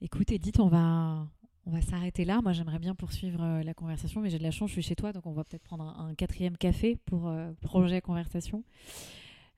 Écoute, 0.00 0.30
Edith, 0.32 0.60
on 0.60 0.68
va, 0.68 1.26
on 1.66 1.70
va 1.70 1.80
s'arrêter 1.80 2.24
là. 2.24 2.40
Moi, 2.42 2.52
j'aimerais 2.52 2.78
bien 2.78 2.94
poursuivre 2.94 3.42
euh, 3.42 3.62
la 3.62 3.74
conversation, 3.74 4.20
mais 4.20 4.30
j'ai 4.30 4.38
de 4.38 4.42
la 4.42 4.50
chance, 4.50 4.68
je 4.70 4.74
suis 4.74 4.82
chez 4.82 4.96
toi, 4.96 5.12
donc 5.12 5.26
on 5.26 5.32
va 5.32 5.44
peut-être 5.44 5.62
prendre 5.62 5.84
un, 5.84 6.08
un 6.08 6.14
quatrième 6.14 6.56
café 6.56 6.96
pour 7.06 7.28
euh, 7.28 7.52
prolonger 7.62 7.94
la 7.94 8.00
conversation. 8.00 8.64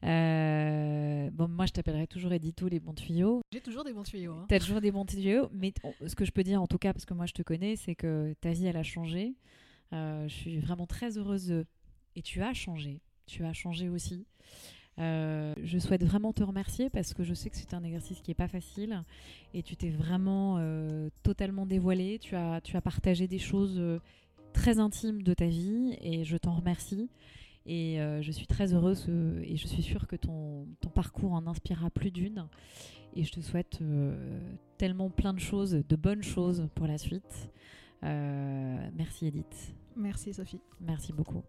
Euh, 0.05 1.31
bon, 1.33 1.49
moi, 1.49 1.67
je 1.67 1.73
t'appellerai 1.73 2.07
toujours 2.07 2.33
Edito, 2.33 2.69
les 2.69 2.79
bons 2.81 2.93
tuyaux. 2.95 3.41
J'ai 3.53 3.61
toujours 3.61 3.83
des 3.83 3.93
bons 3.93 4.03
tuyaux. 4.05 4.35
hein. 4.35 4.47
Tu 4.49 4.55
as 4.55 4.61
toujours 4.61 4.81
des 4.81 4.93
bons 4.93 5.05
tuyaux, 5.05 5.49
mais 5.53 5.73
ce 6.07 6.15
que 6.15 6.25
je 6.25 6.31
peux 6.31 6.45
dire, 6.45 6.63
en 6.63 6.67
tout 6.67 6.79
cas, 6.79 6.93
parce 6.93 7.07
que 7.07 7.15
moi, 7.15 7.27
je 7.27 7.33
te 7.33 7.43
connais, 7.43 7.77
c'est 7.77 7.95
que 7.97 8.35
ta 8.41 8.53
vie, 8.53 8.67
elle 8.67 8.77
a 8.77 8.83
changé. 8.85 9.35
Euh, 9.93 10.29
je 10.29 10.35
suis 10.35 10.59
vraiment 10.59 10.87
très 10.87 11.19
heureuse. 11.19 11.65
Et 12.15 12.23
tu 12.23 12.43
as 12.43 12.55
changé. 12.55 13.01
Tu 13.27 13.45
as 13.45 13.53
changé 13.53 13.89
aussi. 13.89 14.27
Euh, 14.99 15.55
je 15.63 15.79
souhaite 15.79 16.05
vraiment 16.05 16.33
te 16.33 16.43
remercier 16.43 16.89
parce 16.89 17.13
que 17.13 17.23
je 17.23 17.35
sais 17.35 17.51
que 17.51 17.57
c'est 17.57 17.75
un 17.75 17.85
exercice 17.85 18.21
qui 18.23 18.31
n'est 18.31 18.37
pas 18.37 18.49
facile 18.49 19.03
et 19.53 19.63
tu 19.63 19.77
t'es 19.77 19.91
vraiment 19.91 20.57
euh, 20.59 21.11
totalement 21.23 21.67
dévoilé. 21.67 22.19
Tu 22.19 22.35
as, 22.35 22.61
tu 22.63 22.77
as 22.77 22.81
partagé 22.81 23.27
des 23.29 23.39
choses 23.39 23.77
euh, 23.79 23.99
très 24.53 24.79
intimes 24.79 25.23
de 25.23 25.35
ta 25.35 25.47
vie 25.47 25.97
et 26.01 26.25
je 26.25 26.37
t'en 26.37 26.55
remercie. 26.55 27.11
Et 27.69 27.99
je 28.21 28.31
suis 28.31 28.47
très 28.47 28.75
heureuse 28.75 29.09
et 29.43 29.57
je 29.57 29.67
suis 29.67 29.83
sûre 29.83 30.07
que 30.07 30.15
ton, 30.15 30.69
ton 30.81 30.89
parcours 30.89 31.33
en 31.33 31.49
inspirera 31.49 31.91
plus 31.91 32.13
d'une. 32.13 32.47
Et 33.13 33.25
je 33.25 33.33
te 33.33 33.41
souhaite 33.41 33.81
tellement 34.79 35.11
plein 35.11 35.35
de 35.35 35.41
choses, 35.41 35.73
de 35.73 35.97
bonnes 35.97 36.23
choses 36.23 36.69
pour 36.77 36.87
la 36.87 36.97
suite. 36.97 37.51
Merci 38.03 39.27
Edith. 39.27 39.75
Merci 39.97 40.33
Sophie. 40.33 40.61
Merci 40.81 41.13
beaucoup. 41.13 41.43